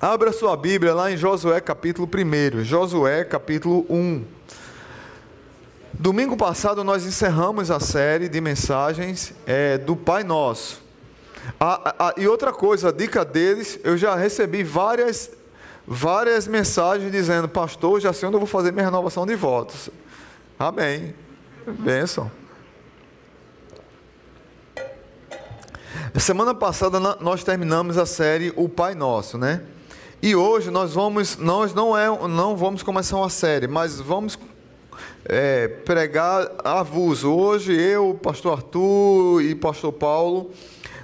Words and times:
Abra 0.00 0.30
sua 0.30 0.54
Bíblia 0.58 0.92
lá 0.92 1.10
em 1.10 1.16
Josué 1.16 1.58
capítulo 1.58 2.06
1. 2.06 2.62
Josué 2.64 3.24
capítulo 3.24 3.86
1. 3.88 4.26
Domingo 5.94 6.36
passado 6.36 6.84
nós 6.84 7.06
encerramos 7.06 7.70
a 7.70 7.80
série 7.80 8.28
de 8.28 8.38
mensagens 8.38 9.32
é, 9.46 9.78
do 9.78 9.96
Pai 9.96 10.22
Nosso. 10.22 10.82
e 12.18 12.28
outra 12.28 12.52
coisa, 12.52 12.90
a 12.90 12.92
dica 12.92 13.24
deles, 13.24 13.80
eu 13.82 13.96
já 13.96 14.14
recebi 14.14 14.62
várias, 14.62 15.30
várias 15.86 16.46
mensagens 16.46 17.10
dizendo, 17.10 17.48
pastor, 17.48 17.98
já 17.98 18.12
sei 18.12 18.28
onde 18.28 18.36
eu 18.36 18.40
vou 18.40 18.46
fazer 18.46 18.72
minha 18.72 18.84
renovação 18.84 19.24
de 19.24 19.34
votos. 19.34 19.88
Amém. 20.58 21.14
Bênção. 21.66 22.30
Semana 26.18 26.54
passada 26.54 27.00
nós 27.00 27.42
terminamos 27.42 27.96
a 27.96 28.04
série 28.04 28.52
O 28.56 28.68
Pai 28.68 28.94
Nosso, 28.94 29.38
né? 29.38 29.62
E 30.22 30.34
hoje 30.34 30.70
nós 30.70 30.94
vamos, 30.94 31.36
nós 31.36 31.74
não 31.74 31.96
é, 31.96 32.06
não 32.26 32.56
vamos 32.56 32.82
começar 32.82 33.18
uma 33.18 33.28
série, 33.28 33.68
mas 33.68 34.00
vamos 34.00 34.38
é, 35.26 35.68
pregar 35.68 36.50
avulso. 36.64 37.30
Hoje 37.30 37.78
eu, 37.78 38.18
pastor 38.22 38.54
Arthur 38.54 39.42
e 39.42 39.54
pastor 39.54 39.92
Paulo, 39.92 40.50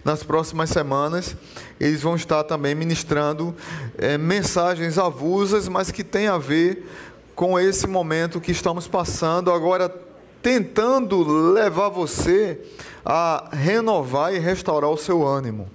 nas 0.02 0.22
próximas 0.22 0.70
semanas, 0.70 1.36
eles 1.78 2.02
vão 2.02 2.16
estar 2.16 2.42
também 2.44 2.74
ministrando 2.74 3.54
é, 3.98 4.16
mensagens 4.16 4.96
avulsas, 4.96 5.68
mas 5.68 5.90
que 5.90 6.02
tem 6.02 6.26
a 6.26 6.38
ver 6.38 6.88
com 7.34 7.60
esse 7.60 7.86
momento 7.86 8.40
que 8.40 8.50
estamos 8.50 8.88
passando 8.88 9.52
agora, 9.52 9.94
tentando 10.40 11.22
levar 11.52 11.90
você 11.90 12.58
a 13.04 13.50
renovar 13.52 14.34
e 14.34 14.38
restaurar 14.38 14.90
o 14.90 14.96
seu 14.96 15.24
ânimo. 15.24 15.68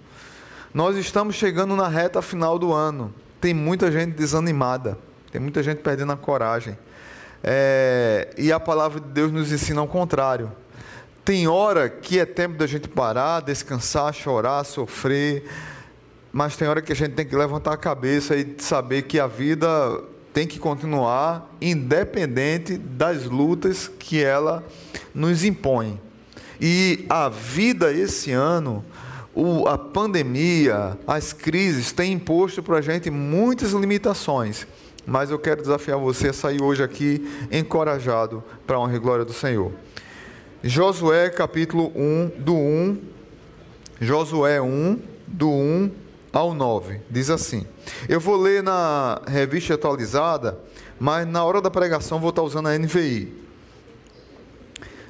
Nós 0.73 0.97
estamos 0.97 1.35
chegando 1.35 1.75
na 1.75 1.87
reta 1.87 2.19
final 2.21 2.57
do 2.57 2.73
ano. 2.73 3.13
Tem 3.47 3.53
muita 3.53 3.89
gente 3.89 4.11
desanimada, 4.11 4.97
tem 5.31 5.39
muita 5.39 5.63
gente 5.63 5.77
perdendo 5.77 6.11
a 6.11 6.17
coragem. 6.17 6.77
É, 7.41 8.27
e 8.37 8.51
a 8.51 8.59
palavra 8.59 8.99
de 8.99 9.07
Deus 9.07 9.31
nos 9.31 9.53
ensina 9.53 9.79
ao 9.79 9.87
contrário. 9.87 10.51
Tem 11.23 11.47
hora 11.47 11.87
que 11.87 12.19
é 12.19 12.25
tempo 12.25 12.57
da 12.57 12.67
gente 12.67 12.89
parar, 12.89 13.39
descansar, 13.39 14.13
chorar, 14.13 14.65
sofrer, 14.65 15.49
mas 16.29 16.57
tem 16.57 16.67
hora 16.67 16.81
que 16.81 16.91
a 16.91 16.95
gente 16.95 17.13
tem 17.13 17.25
que 17.25 17.33
levantar 17.37 17.71
a 17.71 17.77
cabeça 17.77 18.35
e 18.35 18.57
saber 18.57 19.03
que 19.03 19.17
a 19.17 19.27
vida 19.27 19.67
tem 20.33 20.45
que 20.45 20.59
continuar 20.59 21.49
independente 21.61 22.77
das 22.77 23.23
lutas 23.23 23.89
que 23.97 24.21
ela 24.21 24.61
nos 25.15 25.45
impõe. 25.45 26.01
E 26.59 27.05
a 27.07 27.29
vida 27.29 27.93
esse 27.93 28.29
ano, 28.33 28.83
o, 29.37 29.67
a 29.67 29.77
pandemia, 29.77 30.97
as 31.05 31.31
crises 31.31 31.91
têm 31.91 32.13
imposto 32.13 32.63
para 32.63 32.77
a 32.77 32.81
gente 32.81 33.11
muitas 33.11 33.71
limitações. 33.71 34.65
Mas 35.05 35.29
eu 35.29 35.37
quero 35.37 35.61
desafiar 35.61 35.99
você 35.99 36.29
a 36.29 36.33
sair 36.33 36.59
hoje 36.59 36.81
aqui 36.81 37.47
encorajado 37.51 38.43
para 38.65 38.77
a 38.77 38.79
honra 38.79 38.95
e 38.95 38.99
glória 38.99 39.23
do 39.23 39.33
Senhor. 39.33 39.71
Josué 40.63 41.29
capítulo 41.29 41.91
1, 41.95 42.31
do 42.39 42.55
1, 42.55 42.97
Josué 44.01 44.59
1, 44.59 44.99
do 45.27 45.49
1 45.49 45.91
ao 46.33 46.55
9, 46.55 47.01
diz 47.07 47.29
assim. 47.29 47.67
Eu 48.09 48.19
vou 48.19 48.37
ler 48.37 48.63
na 48.63 49.21
revista 49.27 49.75
atualizada, 49.75 50.57
mas 50.99 51.27
na 51.27 51.45
hora 51.45 51.61
da 51.61 51.69
pregação 51.69 52.19
vou 52.19 52.31
estar 52.31 52.41
usando 52.41 52.69
a 52.69 52.77
NVI. 52.77 53.33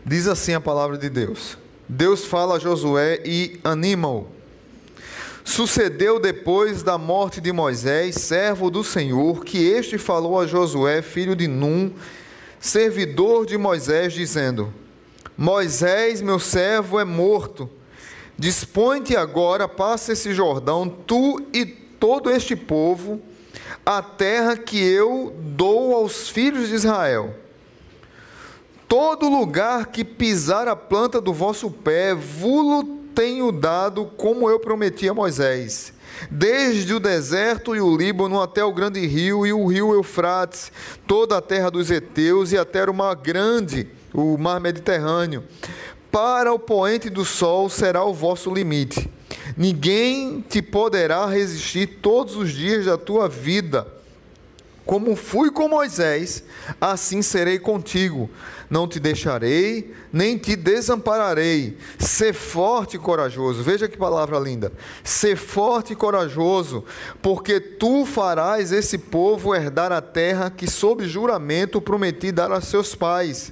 Diz 0.05 0.27
assim 0.27 0.53
a 0.53 0.59
palavra 0.59 0.97
de 0.97 1.09
Deus. 1.09 1.57
Deus 1.89 2.25
fala 2.25 2.55
a 2.55 2.59
Josué 2.59 3.21
e 3.23 3.59
anima-o. 3.63 4.27
Sucedeu 5.45 6.19
depois 6.19 6.83
da 6.83 6.97
morte 6.97 7.39
de 7.39 7.53
Moisés, 7.53 8.15
servo 8.15 8.69
do 8.69 8.83
Senhor, 8.83 9.45
que 9.45 9.65
este 9.65 9.97
falou 9.97 10.37
a 10.37 10.45
Josué, 10.45 11.01
filho 11.01 11.33
de 11.33 11.47
Num, 11.47 11.93
servidor 12.59 13.45
de 13.45 13.57
Moisés, 13.57 14.11
dizendo: 14.11 14.73
Moisés, 15.37 16.21
meu 16.21 16.39
servo, 16.39 16.99
é 16.99 17.05
morto. 17.05 17.69
Dispõe-te 18.37 19.15
agora, 19.15 19.67
passa 19.69 20.11
esse 20.11 20.33
Jordão, 20.33 20.89
tu 20.89 21.41
e 21.53 21.65
todo 21.65 22.29
este 22.29 22.55
povo, 22.55 23.21
a 23.85 24.01
terra 24.01 24.57
que 24.57 24.77
eu 24.77 25.33
dou 25.39 25.95
aos 25.95 26.27
filhos 26.27 26.67
de 26.67 26.75
Israel 26.75 27.46
Todo 28.87 29.27
lugar 29.27 29.87
que 29.87 30.05
pisar 30.05 30.67
a 30.67 30.75
planta 30.75 31.19
do 31.19 31.33
vosso 31.33 31.69
pé, 31.69 32.15
vulo 32.15 32.83
tenho 33.13 33.51
dado, 33.51 34.05
como 34.15 34.49
eu 34.49 34.59
prometi 34.59 35.09
a 35.09 35.13
Moisés. 35.13 35.91
Desde 36.31 36.93
o 36.93 36.99
deserto 36.99 37.75
e 37.75 37.81
o 37.81 37.97
Líbano 37.97 38.41
até 38.41 38.63
o 38.63 38.73
grande 38.73 39.05
rio 39.05 39.45
e 39.45 39.51
o 39.51 39.67
rio 39.67 39.93
Eufrates, 39.93 40.71
toda 41.05 41.37
a 41.37 41.41
terra 41.41 41.69
dos 41.69 41.91
heteus 41.91 42.53
e 42.53 42.57
até 42.57 42.85
o 42.85 42.93
mar 42.93 43.13
grande, 43.15 43.89
o 44.13 44.37
mar 44.37 44.61
Mediterrâneo. 44.61 45.43
Para 46.09 46.53
o 46.53 46.59
poente 46.59 47.09
do 47.09 47.25
sol 47.25 47.69
será 47.69 48.05
o 48.05 48.13
vosso 48.13 48.53
limite. 48.53 49.11
Ninguém 49.57 50.39
te 50.47 50.61
poderá 50.61 51.25
resistir 51.25 51.99
todos 52.01 52.37
os 52.37 52.51
dias 52.51 52.85
da 52.85 52.97
tua 52.97 53.27
vida 53.27 53.96
como 54.87 55.17
fui 55.17 55.51
com 55.51 55.67
Moisés, 55.67 56.43
assim 56.79 57.21
serei 57.21 57.59
contigo. 57.59 58.29
Não 58.69 58.87
te 58.87 59.01
deixarei, 59.01 59.93
nem 60.11 60.37
te 60.37 60.55
desampararei. 60.55 61.77
Ser 61.99 62.33
forte 62.33 62.95
e 62.95 62.99
corajoso. 62.99 63.61
Veja 63.61 63.89
que 63.89 63.97
palavra 63.97 64.39
linda. 64.39 64.71
Ser 65.03 65.35
forte 65.35 65.91
e 65.91 65.95
corajoso, 65.95 66.85
porque 67.21 67.59
tu 67.59 68.05
farás 68.05 68.71
esse 68.71 68.97
povo 68.97 69.53
herdar 69.53 69.91
a 69.91 70.01
terra 70.01 70.49
que, 70.49 70.69
sob 70.69 71.05
juramento, 71.05 71.81
prometi 71.81 72.31
dar 72.31 72.51
a 72.53 72.61
seus 72.61 72.95
pais. 72.95 73.51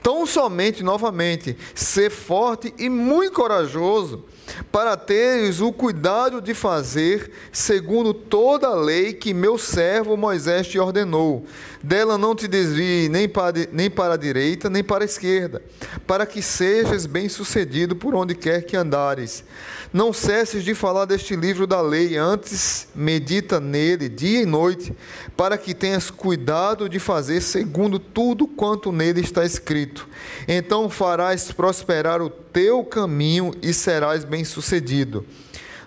Tão 0.00 0.24
somente, 0.24 0.84
novamente, 0.84 1.56
ser 1.74 2.10
forte 2.10 2.72
e 2.78 2.88
muito 2.88 3.34
corajoso 3.34 4.24
para 4.70 4.96
teres 4.96 5.60
o 5.60 5.72
cuidado 5.72 6.40
de 6.40 6.54
fazer 6.54 7.30
segundo 7.52 8.12
toda 8.14 8.68
a 8.68 8.74
lei 8.74 9.12
que 9.12 9.34
meu 9.34 9.58
servo 9.58 10.16
Moisés 10.16 10.66
te 10.66 10.78
ordenou. 10.78 11.44
Dela 11.82 12.18
não 12.18 12.34
te 12.34 12.46
desvie 12.46 13.08
nem 13.08 13.28
para, 13.28 13.68
nem 13.72 13.88
para 13.88 14.14
a 14.14 14.16
direita, 14.16 14.68
nem 14.68 14.84
para 14.84 15.02
a 15.02 15.06
esquerda, 15.06 15.62
para 16.06 16.26
que 16.26 16.42
sejas 16.42 17.06
bem-sucedido 17.06 17.96
por 17.96 18.14
onde 18.14 18.34
quer 18.34 18.62
que 18.62 18.76
andares. 18.76 19.44
Não 19.92 20.12
cesses 20.12 20.62
de 20.62 20.74
falar 20.74 21.04
deste 21.04 21.34
livro 21.34 21.66
da 21.66 21.80
lei, 21.80 22.16
antes 22.16 22.86
medita 22.94 23.58
nele 23.58 24.08
dia 24.08 24.42
e 24.42 24.46
noite, 24.46 24.92
para 25.36 25.56
que 25.56 25.74
tenhas 25.74 26.10
cuidado 26.10 26.88
de 26.88 26.98
fazer 26.98 27.40
segundo 27.40 27.98
tudo 27.98 28.46
quanto 28.46 28.92
nele 28.92 29.20
está 29.20 29.44
escrito. 29.44 30.06
Então 30.46 30.88
farás 30.90 31.50
prosperar 31.50 32.20
o 32.20 32.30
teu 32.30 32.84
caminho 32.84 33.52
e 33.62 33.72
serás 33.72 34.24
bem-sucedido. 34.40 35.26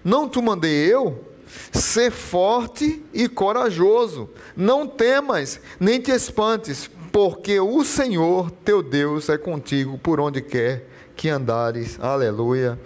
Não 0.03 0.29
te 0.29 0.39
mandei 0.41 0.93
eu? 0.93 1.23
Ser 1.71 2.11
forte 2.11 3.03
e 3.13 3.27
corajoso. 3.27 4.29
Não 4.55 4.87
temas, 4.87 5.59
nem 5.79 5.99
te 5.99 6.11
espantes, 6.11 6.89
porque 7.11 7.59
o 7.59 7.83
Senhor 7.83 8.51
teu 8.63 8.81
Deus 8.81 9.29
é 9.29 9.37
contigo 9.37 9.97
por 9.97 10.19
onde 10.19 10.41
quer 10.41 10.87
que 11.15 11.29
andares. 11.29 11.99
Aleluia. 11.99 12.79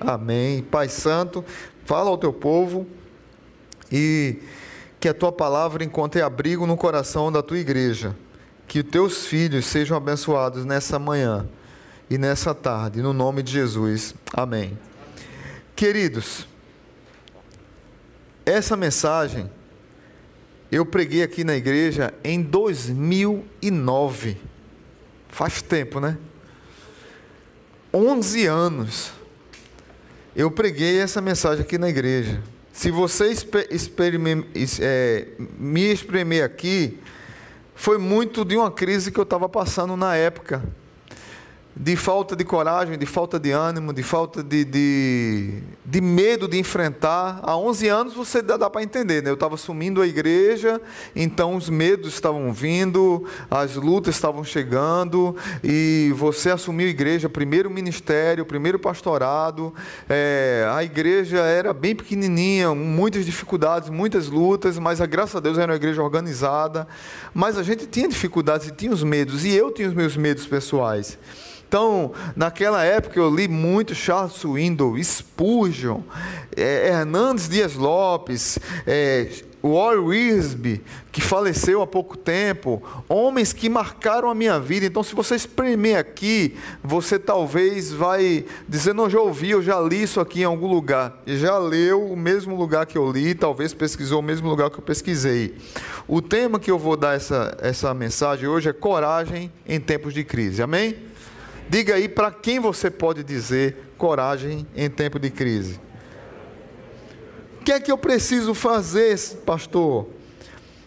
Amém. 0.00 0.62
Pai 0.62 0.88
Santo, 0.88 1.44
fala 1.84 2.10
ao 2.10 2.18
teu 2.18 2.32
povo 2.32 2.86
e 3.90 4.38
que 5.00 5.08
a 5.08 5.14
tua 5.14 5.32
palavra 5.32 5.84
encontre 5.84 6.22
abrigo 6.22 6.66
no 6.66 6.76
coração 6.76 7.30
da 7.30 7.42
tua 7.42 7.58
igreja. 7.58 8.16
Que 8.66 8.82
teus 8.82 9.26
filhos 9.26 9.66
sejam 9.66 9.96
abençoados 9.96 10.64
nessa 10.64 10.98
manhã 10.98 11.46
e 12.08 12.16
nessa 12.16 12.54
tarde, 12.54 13.02
no 13.02 13.12
nome 13.12 13.42
de 13.42 13.52
Jesus. 13.52 14.14
Amém. 14.32 14.76
Queridos, 15.76 16.46
essa 18.46 18.76
mensagem 18.76 19.50
eu 20.70 20.84
preguei 20.86 21.22
aqui 21.22 21.44
na 21.44 21.56
igreja 21.56 22.12
em 22.22 22.42
2009. 22.42 24.36
Faz 25.28 25.62
tempo, 25.62 26.00
né? 26.00 26.16
11 27.92 28.46
anos 28.46 29.12
eu 30.36 30.50
preguei 30.50 30.98
essa 30.98 31.20
mensagem 31.20 31.64
aqui 31.64 31.78
na 31.78 31.88
igreja. 31.88 32.42
Se 32.72 32.90
você 32.90 33.32
é, 34.80 35.28
me 35.56 35.92
exprimir 35.92 36.42
aqui, 36.42 36.98
foi 37.74 37.98
muito 37.98 38.44
de 38.44 38.56
uma 38.56 38.70
crise 38.70 39.12
que 39.12 39.18
eu 39.18 39.22
estava 39.22 39.48
passando 39.48 39.96
na 39.96 40.16
época. 40.16 40.62
De 41.76 41.96
falta 41.96 42.36
de 42.36 42.44
coragem, 42.44 42.96
de 42.96 43.04
falta 43.04 43.38
de 43.38 43.50
ânimo, 43.50 43.92
de 43.92 44.02
falta 44.02 44.44
de, 44.44 44.64
de, 44.64 45.54
de 45.84 46.00
medo 46.00 46.46
de 46.46 46.56
enfrentar. 46.56 47.40
Há 47.42 47.56
11 47.56 47.88
anos 47.88 48.14
você 48.14 48.40
dá, 48.40 48.56
dá 48.56 48.70
para 48.70 48.82
entender, 48.82 49.22
né? 49.22 49.30
Eu 49.30 49.34
estava 49.34 49.56
assumindo 49.56 50.00
a 50.00 50.06
igreja, 50.06 50.80
então 51.16 51.56
os 51.56 51.68
medos 51.68 52.14
estavam 52.14 52.52
vindo, 52.52 53.24
as 53.50 53.74
lutas 53.74 54.14
estavam 54.14 54.44
chegando, 54.44 55.34
e 55.64 56.12
você 56.14 56.50
assumiu 56.50 56.86
a 56.86 56.90
igreja, 56.90 57.28
primeiro 57.28 57.68
ministério, 57.68 58.46
primeiro 58.46 58.78
pastorado. 58.78 59.74
É, 60.08 60.68
a 60.72 60.84
igreja 60.84 61.38
era 61.38 61.72
bem 61.72 61.96
pequenininha, 61.96 62.72
muitas 62.72 63.26
dificuldades, 63.26 63.90
muitas 63.90 64.28
lutas, 64.28 64.78
mas 64.78 65.00
a 65.00 65.06
graças 65.06 65.34
a 65.34 65.40
Deus 65.40 65.58
era 65.58 65.72
uma 65.72 65.76
igreja 65.76 66.00
organizada. 66.00 66.86
Mas 67.34 67.58
a 67.58 67.64
gente 67.64 67.84
tinha 67.84 68.08
dificuldades 68.08 68.68
e 68.68 68.70
tinha 68.70 68.92
os 68.92 69.02
medos, 69.02 69.44
e 69.44 69.52
eu 69.52 69.72
tinha 69.72 69.88
os 69.88 69.94
meus 69.94 70.16
medos 70.16 70.46
pessoais. 70.46 71.18
Então, 71.74 72.12
naquela 72.36 72.84
época 72.84 73.18
eu 73.18 73.28
li 73.34 73.48
muito 73.48 73.96
Charles 73.96 74.34
Swindoll, 74.34 74.96
Spurgeon, 75.02 76.02
é, 76.56 76.90
Hernandes 76.90 77.48
Dias 77.48 77.74
Lopes, 77.74 78.60
é, 78.86 79.28
Warren 79.60 79.98
Wiersbe, 79.98 80.84
que 81.10 81.20
faleceu 81.20 81.82
há 81.82 81.86
pouco 81.86 82.16
tempo, 82.16 82.80
homens 83.08 83.52
que 83.52 83.68
marcaram 83.68 84.30
a 84.30 84.36
minha 84.36 84.60
vida. 84.60 84.86
Então, 84.86 85.02
se 85.02 85.16
você 85.16 85.34
espremer 85.34 85.98
aqui, 85.98 86.56
você 86.80 87.18
talvez 87.18 87.90
vai 87.90 88.44
dizer, 88.68 88.94
não, 88.94 89.10
já 89.10 89.18
ouvi, 89.18 89.50
eu 89.50 89.60
já 89.60 89.80
li 89.80 90.04
isso 90.04 90.20
aqui 90.20 90.42
em 90.42 90.44
algum 90.44 90.68
lugar. 90.68 91.24
Já 91.26 91.58
leu 91.58 92.06
o 92.06 92.16
mesmo 92.16 92.54
lugar 92.54 92.86
que 92.86 92.96
eu 92.96 93.10
li, 93.10 93.34
talvez 93.34 93.74
pesquisou 93.74 94.20
o 94.20 94.22
mesmo 94.22 94.48
lugar 94.48 94.70
que 94.70 94.78
eu 94.78 94.82
pesquisei. 94.82 95.56
O 96.06 96.22
tema 96.22 96.60
que 96.60 96.70
eu 96.70 96.78
vou 96.78 96.96
dar 96.96 97.16
essa, 97.16 97.56
essa 97.60 97.92
mensagem 97.92 98.48
hoje 98.48 98.68
é 98.68 98.72
coragem 98.72 99.50
em 99.66 99.80
tempos 99.80 100.14
de 100.14 100.22
crise. 100.22 100.62
Amém? 100.62 101.13
Diga 101.74 101.96
aí 101.96 102.08
para 102.08 102.30
quem 102.30 102.60
você 102.60 102.88
pode 102.88 103.24
dizer 103.24 103.90
coragem 103.98 104.64
em 104.76 104.88
tempo 104.88 105.18
de 105.18 105.28
crise. 105.28 105.80
O 107.60 107.64
que 107.64 107.72
é 107.72 107.80
que 107.80 107.90
eu 107.90 107.98
preciso 107.98 108.54
fazer, 108.54 109.18
pastor? 109.44 110.06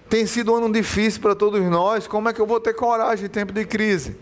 Tem 0.10 0.25
sido 0.25 0.54
um 0.54 0.56
ano 0.56 0.72
difícil 0.72 1.19
para 1.19 1.36
todos 1.36 1.62
nós. 1.63 2.07
Como 2.07 2.30
é 2.30 2.34
que 2.34 2.39
eu 2.39 2.48
vou 2.48 2.62
ter 2.62 2.74
coragem 2.74 3.25
em 3.25 3.30
tempo 3.30 3.51
de 3.51 3.66
crise? 3.66 4.16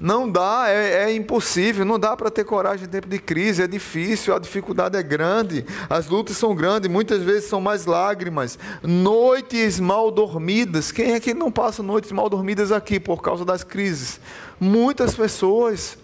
Não 0.00 0.28
dá, 0.28 0.64
é, 0.68 1.04
é 1.04 1.14
impossível, 1.14 1.84
não 1.84 1.98
dá 1.98 2.16
para 2.16 2.30
ter 2.30 2.44
coragem 2.44 2.86
em 2.86 2.88
tempo 2.88 3.08
de 3.08 3.18
crise, 3.18 3.62
é 3.62 3.66
difícil, 3.66 4.34
a 4.34 4.38
dificuldade 4.38 4.96
é 4.96 5.02
grande, 5.02 5.64
as 5.88 6.08
lutas 6.08 6.36
são 6.36 6.54
grandes, 6.54 6.90
muitas 6.90 7.22
vezes 7.22 7.48
são 7.48 7.60
mais 7.60 7.86
lágrimas, 7.86 8.58
noites 8.82 9.78
mal 9.78 10.10
dormidas. 10.10 10.90
Quem 10.90 11.12
é 11.12 11.20
que 11.20 11.32
não 11.32 11.50
passa 11.50 11.82
noites 11.82 12.10
mal 12.10 12.28
dormidas 12.28 12.72
aqui 12.72 12.98
por 12.98 13.22
causa 13.22 13.44
das 13.44 13.62
crises? 13.62 14.20
Muitas 14.58 15.14
pessoas. 15.14 15.96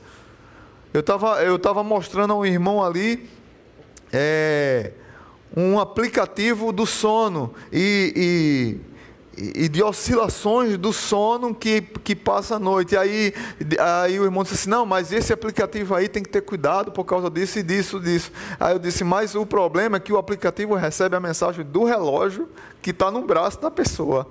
Eu 0.92 1.00
estava 1.00 1.42
eu 1.42 1.58
tava 1.58 1.82
mostrando 1.84 2.32
a 2.32 2.36
um 2.36 2.44
irmão 2.44 2.82
ali 2.82 3.28
é, 4.12 4.92
um 5.56 5.78
aplicativo 5.78 6.72
do 6.72 6.86
sono 6.86 7.54
e, 7.72 8.12
e 8.16 8.89
e 9.40 9.68
de 9.68 9.82
oscilações 9.82 10.76
do 10.76 10.92
sono 10.92 11.54
que, 11.54 11.80
que 11.80 12.14
passa 12.14 12.56
a 12.56 12.58
noite. 12.58 12.94
E 12.94 12.98
aí, 12.98 13.34
aí 13.78 14.20
o 14.20 14.24
irmão 14.24 14.42
disse 14.42 14.54
assim: 14.54 14.70
não, 14.70 14.84
mas 14.84 15.12
esse 15.12 15.32
aplicativo 15.32 15.94
aí 15.94 16.08
tem 16.08 16.22
que 16.22 16.28
ter 16.28 16.42
cuidado 16.42 16.92
por 16.92 17.04
causa 17.04 17.30
disso 17.30 17.58
e 17.58 17.62
disso, 17.62 17.98
disso. 17.98 18.30
Aí 18.58 18.74
eu 18.74 18.78
disse: 18.78 19.02
mas 19.02 19.34
o 19.34 19.46
problema 19.46 19.96
é 19.96 20.00
que 20.00 20.12
o 20.12 20.18
aplicativo 20.18 20.74
recebe 20.74 21.16
a 21.16 21.20
mensagem 21.20 21.64
do 21.64 21.84
relógio 21.84 22.48
que 22.82 22.90
está 22.90 23.10
no 23.10 23.22
braço 23.22 23.60
da 23.60 23.70
pessoa. 23.70 24.26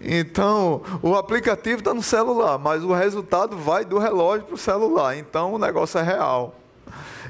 Então, 0.00 0.82
o 1.00 1.14
aplicativo 1.14 1.78
está 1.78 1.94
no 1.94 2.02
celular, 2.02 2.58
mas 2.58 2.82
o 2.82 2.92
resultado 2.92 3.56
vai 3.56 3.84
do 3.84 3.98
relógio 3.98 4.46
para 4.46 4.54
o 4.54 4.58
celular. 4.58 5.16
Então, 5.16 5.54
o 5.54 5.58
negócio 5.58 5.98
é 5.98 6.02
real. 6.02 6.54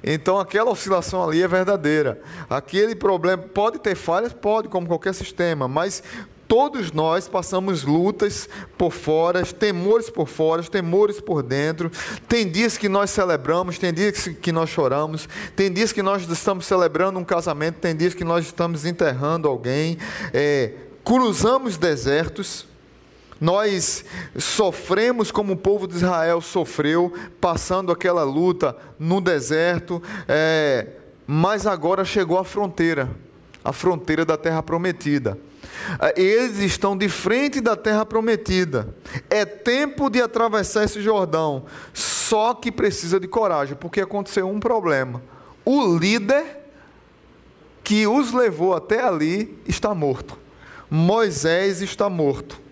Então, 0.02 0.38
aquela 0.38 0.70
oscilação 0.70 1.26
ali 1.26 1.42
é 1.42 1.48
verdadeira. 1.48 2.20
Aquele 2.48 2.94
problema 2.94 3.42
pode 3.42 3.78
ter 3.78 3.94
falhas, 3.94 4.32
pode, 4.32 4.68
como 4.68 4.86
qualquer 4.86 5.14
sistema, 5.14 5.66
mas 5.66 6.02
todos 6.46 6.92
nós 6.92 7.26
passamos 7.26 7.84
lutas 7.84 8.48
por 8.76 8.92
fora, 8.92 9.42
temores 9.44 10.10
por 10.10 10.28
fora, 10.28 10.62
temores 10.62 11.20
por 11.20 11.42
dentro. 11.42 11.90
Tem 12.28 12.48
dias 12.48 12.76
que 12.76 12.88
nós 12.88 13.10
celebramos, 13.10 13.78
tem 13.78 13.92
dias 13.92 14.28
que 14.28 14.52
nós 14.52 14.68
choramos, 14.68 15.28
tem 15.56 15.72
dias 15.72 15.90
que 15.90 16.02
nós 16.02 16.28
estamos 16.28 16.66
celebrando 16.66 17.18
um 17.18 17.24
casamento, 17.24 17.76
tem 17.76 17.96
dias 17.96 18.14
que 18.14 18.24
nós 18.24 18.44
estamos 18.44 18.84
enterrando 18.84 19.48
alguém. 19.48 19.98
É, 20.32 20.72
cruzamos 21.02 21.76
desertos. 21.76 22.66
Nós 23.40 24.04
sofremos 24.38 25.30
como 25.30 25.54
o 25.54 25.56
povo 25.56 25.86
de 25.86 25.96
Israel 25.96 26.40
sofreu, 26.40 27.12
passando 27.40 27.90
aquela 27.90 28.22
luta 28.22 28.76
no 28.98 29.20
deserto, 29.20 30.02
é, 30.28 30.86
mas 31.26 31.66
agora 31.66 32.04
chegou 32.04 32.38
a 32.38 32.44
fronteira, 32.44 33.10
a 33.64 33.72
fronteira 33.72 34.24
da 34.24 34.36
terra 34.36 34.62
prometida. 34.62 35.38
É, 36.00 36.20
eles 36.20 36.58
estão 36.58 36.96
de 36.96 37.08
frente 37.08 37.60
da 37.60 37.76
terra 37.76 38.06
prometida. 38.06 38.94
É 39.28 39.44
tempo 39.44 40.08
de 40.08 40.22
atravessar 40.22 40.84
esse 40.84 41.02
Jordão, 41.02 41.64
só 41.92 42.54
que 42.54 42.70
precisa 42.70 43.18
de 43.18 43.26
coragem, 43.26 43.76
porque 43.76 44.00
aconteceu 44.00 44.48
um 44.48 44.60
problema. 44.60 45.22
O 45.64 45.96
líder 45.96 46.64
que 47.82 48.06
os 48.06 48.32
levou 48.32 48.74
até 48.74 49.02
ali 49.02 49.58
está 49.66 49.94
morto. 49.94 50.38
Moisés 50.90 51.82
está 51.82 52.08
morto. 52.08 52.63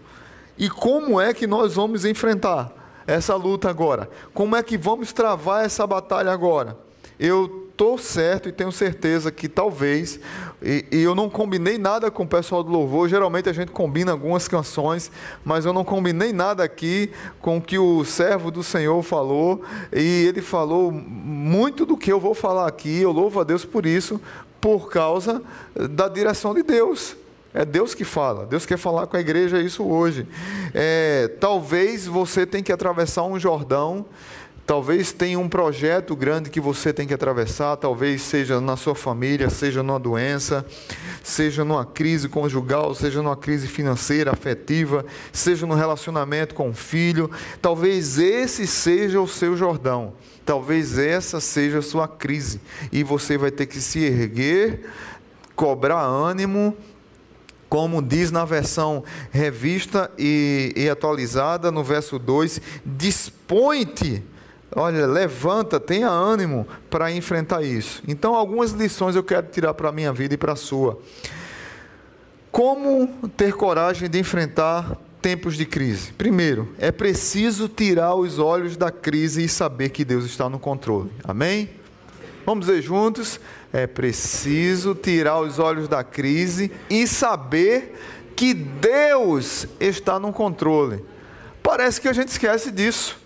E 0.63 0.71
como 0.71 1.21
é 1.21 1.35
que 1.35 1.45
nós 1.45 1.75
vamos 1.75 2.05
enfrentar 2.05 2.73
essa 3.05 3.35
luta 3.35 3.69
agora? 3.69 4.09
Como 4.33 4.55
é 4.55 4.63
que 4.63 4.79
vamos 4.79 5.13
travar 5.13 5.65
essa 5.65 5.85
batalha 5.85 6.31
agora? 6.31 6.79
Eu 7.19 7.67
estou 7.73 7.99
certo 7.99 8.49
e 8.49 8.53
tenho 8.53 8.71
certeza 8.71 9.33
que 9.33 9.49
talvez, 9.49 10.21
e, 10.63 10.87
e, 10.93 11.03
eu 11.03 11.17
não 11.17 11.29
combinei 11.29 11.79
nada 11.79 12.13
com 12.13 12.23
o 12.23 12.29
pessoal 12.29 12.63
do 12.63 12.71
louvor, 12.71 13.09
geralmente 13.09 13.49
a 13.49 13.53
gente 13.53 13.73
combina 13.73 14.13
algumas 14.13 14.47
canções, 14.47 15.11
mas 15.45 15.65
eu 15.65 15.73
não 15.73 15.83
combinei 15.83 16.33
nada 16.33 16.63
aqui 16.63 17.11
com 17.41 17.57
o 17.57 17.61
que 17.61 17.77
o 17.77 18.05
servo 18.05 18.49
do 18.49 18.63
Senhor 18.63 19.03
falou, 19.03 19.63
e 19.93 20.27
ele 20.29 20.41
falou 20.41 20.93
muito 20.93 21.85
do 21.85 21.97
que 21.97 22.13
eu 22.13 22.21
vou 22.21 22.35
falar 22.35 22.69
aqui, 22.69 23.01
eu 23.01 23.11
louvo 23.11 23.41
a 23.41 23.43
Deus 23.43 23.65
por 23.65 23.85
isso, 23.85 24.21
por 24.61 24.89
causa 24.89 25.43
da 25.75 26.07
direção 26.07 26.55
de 26.55 26.63
Deus. 26.63 27.17
É 27.55 27.65
Deus 27.65 27.95
que 27.95 28.05
fala. 28.05 28.47
Deus 28.47 28.65
quer 28.65 28.79
falar 28.79 29.07
com 29.07 29.17
a 29.17 29.21
igreja 29.21 29.61
isso 29.61 29.85
hoje. 29.85 30.27
É, 30.73 31.29
talvez 31.39 32.07
você 32.07 32.47
tenha 32.47 32.65
que 32.65 32.73
atravessar 32.73 33.25
um 33.25 33.39
Jordão. 33.39 34.07
Talvez 34.65 35.13
tenha 35.13 35.39
um 35.39 35.49
projeto 35.49 36.15
grande 36.15 36.49
que 36.49 36.61
você 36.61 36.93
tem 36.93 37.07
que 37.07 37.13
atravessar, 37.13 37.77
talvez 37.77 38.23
seja 38.23 38.61
na 38.61 38.77
sua 38.77 38.95
família, 38.95 39.51
seja 39.51 39.83
numa 39.83 39.99
doença, 39.99 40.65
seja 41.21 41.65
numa 41.65 41.85
crise 41.85 42.29
conjugal, 42.29 42.95
seja 42.95 43.21
numa 43.21 43.37
crise 43.37 43.67
financeira, 43.67 44.31
afetiva, 44.31 45.05
seja 45.33 45.67
no 45.67 45.75
relacionamento 45.75 46.55
com 46.55 46.71
o 46.71 46.73
filho. 46.73 47.29
Talvez 47.61 48.19
esse 48.21 48.65
seja 48.65 49.21
o 49.21 49.27
seu 49.27 49.57
Jordão. 49.57 50.15
Talvez 50.47 50.97
essa 50.97 51.41
seja 51.41 51.81
a 51.81 51.83
sua 51.83 52.07
crise 52.07 52.61
e 52.93 53.03
você 53.03 53.37
vai 53.37 53.51
ter 53.51 53.67
que 53.67 53.81
se 53.81 53.99
erguer, 53.99 54.89
cobrar 55.57 56.03
ânimo 56.03 56.77
como 57.73 58.03
diz 58.03 58.31
na 58.31 58.45
versão 58.45 59.03
revista 59.31 60.11
e, 60.19 60.75
e 60.77 60.91
atualizada, 60.91 61.71
no 61.71 61.83
verso 61.83 62.19
2: 62.19 62.61
dispõe-te, 62.85 64.23
olha, 64.77 65.07
levanta, 65.07 65.81
tenha 65.81 66.11
ânimo 66.11 66.67
para 66.91 67.11
enfrentar 67.11 67.63
isso. 67.63 68.03
Então, 68.07 68.35
algumas 68.35 68.73
lições 68.73 69.17
eu 69.17 69.25
quero 69.25 69.47
tirar 69.47 69.73
para 69.73 69.89
a 69.89 69.93
minha 69.93 70.13
vida 70.13 70.35
e 70.35 70.37
para 70.37 70.53
a 70.53 70.57
sua. 70.57 71.01
Como 72.51 73.09
ter 73.39 73.55
coragem 73.55 74.07
de 74.07 74.19
enfrentar 74.19 74.95
tempos 75.23 75.57
de 75.57 75.65
crise? 75.65 76.13
Primeiro, 76.13 76.69
é 76.77 76.93
preciso 76.93 77.71
tirar 77.71 78.15
os 78.15 78.39
olhos 78.39 78.77
da 78.77 78.91
crise 78.91 79.45
e 79.45 79.49
saber 79.49 79.89
que 79.89 80.05
Deus 80.05 80.27
está 80.27 80.47
no 80.47 80.59
controle. 80.59 81.11
Amém? 81.25 81.71
Vamos 82.45 82.67
dizer 82.67 82.83
juntos: 82.83 83.41
é 83.73 83.87
preciso 83.87 84.95
tirar 84.95 85.41
os 85.41 85.59
olhos 85.59 85.89
da 85.89 86.05
crise 86.05 86.71
e 86.91 87.07
saber 87.07 87.95
que 88.37 88.53
Deus 88.53 89.67
está 89.81 90.19
no 90.19 90.33
controle. 90.33 91.05
Parece 91.63 92.01
que 92.01 92.09
a 92.09 92.13
gente 92.13 92.29
esquece 92.29 92.71
disso. 92.71 93.23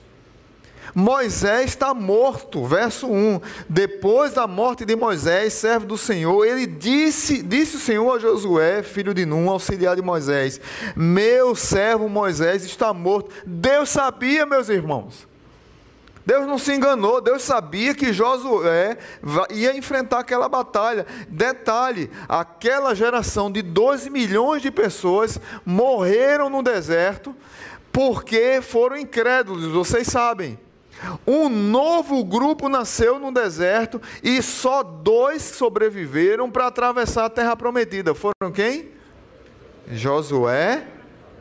Moisés 0.95 1.71
está 1.71 1.93
morto, 1.93 2.65
verso 2.65 3.07
1. 3.07 3.41
Depois 3.69 4.33
da 4.33 4.47
morte 4.47 4.85
de 4.85 4.97
Moisés, 4.97 5.53
servo 5.53 5.85
do 5.85 5.99
Senhor, 5.99 6.45
ele 6.47 6.67
disse, 6.67 7.43
disse 7.43 7.77
o 7.77 7.81
Senhor 7.81 8.17
a 8.17 8.19
Josué, 8.19 8.83
filho 8.83 9.13
de 9.13 9.27
Num, 9.27 9.51
auxiliar 9.51 9.95
de 9.95 10.01
Moisés: 10.01 10.59
Meu 10.95 11.55
servo 11.55 12.09
Moisés 12.09 12.65
está 12.65 12.95
morto. 12.95 13.31
Deus 13.45 13.91
sabia, 13.91 14.47
meus 14.47 14.71
irmãos. 14.71 15.27
Deus 16.27 16.45
não 16.45 16.59
se 16.59 16.75
enganou, 16.75 17.21
Deus 17.21 17.43
sabia 17.43 17.95
que 17.95 18.13
Josué 18.13 18.99
ia 19.51 19.77
enfrentar 19.77 20.19
aquela 20.19 20.49
batalha. 20.49 21.07
Detalhe: 21.29 22.11
aquela 22.29 22.97
geração 22.97 23.51
de 23.51 23.63
12 23.63 24.11
milhões 24.11 24.61
de 24.61 24.73
pessoas 24.73 25.39
morreram 25.65 26.51
no 26.51 26.65
deserto 26.65 27.33
porque 27.93 28.61
foram 28.61 28.97
incrédulos, 28.97 29.67
vocês 29.73 30.09
sabem. 30.09 30.59
Um 31.27 31.49
novo 31.49 32.25
grupo 32.25 32.69
nasceu 32.69 33.19
no 33.19 33.31
deserto 33.31 34.03
e 34.23 34.43
só 34.43 34.83
dois 34.83 35.43
sobreviveram 35.43 36.51
para 36.51 36.67
atravessar 36.67 37.27
a 37.27 37.31
terra 37.31 37.55
prometida. 37.55 38.15
Foram 38.15 38.51
quem? 38.53 38.89
Josué 39.93 40.96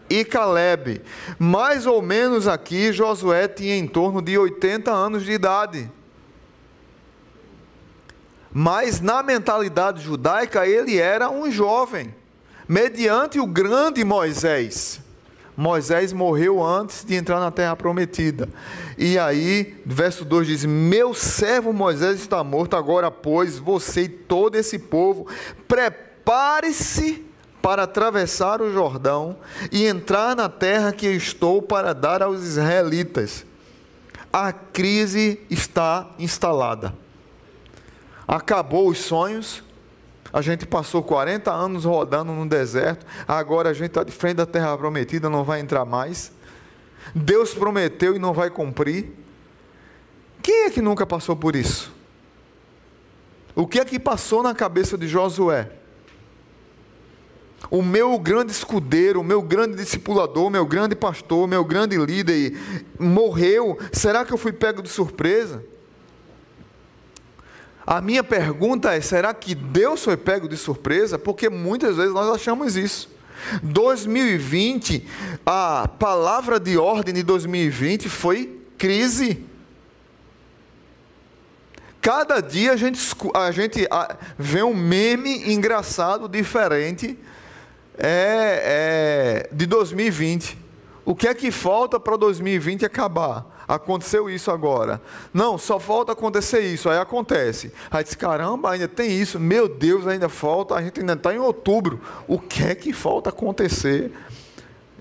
e 0.09 0.23
Caleb. 0.23 1.01
Mais 1.37 1.85
ou 1.85 2.01
menos 2.01 2.47
aqui, 2.47 2.91
Josué 2.91 3.47
tinha 3.47 3.75
em 3.75 3.87
torno 3.87 4.21
de 4.21 4.37
80 4.37 4.91
anos 4.91 5.23
de 5.23 5.31
idade. 5.31 5.91
Mas 8.51 9.01
na 9.01 9.21
mentalidade 9.21 10.01
judaica, 10.01 10.65
ele 10.65 10.97
era 10.97 11.29
um 11.29 11.51
jovem, 11.51 12.15
mediante 12.67 13.39
o 13.39 13.45
grande 13.45 14.03
Moisés. 14.03 15.01
Moisés 15.57 16.11
morreu 16.11 16.61
antes 16.63 17.05
de 17.05 17.15
entrar 17.15 17.39
na 17.39 17.49
terra 17.49 17.75
prometida. 17.75 18.49
E 18.97 19.17
aí, 19.17 19.81
verso 19.85 20.25
2 20.25 20.47
diz: 20.47 20.65
Meu 20.65 21.13
servo 21.13 21.71
Moisés 21.71 22.19
está 22.19 22.43
morto, 22.43 22.75
agora, 22.75 23.09
pois, 23.09 23.57
você 23.57 24.03
e 24.03 24.09
todo 24.09 24.55
esse 24.55 24.79
povo, 24.79 25.27
prepare-se 25.67 27.25
para 27.65 27.81
atravessar 27.81 28.61
o 28.61 28.71
Jordão 28.71 29.37
e 29.71 29.87
entrar 29.87 30.35
na 30.35 30.47
terra 30.47 30.91
que 30.91 31.07
estou 31.07 31.63
para 31.63 31.93
dar 31.93 32.21
aos 32.21 32.43
israelitas. 32.43 33.43
A 34.31 34.53
crise 34.53 35.41
está 35.49 36.11
instalada. 36.19 36.93
Acabou 38.27 38.87
os 38.87 38.99
sonhos, 38.99 39.63
a 40.31 40.43
gente 40.43 40.67
passou 40.67 41.01
40 41.01 41.51
anos 41.51 41.85
rodando 41.85 42.33
no 42.33 42.47
deserto, 42.47 43.03
agora 43.27 43.71
a 43.71 43.73
gente 43.73 43.87
está 43.87 44.03
de 44.03 44.11
frente 44.11 44.35
da 44.35 44.45
terra 44.45 44.77
prometida, 44.77 45.27
não 45.27 45.43
vai 45.43 45.59
entrar 45.59 45.85
mais. 45.85 46.31
Deus 47.15 47.55
prometeu 47.55 48.15
e 48.15 48.19
não 48.19 48.31
vai 48.31 48.51
cumprir. 48.51 49.11
Quem 50.43 50.65
é 50.65 50.69
que 50.69 50.83
nunca 50.83 51.03
passou 51.03 51.35
por 51.35 51.55
isso? 51.55 51.91
O 53.55 53.65
que 53.65 53.79
é 53.79 53.85
que 53.85 53.97
passou 53.97 54.43
na 54.43 54.53
cabeça 54.53 54.95
de 54.95 55.07
Josué? 55.07 55.71
O 57.69 57.81
meu 57.81 58.17
grande 58.19 58.51
escudeiro, 58.51 59.21
o 59.21 59.23
meu 59.23 59.41
grande 59.41 59.75
discipulador, 59.75 60.45
o 60.45 60.49
meu 60.49 60.65
grande 60.65 60.95
pastor, 60.95 61.43
o 61.43 61.47
meu 61.47 61.63
grande 61.63 61.97
líder 61.97 62.57
morreu. 62.99 63.77
Será 63.91 64.23
que 64.23 64.33
eu 64.33 64.37
fui 64.37 64.53
pego 64.53 64.81
de 64.81 64.89
surpresa? 64.89 65.63
A 67.85 68.01
minha 68.01 68.23
pergunta 68.23 68.93
é: 68.93 69.01
será 69.01 69.33
que 69.33 69.53
Deus 69.53 70.03
foi 70.03 70.17
pego 70.17 70.47
de 70.47 70.57
surpresa? 70.57 71.19
Porque 71.19 71.49
muitas 71.49 71.97
vezes 71.97 72.13
nós 72.13 72.33
achamos 72.33 72.75
isso. 72.75 73.13
2020, 73.61 75.05
a 75.45 75.87
palavra 75.87 76.59
de 76.59 76.77
ordem 76.77 77.13
de 77.13 77.23
2020 77.23 78.09
foi 78.09 78.59
crise. 78.77 79.43
Cada 82.01 82.39
dia 82.39 82.71
a 82.71 82.75
gente, 82.75 82.99
a 83.33 83.51
gente 83.51 83.87
vê 84.37 84.63
um 84.63 84.75
meme 84.75 85.51
engraçado, 85.51 86.29
diferente, 86.29 87.17
é, 87.97 89.47
é, 89.49 89.49
de 89.51 89.65
2020. 89.65 90.57
O 91.05 91.15
que 91.15 91.27
é 91.27 91.33
que 91.33 91.51
falta 91.51 91.99
para 91.99 92.17
2020 92.17 92.85
acabar? 92.85 93.63
Aconteceu 93.67 94.29
isso 94.29 94.51
agora. 94.51 95.01
Não, 95.33 95.57
só 95.57 95.79
falta 95.79 96.11
acontecer 96.11 96.59
isso. 96.59 96.89
Aí 96.89 96.97
acontece. 96.97 97.71
Aí 97.89 98.03
diz: 98.03 98.15
caramba, 98.15 98.71
ainda 98.71 98.87
tem 98.87 99.11
isso. 99.11 99.39
Meu 99.39 99.67
Deus, 99.67 100.07
ainda 100.07 100.29
falta. 100.29 100.75
A 100.75 100.81
gente 100.81 100.99
ainda 100.99 101.13
está 101.13 101.33
em 101.33 101.39
outubro. 101.39 101.99
O 102.27 102.39
que 102.39 102.63
é 102.63 102.75
que 102.75 102.93
falta 102.93 103.29
acontecer 103.29 104.11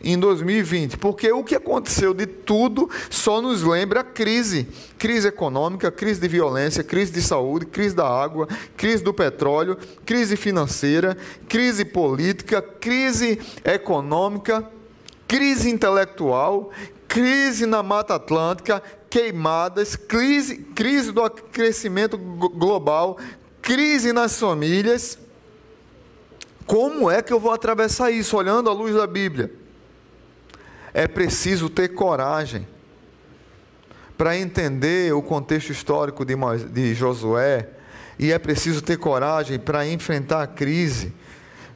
em 0.05 0.19
2020? 0.19 0.99
Porque 0.99 1.33
o 1.33 1.43
que 1.43 1.55
aconteceu 1.55 2.15
de 2.15 2.27
tudo 2.27 2.89
só 3.11 3.41
nos 3.41 3.63
lembra 3.63 4.01
a 4.01 4.05
crise: 4.05 4.69
crise 4.99 5.29
econômica, 5.29 5.91
crise 5.91 6.21
de 6.21 6.29
violência, 6.29 6.85
crise 6.85 7.13
de 7.13 7.23
saúde, 7.23 7.67
crise 7.67 7.95
da 7.95 8.07
água, 8.07 8.47
crise 8.77 9.03
do 9.03 9.13
petróleo, 9.13 9.77
crise 10.05 10.37
financeira, 10.37 11.17
crise 11.49 11.85
política, 11.85 12.63
crise 12.63 13.41
econômica 13.65 14.71
crise 15.27 15.71
intelectual, 15.71 16.71
crise 17.09 17.67
na 17.67 17.83
Mata 17.83 18.15
Atlântica, 18.15 18.83
queimadas, 19.11 19.97
crise, 19.97 20.59
crise 20.59 21.13
do 21.13 21.29
crescimento 21.31 22.17
global, 22.17 23.19
crise 23.61 24.13
nas 24.13 24.39
famílias. 24.39 25.19
Como 26.67 27.11
é 27.11 27.21
que 27.23 27.33
eu 27.33 27.41
vou 27.41 27.53
atravessar 27.53 28.11
isso 28.11 28.37
olhando 28.37 28.71
à 28.71 28.73
luz 28.73 28.95
da 28.95 29.07
Bíblia? 29.07 29.53
É 30.95 31.09
preciso 31.09 31.69
ter 31.69 31.89
coragem 31.89 32.67
para 34.17 34.39
entender 34.39 35.13
o 35.13 35.21
contexto 35.21 35.71
histórico 35.71 36.25
de, 36.25 36.35
de 36.73 36.95
Josué, 36.95 37.69
e 38.17 38.31
é 38.31 38.39
preciso 38.39 38.81
ter 38.81 38.97
coragem 38.97 39.59
para 39.59 39.87
enfrentar 39.87 40.43
a 40.43 40.47
crise, 40.47 41.13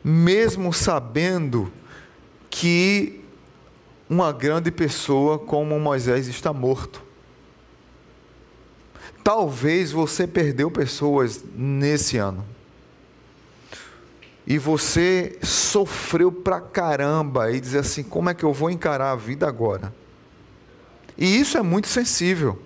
mesmo 0.04 0.72
sabendo 0.72 1.72
que 2.48 3.25
uma 4.08 4.32
grande 4.32 4.70
pessoa 4.70 5.38
como 5.38 5.78
Moisés 5.80 6.28
está 6.28 6.52
morto. 6.52 7.02
Talvez 9.25 9.90
você 9.90 10.26
perdeu 10.26 10.70
pessoas 10.70 11.44
nesse 11.54 12.16
ano. 12.16 12.46
E 14.50 14.57
você 14.57 15.38
sofreu 15.43 16.33
pra 16.33 16.59
caramba 16.59 17.52
e 17.52 17.61
diz 17.61 17.75
assim: 17.75 18.02
como 18.02 18.31
é 18.31 18.35
que 18.35 18.45
eu 18.45 18.52
vou 18.55 18.71
encarar 18.71 19.12
a 19.12 19.14
vida 19.14 19.47
agora? 19.47 19.95
E 21.19 21.38
isso 21.38 21.59
é 21.59 21.62
muito 21.62 21.87
sensível, 21.87 22.59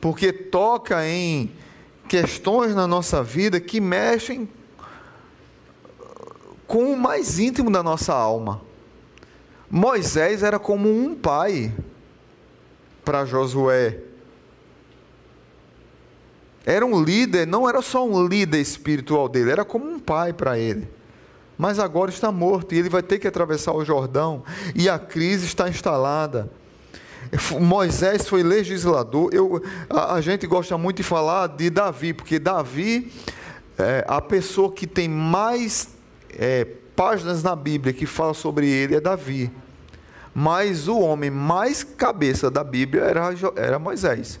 porque 0.00 0.32
toca 0.32 1.06
em 1.06 1.52
questões 2.08 2.74
na 2.74 2.86
nossa 2.86 3.22
vida 3.22 3.60
que 3.60 3.78
mexem 3.78 4.48
com 6.66 6.90
o 6.90 6.96
mais 6.96 7.38
íntimo 7.38 7.70
da 7.70 7.82
nossa 7.82 8.14
alma. 8.14 8.62
Moisés 9.70 10.42
era 10.42 10.58
como 10.58 10.88
um 10.88 11.14
pai 11.14 11.74
para 13.04 13.26
Josué. 13.26 14.00
Era 16.66 16.84
um 16.84 17.00
líder, 17.00 17.46
não 17.46 17.68
era 17.68 17.80
só 17.80 18.04
um 18.04 18.26
líder 18.26 18.60
espiritual 18.60 19.28
dele, 19.28 19.52
era 19.52 19.64
como 19.64 19.88
um 19.88 20.00
pai 20.00 20.32
para 20.32 20.58
ele. 20.58 20.88
Mas 21.56 21.78
agora 21.78 22.10
está 22.10 22.32
morto 22.32 22.74
e 22.74 22.78
ele 22.78 22.88
vai 22.88 23.04
ter 23.04 23.20
que 23.20 23.28
atravessar 23.28 23.72
o 23.72 23.84
Jordão 23.84 24.42
e 24.74 24.88
a 24.88 24.98
crise 24.98 25.46
está 25.46 25.68
instalada. 25.68 26.50
Moisés 27.60 28.28
foi 28.28 28.42
legislador. 28.42 29.30
Eu, 29.32 29.62
a, 29.88 30.14
a 30.14 30.20
gente 30.20 30.44
gosta 30.44 30.76
muito 30.76 30.96
de 30.96 31.02
falar 31.04 31.46
de 31.46 31.70
Davi, 31.70 32.12
porque 32.12 32.38
Davi 32.38 33.12
é 33.78 34.04
a 34.08 34.20
pessoa 34.20 34.72
que 34.72 34.88
tem 34.88 35.08
mais 35.08 35.90
é, 36.36 36.66
páginas 36.96 37.44
na 37.44 37.54
Bíblia 37.54 37.92
que 37.92 38.06
fala 38.06 38.34
sobre 38.34 38.68
ele 38.68 38.96
é 38.96 39.00
Davi. 39.00 39.52
Mas 40.34 40.88
o 40.88 40.98
homem 40.98 41.30
mais 41.30 41.84
cabeça 41.84 42.50
da 42.50 42.64
Bíblia 42.64 43.04
era, 43.04 43.30
era 43.54 43.78
Moisés. 43.78 44.40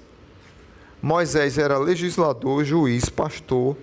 Moisés 1.06 1.56
era 1.56 1.78
legislador, 1.78 2.64
juiz, 2.64 3.08
pastor, 3.08 3.76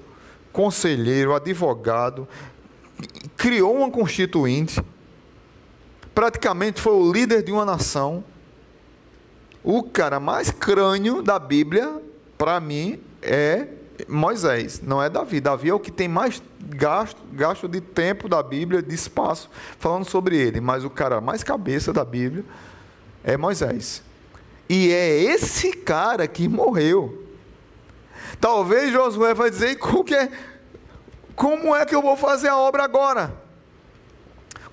conselheiro, 0.52 1.34
advogado, 1.34 2.28
criou 3.38 3.78
uma 3.78 3.90
constituinte, 3.90 4.84
praticamente 6.14 6.82
foi 6.82 6.92
o 6.92 7.10
líder 7.10 7.42
de 7.42 7.50
uma 7.50 7.64
nação. 7.64 8.26
O 9.64 9.84
cara 9.84 10.20
mais 10.20 10.52
crânio 10.52 11.22
da 11.22 11.40
Bíblia, 11.40 12.02
para 12.38 12.60
mim, 12.60 13.00
é 13.22 13.70
Moisés, 14.06 14.82
não 14.82 15.02
é 15.02 15.10
Davi. 15.10 15.40
Davi 15.40 15.70
é 15.70 15.74
o 15.74 15.80
que 15.80 15.92
tem 15.92 16.10
mais 16.10 16.44
gasto, 16.60 17.22
gasto 17.32 17.70
de 17.70 17.80
tempo 17.80 18.28
da 18.28 18.44
Bíblia, 18.44 18.84
de 18.84 18.94
espaço, 18.94 19.50
falando 19.80 20.04
sobre 20.04 20.36
ele. 20.36 20.60
Mas 20.60 20.84
o 20.84 20.90
cara 20.90 21.22
mais 21.22 21.42
cabeça 21.42 21.94
da 21.94 22.04
Bíblia 22.04 22.44
é 23.24 23.38
Moisés. 23.38 24.04
E 24.70 24.92
é 24.92 25.22
esse 25.22 25.74
cara 25.74 26.28
que 26.28 26.48
morreu. 26.48 27.24
Talvez 28.40 28.92
Josué 28.92 29.34
vai 29.34 29.50
dizer: 29.50 29.72
é, 29.72 30.30
como 31.36 31.76
é 31.76 31.86
que 31.86 31.96
eu 31.96 32.02
vou 32.02 32.18
fazer 32.18 32.48
a 32.48 32.58
obra 32.58 32.84
agora? 32.84 33.34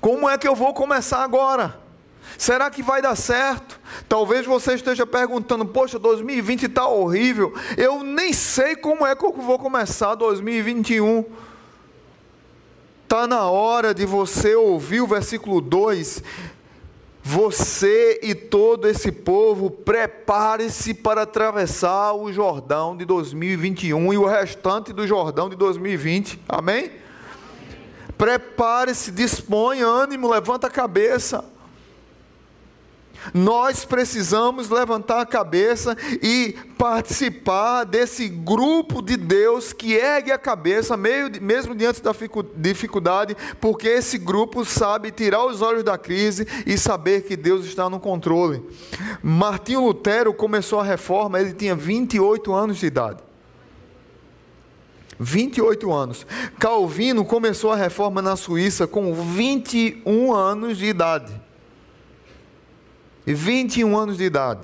Como 0.00 0.28
é 0.28 0.38
que 0.38 0.49
eu 0.49 0.54
vou 0.54 0.73
começar 0.73 1.23
agora? 1.23 1.78
Será 2.38 2.70
que 2.70 2.82
vai 2.82 3.02
dar 3.02 3.16
certo? 3.16 3.78
Talvez 4.09 4.47
você 4.47 4.75
esteja 4.75 5.06
perguntando: 5.06 5.66
Poxa, 5.66 5.99
2020 5.99 6.66
está 6.66 6.87
horrível. 6.87 7.54
Eu 7.76 8.02
nem 8.02 8.32
sei 8.32 8.76
como 8.76 9.06
é 9.06 9.14
que 9.14 9.25
eu 9.25 9.32
vou 9.32 9.59
começar 9.59 10.14
2021. 10.14 11.25
Está 13.02 13.26
na 13.26 13.50
hora 13.50 13.92
de 13.92 14.06
você 14.06 14.54
ouvir 14.54 15.00
o 15.00 15.06
versículo 15.06 15.61
2. 15.61 16.23
Você 17.22 18.18
e 18.22 18.34
todo 18.34 18.88
esse 18.88 19.12
povo, 19.12 19.70
prepare-se 19.70 20.94
para 20.94 21.22
atravessar 21.22 22.14
o 22.14 22.32
Jordão 22.32 22.96
de 22.96 23.04
2021 23.04 24.12
e 24.12 24.18
o 24.18 24.26
restante 24.26 24.92
do 24.92 25.06
Jordão 25.06 25.48
de 25.48 25.56
2020. 25.56 26.40
Amém? 26.48 26.90
Prepare-se, 28.16 29.12
dispõe, 29.12 29.80
ânimo, 29.80 30.30
levanta 30.30 30.66
a 30.66 30.70
cabeça. 30.70 31.44
Nós 33.34 33.84
precisamos 33.84 34.68
levantar 34.68 35.20
a 35.20 35.26
cabeça 35.26 35.96
e 36.22 36.56
participar 36.78 37.84
desse 37.84 38.28
grupo 38.28 39.02
de 39.02 39.16
Deus 39.16 39.72
que 39.72 39.94
ergue 39.94 40.32
a 40.32 40.38
cabeça, 40.38 40.96
mesmo 40.96 41.74
diante 41.74 42.02
da 42.02 42.12
dificuldade, 42.56 43.36
porque 43.60 43.88
esse 43.88 44.18
grupo 44.18 44.64
sabe 44.64 45.10
tirar 45.10 45.44
os 45.44 45.60
olhos 45.62 45.84
da 45.84 45.98
crise 45.98 46.46
e 46.66 46.78
saber 46.78 47.22
que 47.22 47.36
Deus 47.36 47.66
está 47.66 47.90
no 47.90 48.00
controle. 48.00 48.62
Martinho 49.22 49.84
Lutero 49.84 50.32
começou 50.32 50.80
a 50.80 50.84
reforma, 50.84 51.40
ele 51.40 51.52
tinha 51.52 51.74
28 51.74 52.52
anos 52.52 52.78
de 52.78 52.86
idade. 52.86 53.22
28 55.18 55.92
anos. 55.92 56.26
Calvino 56.58 57.26
começou 57.26 57.70
a 57.70 57.76
reforma 57.76 58.22
na 58.22 58.36
Suíça 58.36 58.86
com 58.86 59.12
21 59.12 60.34
anos 60.34 60.78
de 60.78 60.86
idade. 60.86 61.50
21 63.34 63.96
anos 63.96 64.16
de 64.18 64.25
idade. 64.25 64.60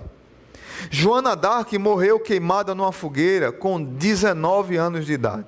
Joana 0.90 1.34
d'Arc 1.34 1.72
morreu 1.78 2.20
queimada 2.20 2.74
numa 2.74 2.92
fogueira 2.92 3.50
com 3.50 3.82
19 3.82 4.76
anos 4.76 5.06
de 5.06 5.12
idade. 5.12 5.46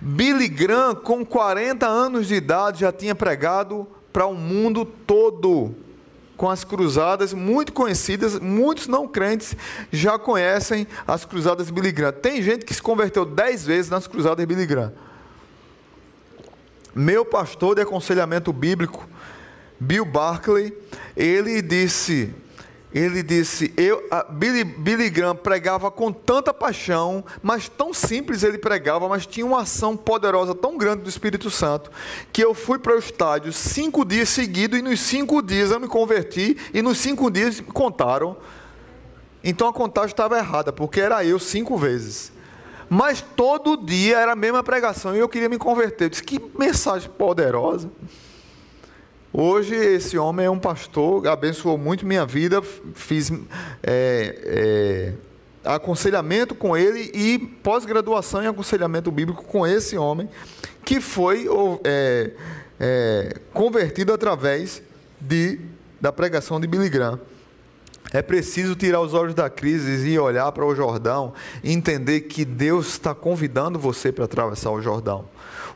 Billy 0.00 0.48
Graham, 0.48 0.94
com 0.94 1.24
40 1.24 1.86
anos 1.86 2.28
de 2.28 2.34
idade, 2.34 2.80
já 2.80 2.92
tinha 2.92 3.14
pregado 3.14 3.86
para 4.12 4.26
o 4.26 4.34
mundo 4.34 4.84
todo 4.84 5.74
com 6.36 6.50
as 6.50 6.64
cruzadas 6.64 7.32
muito 7.32 7.72
conhecidas, 7.72 8.38
muitos 8.40 8.88
não 8.88 9.06
crentes 9.06 9.56
já 9.92 10.18
conhecem 10.18 10.86
as 11.06 11.24
cruzadas 11.24 11.70
Billy 11.70 11.92
Graham. 11.92 12.12
Tem 12.12 12.42
gente 12.42 12.64
que 12.64 12.74
se 12.74 12.82
converteu 12.82 13.24
dez 13.24 13.64
vezes 13.64 13.90
nas 13.90 14.06
cruzadas 14.06 14.44
Billy 14.44 14.66
Graham. 14.66 14.92
Meu 16.94 17.24
pastor 17.24 17.74
de 17.74 17.82
aconselhamento 17.82 18.52
bíblico, 18.52 19.08
Bill 19.84 20.04
Barclay, 20.06 20.72
ele 21.14 21.60
disse, 21.60 22.32
ele 22.92 23.22
disse, 23.22 23.72
eu, 23.76 24.02
Billy, 24.30 24.64
Billy 24.64 25.10
Graham 25.10 25.36
pregava 25.36 25.90
com 25.90 26.10
tanta 26.10 26.54
paixão, 26.54 27.22
mas 27.42 27.68
tão 27.68 27.92
simples 27.92 28.42
ele 28.42 28.56
pregava, 28.56 29.08
mas 29.08 29.26
tinha 29.26 29.44
uma 29.44 29.60
ação 29.60 29.94
poderosa 29.96 30.54
tão 30.54 30.78
grande 30.78 31.02
do 31.02 31.08
Espírito 31.08 31.50
Santo, 31.50 31.90
que 32.32 32.42
eu 32.42 32.54
fui 32.54 32.78
para 32.78 32.96
o 32.96 32.98
estádio 32.98 33.52
cinco 33.52 34.04
dias 34.04 34.30
seguidos, 34.30 34.78
e 34.78 34.82
nos 34.82 35.00
cinco 35.00 35.42
dias 35.42 35.70
eu 35.70 35.78
me 35.78 35.88
converti, 35.88 36.56
e 36.72 36.80
nos 36.80 36.98
cinco 36.98 37.30
dias 37.30 37.60
me 37.60 37.66
contaram. 37.66 38.36
Então 39.42 39.68
a 39.68 39.72
contagem 39.72 40.10
estava 40.10 40.38
errada, 40.38 40.72
porque 40.72 41.00
era 41.00 41.22
eu 41.22 41.38
cinco 41.38 41.76
vezes. 41.76 42.32
Mas 42.88 43.20
todo 43.20 43.76
dia 43.76 44.18
era 44.18 44.32
a 44.32 44.36
mesma 44.36 44.62
pregação, 44.62 45.14
e 45.14 45.18
eu 45.18 45.28
queria 45.28 45.48
me 45.50 45.58
converter. 45.58 46.04
Eu 46.04 46.08
disse, 46.08 46.22
que 46.22 46.40
mensagem 46.58 47.10
poderosa. 47.10 47.90
Hoje 49.36 49.74
esse 49.74 50.16
homem 50.16 50.46
é 50.46 50.50
um 50.50 50.60
pastor, 50.60 51.26
abençoou 51.26 51.76
muito 51.76 52.06
minha 52.06 52.24
vida, 52.24 52.62
fiz 52.94 53.32
é, 53.82 54.38
é, 54.44 55.12
aconselhamento 55.64 56.54
com 56.54 56.76
ele 56.76 57.10
e 57.12 57.40
pós-graduação 57.40 58.44
em 58.44 58.46
aconselhamento 58.46 59.10
bíblico 59.10 59.42
com 59.42 59.66
esse 59.66 59.98
homem, 59.98 60.30
que 60.84 61.00
foi 61.00 61.48
é, 61.82 62.30
é, 62.78 63.36
convertido 63.52 64.12
através 64.12 64.80
de, 65.20 65.58
da 66.00 66.12
pregação 66.12 66.60
de 66.60 66.68
Billy 66.68 66.88
Graham. 66.88 67.18
É 68.12 68.22
preciso 68.22 68.76
tirar 68.76 69.00
os 69.00 69.12
olhos 69.12 69.34
da 69.34 69.50
crise 69.50 70.08
e 70.08 70.18
olhar 70.18 70.50
para 70.52 70.64
o 70.64 70.74
Jordão 70.74 71.32
e 71.62 71.72
entender 71.72 72.20
que 72.22 72.44
Deus 72.44 72.88
está 72.88 73.14
convidando 73.14 73.78
você 73.78 74.12
para 74.12 74.24
atravessar 74.24 74.70
o 74.70 74.80
Jordão. 74.80 75.24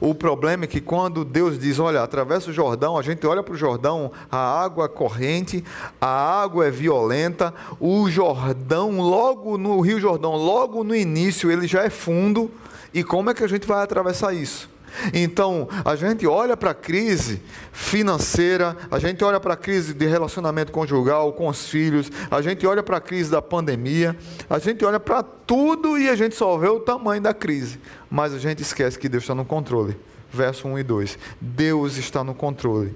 O 0.01 0.15
problema 0.15 0.65
é 0.65 0.67
que 0.69 0.81
quando 0.81 1.25
Deus 1.25 1.59
diz, 1.59 1.81
olha, 1.81 2.03
atravessa 2.03 2.51
o 2.51 2.53
Jordão, 2.53 2.97
a 2.97 3.03
gente 3.03 3.27
olha 3.27 3.43
para 3.43 3.55
o 3.55 3.57
Jordão, 3.57 4.13
a 4.31 4.63
água 4.63 4.85
é 4.85 4.89
corrente, 4.89 5.65
a 6.01 6.43
água 6.43 6.67
é 6.67 6.71
violenta, 6.71 7.53
o 7.81 8.09
Jordão, 8.09 9.01
logo 9.01 9.59
no 9.59 9.81
Rio 9.81 9.99
Jordão, 9.99 10.37
logo 10.37 10.85
no 10.85 10.95
início, 10.95 11.51
ele 11.51 11.67
já 11.67 11.83
é 11.83 11.91
fundo. 11.91 12.49
E 12.95 13.03
como 13.03 13.31
é 13.31 13.35
que 13.35 13.43
a 13.43 13.49
gente 13.49 13.67
vai 13.67 13.83
atravessar 13.83 14.33
isso? 14.33 14.71
Então, 15.13 15.69
a 15.85 15.95
gente 15.97 16.27
olha 16.27 16.57
para 16.57 16.71
a 16.71 16.75
crise 16.75 17.41
financeira, 17.73 18.77
a 18.91 18.99
gente 18.99 19.23
olha 19.25 19.39
para 19.39 19.55
a 19.55 19.57
crise 19.57 19.95
de 19.95 20.07
relacionamento 20.07 20.73
conjugal 20.73 21.33
com 21.33 21.49
os 21.49 21.69
filhos, 21.69 22.11
a 22.31 22.41
gente 22.41 22.67
olha 22.67 22.83
para 22.83 22.99
a 22.99 23.01
crise 23.01 23.31
da 23.31 23.41
pandemia, 23.41 24.17
a 24.49 24.59
gente 24.59 24.85
olha 24.85 25.01
para 25.01 25.23
tudo 25.23 25.99
e 25.99 26.09
a 26.09 26.17
gente 26.17 26.35
só 26.35 26.57
vê 26.59 26.69
o 26.69 26.81
tamanho 26.81 27.23
da 27.23 27.33
crise, 27.33 27.81
mas 28.11 28.35
a 28.35 28.39
gente 28.39 28.63
esquece 28.63 28.99
que 28.99 29.09
Deus 29.09 29.23
está 29.25 29.35
no 29.35 29.45
controle. 29.45 29.97
Verso 30.31 30.69
1 30.69 30.79
e 30.81 30.83
2: 30.83 31.19
Deus 31.41 31.97
está 31.97 32.23
no 32.23 32.35
controle. 32.35 32.95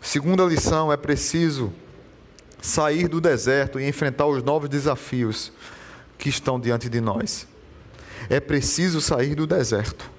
Segunda 0.00 0.44
lição: 0.44 0.90
é 0.90 0.96
preciso 0.96 1.72
sair 2.60 3.06
do 3.06 3.20
deserto 3.20 3.78
e 3.78 3.86
enfrentar 3.86 4.26
os 4.26 4.42
novos 4.42 4.68
desafios 4.68 5.52
que 6.16 6.28
estão 6.28 6.58
diante 6.58 6.88
de 6.88 7.00
nós. 7.00 7.46
É 8.30 8.40
preciso 8.40 9.00
sair 9.00 9.34
do 9.34 9.46
deserto 9.46 10.17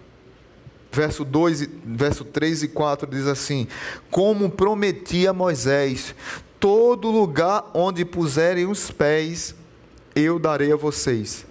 verso 0.91 1.23
2, 1.23 1.69
verso 1.85 2.25
3 2.25 2.63
e 2.63 2.67
4 2.67 3.07
diz 3.07 3.27
assim: 3.27 3.67
Como 4.09 4.49
prometi 4.49 5.27
a 5.27 5.33
Moisés, 5.33 6.15
todo 6.59 7.11
lugar 7.11 7.69
onde 7.73 8.03
puserem 8.03 8.65
os 8.65 8.91
pés, 8.91 9.55
eu 10.15 10.39
darei 10.39 10.71
a 10.71 10.75
vocês. 10.75 11.45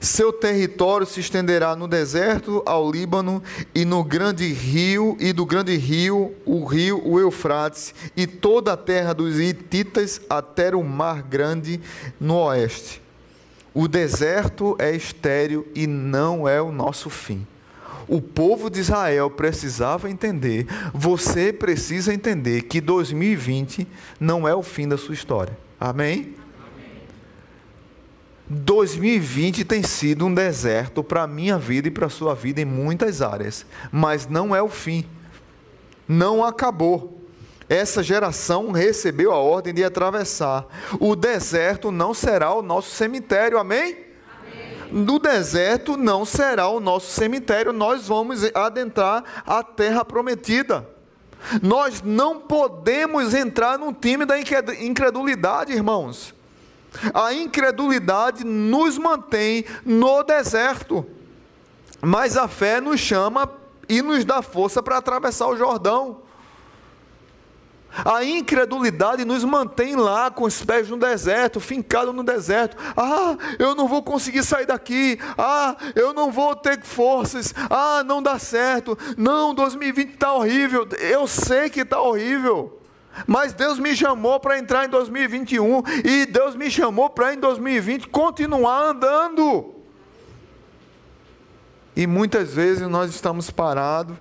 Seu 0.00 0.32
território 0.32 1.04
se 1.04 1.18
estenderá 1.18 1.74
no 1.74 1.88
deserto 1.88 2.62
ao 2.64 2.88
Líbano 2.88 3.42
e 3.74 3.84
no 3.84 4.04
grande 4.04 4.52
rio 4.52 5.16
e 5.18 5.32
do 5.32 5.44
grande 5.44 5.76
rio, 5.76 6.36
o 6.46 6.64
rio 6.64 7.02
o 7.04 7.18
Eufrates 7.18 7.92
e 8.16 8.24
toda 8.24 8.74
a 8.74 8.76
terra 8.76 9.12
dos 9.12 9.40
Hititas 9.40 10.20
até 10.30 10.72
o 10.74 10.84
mar 10.84 11.22
grande 11.22 11.80
no 12.20 12.36
oeste. 12.36 13.02
O 13.74 13.88
deserto 13.88 14.76
é 14.78 14.94
estéril 14.94 15.66
e 15.74 15.84
não 15.88 16.48
é 16.48 16.62
o 16.62 16.70
nosso 16.70 17.10
fim 17.10 17.44
o 18.08 18.20
povo 18.20 18.70
de 18.70 18.80
Israel 18.80 19.30
precisava 19.30 20.10
entender, 20.10 20.66
você 20.94 21.52
precisa 21.52 22.12
entender 22.12 22.62
que 22.62 22.80
2020 22.80 23.86
não 24.18 24.48
é 24.48 24.54
o 24.54 24.62
fim 24.62 24.88
da 24.88 24.96
sua 24.96 25.14
história. 25.14 25.56
Amém? 25.78 26.34
2020 28.50 29.62
tem 29.64 29.82
sido 29.82 30.24
um 30.24 30.32
deserto 30.32 31.04
para 31.04 31.24
a 31.24 31.26
minha 31.26 31.58
vida 31.58 31.88
e 31.88 31.90
para 31.90 32.06
a 32.06 32.10
sua 32.10 32.34
vida 32.34 32.62
em 32.62 32.64
muitas 32.64 33.20
áreas, 33.20 33.66
mas 33.92 34.26
não 34.26 34.56
é 34.56 34.62
o 34.62 34.68
fim. 34.68 35.04
Não 36.08 36.42
acabou. 36.42 37.22
Essa 37.68 38.02
geração 38.02 38.72
recebeu 38.72 39.30
a 39.30 39.36
ordem 39.36 39.74
de 39.74 39.84
atravessar. 39.84 40.66
O 40.98 41.14
deserto 41.14 41.90
não 41.90 42.14
será 42.14 42.54
o 42.54 42.62
nosso 42.62 42.90
cemitério, 42.90 43.58
amém? 43.58 44.07
No 44.92 45.18
deserto 45.18 45.96
não 45.96 46.24
será 46.24 46.68
o 46.68 46.80
nosso 46.80 47.12
cemitério, 47.12 47.72
nós 47.72 48.06
vamos 48.06 48.42
adentrar 48.54 49.24
a 49.46 49.62
terra 49.62 50.04
prometida. 50.04 50.88
Nós 51.62 52.02
não 52.02 52.40
podemos 52.40 53.32
entrar 53.32 53.78
no 53.78 53.92
time 53.92 54.24
da 54.24 54.36
incredulidade, 54.38 55.72
irmãos. 55.72 56.34
A 57.14 57.32
incredulidade 57.32 58.44
nos 58.44 58.98
mantém 58.98 59.64
no 59.84 60.22
deserto, 60.22 61.06
mas 62.00 62.36
a 62.36 62.48
fé 62.48 62.80
nos 62.80 63.00
chama 63.00 63.48
e 63.88 64.02
nos 64.02 64.24
dá 64.24 64.42
força 64.42 64.82
para 64.82 64.98
atravessar 64.98 65.48
o 65.48 65.56
Jordão. 65.56 66.22
A 68.04 68.22
incredulidade 68.24 69.24
nos 69.24 69.42
mantém 69.44 69.96
lá 69.96 70.30
com 70.30 70.44
os 70.44 70.62
pés 70.64 70.88
no 70.88 70.96
deserto, 70.96 71.58
fincado 71.58 72.12
no 72.12 72.22
deserto. 72.22 72.76
Ah, 72.96 73.36
eu 73.58 73.74
não 73.74 73.88
vou 73.88 74.02
conseguir 74.02 74.44
sair 74.44 74.66
daqui. 74.66 75.18
Ah, 75.36 75.76
eu 75.94 76.12
não 76.12 76.30
vou 76.30 76.54
ter 76.54 76.80
forças. 76.82 77.54
Ah, 77.68 78.04
não 78.04 78.22
dá 78.22 78.38
certo. 78.38 78.96
Não, 79.16 79.54
2020 79.54 80.14
está 80.14 80.32
horrível. 80.32 80.86
Eu 80.98 81.26
sei 81.26 81.68
que 81.70 81.80
está 81.80 82.00
horrível. 82.00 82.78
Mas 83.26 83.52
Deus 83.52 83.78
me 83.78 83.96
chamou 83.96 84.38
para 84.38 84.58
entrar 84.58 84.84
em 84.84 84.88
2021 84.88 85.82
e 86.04 86.26
Deus 86.26 86.54
me 86.54 86.70
chamou 86.70 87.10
para 87.10 87.34
em 87.34 87.38
2020 87.38 88.08
continuar 88.08 88.90
andando. 88.90 89.74
E 91.96 92.06
muitas 92.06 92.52
vezes 92.54 92.86
nós 92.86 93.10
estamos 93.12 93.50
parados 93.50 94.16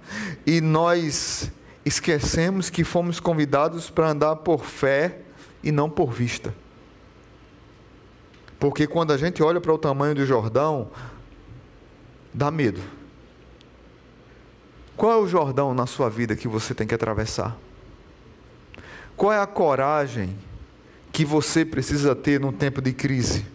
e 0.47 0.62
nós 0.62 1.51
esquecemos 1.88 2.69
que 2.69 2.84
fomos 2.84 3.19
convidados 3.19 3.89
para 3.89 4.10
andar 4.10 4.36
por 4.38 4.63
fé 4.63 5.19
e 5.63 5.71
não 5.71 5.89
por 5.89 6.12
vista. 6.12 6.54
Porque 8.60 8.88
quando 8.88 9.13
a 9.13 9.17
gente 9.17 9.41
olha 9.41 9.62
para 9.62 9.73
o 9.73 9.78
tamanho 9.78 10.15
do 10.15 10.26
Jordão, 10.26 10.89
dá 12.34 12.50
medo. 12.50 12.82
Qual 14.95 15.12
é 15.12 15.17
o 15.17 15.28
Jordão 15.28 15.73
na 15.73 15.86
sua 15.86 16.10
vida 16.10 16.36
que 16.36 16.47
você 16.47 16.73
tem 16.73 16.88
que 16.88 16.95
atravessar? 16.95 17.56
Qual 19.15 19.32
é 19.32 19.39
a 19.39 19.47
coragem 19.47 20.38
que 21.12 21.23
você 21.23 21.63
precisa 21.63 22.15
ter 22.15 22.39
num 22.39 22.52
tempo 22.52 22.82
de 22.82 22.93
crise? 22.93 23.45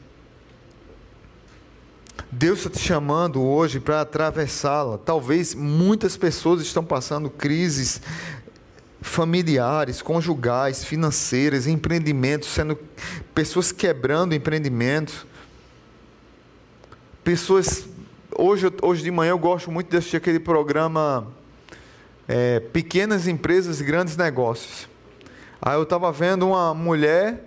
Deus 2.35 2.61
está 2.61 2.71
te 2.71 2.79
chamando 2.79 3.43
hoje 3.43 3.79
para 3.79 4.01
atravessá-la. 4.01 4.97
Talvez 4.97 5.55
muitas 5.55 6.17
pessoas 6.17 6.63
estão 6.63 6.83
passando 6.83 7.29
crises 7.29 8.01
familiares, 9.03 10.01
conjugais, 10.01 10.83
financeiras, 10.83 11.67
empreendimentos, 11.67 12.49
sendo 12.49 12.79
pessoas 13.35 13.71
quebrando 13.71 14.35
empreendimentos. 14.35 15.27
Pessoas. 17.23 17.87
Hoje, 18.35 18.73
hoje 18.81 19.03
de 19.03 19.11
manhã 19.11 19.33
eu 19.33 19.39
gosto 19.39 19.71
muito 19.71 19.91
de 19.91 19.99
assistir 19.99 20.17
aquele 20.17 20.41
programa 20.41 21.27
é, 22.27 22.61
Pequenas 22.61 23.29
Empresas 23.29 23.79
e 23.79 23.85
Grandes 23.85 24.17
Negócios. 24.17 24.89
Aí 25.61 25.75
eu 25.75 25.83
estava 25.83 26.11
vendo 26.11 26.49
uma 26.49 26.73
mulher 26.73 27.45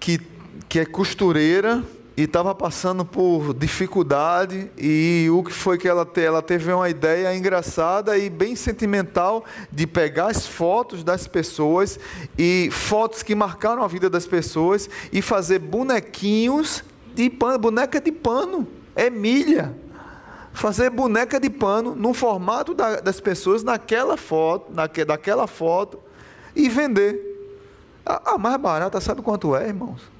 que, 0.00 0.22
que 0.70 0.80
é 0.80 0.86
costureira 0.86 1.84
e 2.16 2.22
estava 2.22 2.54
passando 2.54 3.04
por 3.04 3.52
dificuldade 3.52 4.70
e 4.78 5.28
o 5.30 5.42
que 5.44 5.52
foi 5.52 5.76
que 5.76 5.86
ela 5.86 6.06
teve? 6.06 6.26
Ela 6.26 6.42
teve 6.42 6.72
uma 6.72 6.88
ideia 6.88 7.36
engraçada 7.36 8.16
e 8.16 8.30
bem 8.30 8.56
sentimental 8.56 9.44
de 9.70 9.86
pegar 9.86 10.28
as 10.28 10.46
fotos 10.46 11.04
das 11.04 11.26
pessoas 11.26 12.00
e 12.38 12.70
fotos 12.72 13.22
que 13.22 13.34
marcaram 13.34 13.82
a 13.82 13.86
vida 13.86 14.08
das 14.08 14.26
pessoas 14.26 14.88
e 15.12 15.20
fazer 15.20 15.58
bonequinhos 15.58 16.82
de 17.14 17.28
pano, 17.28 17.58
boneca 17.58 18.00
de 18.00 18.10
pano, 18.10 18.66
é 18.94 19.10
milha. 19.10 19.76
Fazer 20.54 20.88
boneca 20.88 21.38
de 21.38 21.50
pano 21.50 21.94
no 21.94 22.14
formato 22.14 22.72
da, 22.72 22.98
das 22.98 23.20
pessoas 23.20 23.62
naquela 23.62 24.16
foto, 24.16 24.72
naque, 24.72 25.04
daquela 25.04 25.46
foto 25.46 26.00
e 26.54 26.66
vender. 26.70 27.34
A, 28.06 28.32
a 28.32 28.38
mais 28.38 28.56
barata, 28.56 28.98
sabe 29.02 29.20
quanto 29.20 29.54
é, 29.54 29.68
irmãos? 29.68 30.15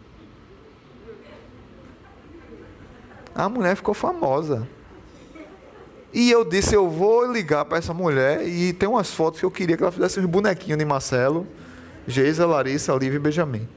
A 3.37 3.51
mulher 3.51 3.77
ficou 3.77 3.93
famosa. 3.93 4.67
E 6.11 6.31
eu 6.31 6.43
disse, 6.43 6.75
eu 6.75 6.89
vou 6.89 7.31
ligar 7.31 7.67
para 7.67 7.77
essa 7.77 7.93
mulher 7.93 8.49
e 8.49 8.73
tem 8.73 8.89
umas 8.89 9.11
fotos 9.11 9.39
que 9.39 9.45
eu 9.45 9.51
queria 9.51 9.77
que 9.77 9.83
ela 9.83 9.93
fizesse 9.93 10.19
uns 10.19 10.25
bonequinhos 10.25 10.79
de 10.79 10.85
Marcelo, 10.87 11.47
Geisa, 12.09 12.47
Larissa, 12.47 12.95
Olivia 12.95 13.17
e 13.17 13.21
Benjamin. 13.21 13.69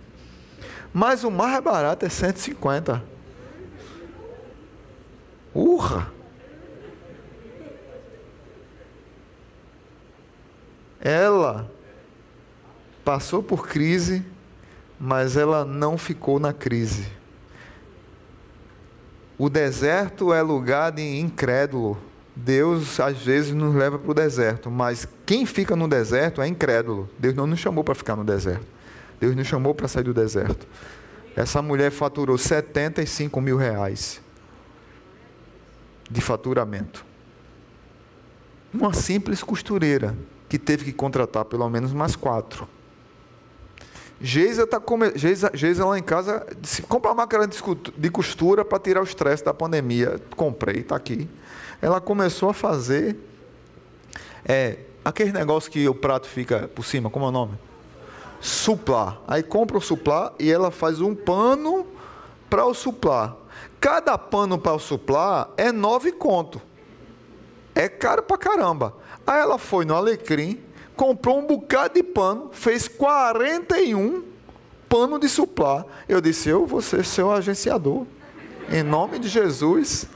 Mas 0.94 1.26
o 1.26 1.30
mais 1.30 1.62
barato 1.62 2.06
é 2.06 2.10
150. 2.10 3.04
Urra! 5.54 6.10
Ela 11.02 11.70
passou 13.04 13.44
por 13.44 13.68
crise, 13.68 14.26
mas 14.98 15.36
ela 15.36 15.66
não 15.66 15.98
ficou 15.98 16.40
na 16.40 16.54
crise. 16.54 17.19
O 19.40 19.50
deserto 19.50 20.34
é 20.34 20.42
lugar 20.42 20.92
de 20.92 21.18
incrédulo. 21.18 21.98
Deus 22.36 23.00
às 23.00 23.18
vezes 23.20 23.54
nos 23.54 23.74
leva 23.74 23.98
para 23.98 24.12
o 24.12 24.14
deserto, 24.14 24.70
mas 24.70 25.08
quem 25.26 25.46
fica 25.46 25.78
no 25.78 25.88
deserto 25.88 26.42
é 26.42 26.48
incrédulo. 26.48 27.10
Deus 27.18 27.34
não 27.34 27.48
nos 27.48 27.58
chamou 27.58 27.82
para 27.82 27.96
ficar 27.96 28.18
no 28.18 28.26
deserto. 28.26 28.68
Deus 29.18 29.34
nos 29.38 29.48
chamou 29.48 29.74
para 29.74 29.88
sair 29.88 30.04
do 30.04 30.14
deserto. 30.14 30.68
Essa 31.38 31.62
mulher 31.62 31.90
faturou 31.90 32.38
75 32.38 33.40
mil 33.40 33.56
reais 33.56 34.22
de 36.12 36.20
faturamento. 36.20 37.06
Uma 38.74 38.94
simples 38.94 39.42
costureira 39.42 40.18
que 40.50 40.60
teve 40.60 40.84
que 40.84 40.92
contratar 40.92 41.46
pelo 41.46 41.70
menos 41.70 41.94
mais 41.94 42.14
quatro. 42.14 42.68
Geisa, 44.22 44.68
tá 44.68 44.80
come... 44.80 45.12
Geisa, 45.16 45.50
Geisa 45.54 45.86
lá 45.86 45.98
em 45.98 46.04
casa 46.04 46.46
disse, 46.60 46.82
compra 46.82 47.12
uma 47.12 47.24
máquina 47.24 47.48
de 47.48 48.10
costura 48.10 48.66
para 48.66 48.80
tirar 48.80 49.02
o 49.02 49.04
estresse 49.04 49.44
da 49.44 49.54
pandemia. 49.54 50.20
Comprei, 50.36 50.82
está 50.82 50.96
aqui. 50.96 51.30
Ela 51.82 52.02
começou 52.02 52.50
a 52.50 52.54
fazer 52.54 53.16
é, 54.44 54.80
aquele 55.04 55.32
negócio 55.32 55.72
que 55.72 55.88
o 55.88 55.96
prato 55.96 56.28
fica 56.28 56.68
por 56.76 56.84
cima, 56.84 57.10
como 57.10 57.26
é 57.26 57.30
o 57.30 57.32
nome? 57.32 57.58
Suplar. 58.42 59.20
Aí 59.28 59.42
compra 59.42 59.78
o 59.78 59.82
suplar 59.82 60.34
e 60.38 60.52
ela 60.52 60.72
faz 60.72 61.00
um 61.00 61.16
pano 61.16 61.88
para 62.50 62.66
o 62.66 62.74
suplar. 62.74 63.36
Cada 63.80 64.18
pano 64.18 64.58
para 64.58 64.74
o 64.74 64.80
suplar 64.80 65.50
é 65.56 65.72
nove 65.72 66.12
conto. 66.12 66.62
É 67.74 67.88
caro 67.88 68.24
para 68.24 68.38
caramba. 68.38 68.94
Aí 69.26 69.40
ela 69.40 69.58
foi 69.58 69.86
no 69.86 69.96
Alecrim, 69.96 70.60
comprou 71.00 71.40
um 71.40 71.48
bocado 71.48 71.94
de 71.94 72.04
pano, 72.04 72.50
fez 72.52 72.86
41 72.86 74.22
pano 74.90 75.18
de 75.18 75.30
suplar. 75.30 75.86
Eu 76.10 76.20
disse: 76.20 76.50
Eu 76.50 76.66
vou 76.66 76.82
ser 76.82 77.06
seu 77.06 77.32
agenciador. 77.32 78.06
Em 78.70 78.84
nome 78.84 79.18
de 79.18 79.30
Jesus. 79.30 80.08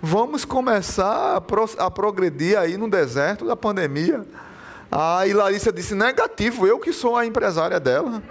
Vamos 0.00 0.44
começar 0.44 1.36
a, 1.36 1.40
pro, 1.40 1.68
a 1.76 1.90
progredir 1.90 2.56
aí 2.56 2.76
no 2.76 2.88
deserto 2.88 3.44
da 3.44 3.56
pandemia. 3.56 4.24
Aí 4.92 5.32
Larissa 5.32 5.72
disse: 5.72 5.92
Negativo, 5.92 6.68
eu 6.68 6.78
que 6.78 6.92
sou 6.92 7.16
a 7.16 7.26
empresária 7.26 7.80
dela. 7.80 8.22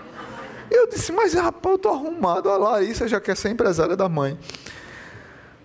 Eu 0.70 0.88
disse: 0.88 1.12
Mas 1.12 1.34
rapaz, 1.34 1.74
eu 1.74 1.76
estou 1.76 1.92
arrumado. 1.92 2.50
A 2.50 2.56
Larissa 2.56 3.06
já 3.06 3.20
quer 3.20 3.36
ser 3.36 3.50
empresária 3.50 3.98
da 3.98 4.08
mãe. 4.08 4.40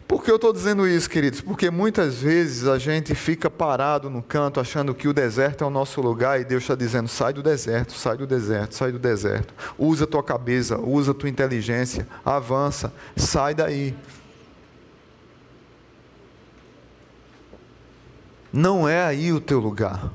Por 0.06 0.22
que 0.22 0.30
eu 0.30 0.36
estou 0.36 0.52
dizendo 0.52 0.86
isso, 0.86 1.10
queridos? 1.10 1.40
Porque 1.40 1.68
muitas 1.68 2.16
vezes 2.16 2.66
a 2.68 2.78
gente 2.78 3.12
fica 3.14 3.50
parado 3.50 4.08
no 4.08 4.22
canto 4.22 4.60
achando 4.60 4.94
que 4.94 5.08
o 5.08 5.12
deserto 5.12 5.64
é 5.64 5.66
o 5.66 5.70
nosso 5.70 6.00
lugar 6.00 6.40
e 6.40 6.44
Deus 6.44 6.62
está 6.62 6.76
dizendo: 6.76 7.08
sai 7.08 7.32
do 7.32 7.42
deserto, 7.42 7.92
sai 7.92 8.16
do 8.16 8.26
deserto, 8.26 8.74
sai 8.74 8.92
do 8.92 8.98
deserto. 9.00 9.52
Usa 9.76 10.06
tua 10.06 10.22
cabeça, 10.22 10.78
usa 10.78 11.12
tua 11.12 11.28
inteligência, 11.28 12.06
avança, 12.24 12.92
sai 13.16 13.52
daí. 13.52 13.96
Não 18.52 18.88
é 18.88 19.04
aí 19.04 19.32
o 19.32 19.40
teu 19.40 19.58
lugar. 19.58 20.12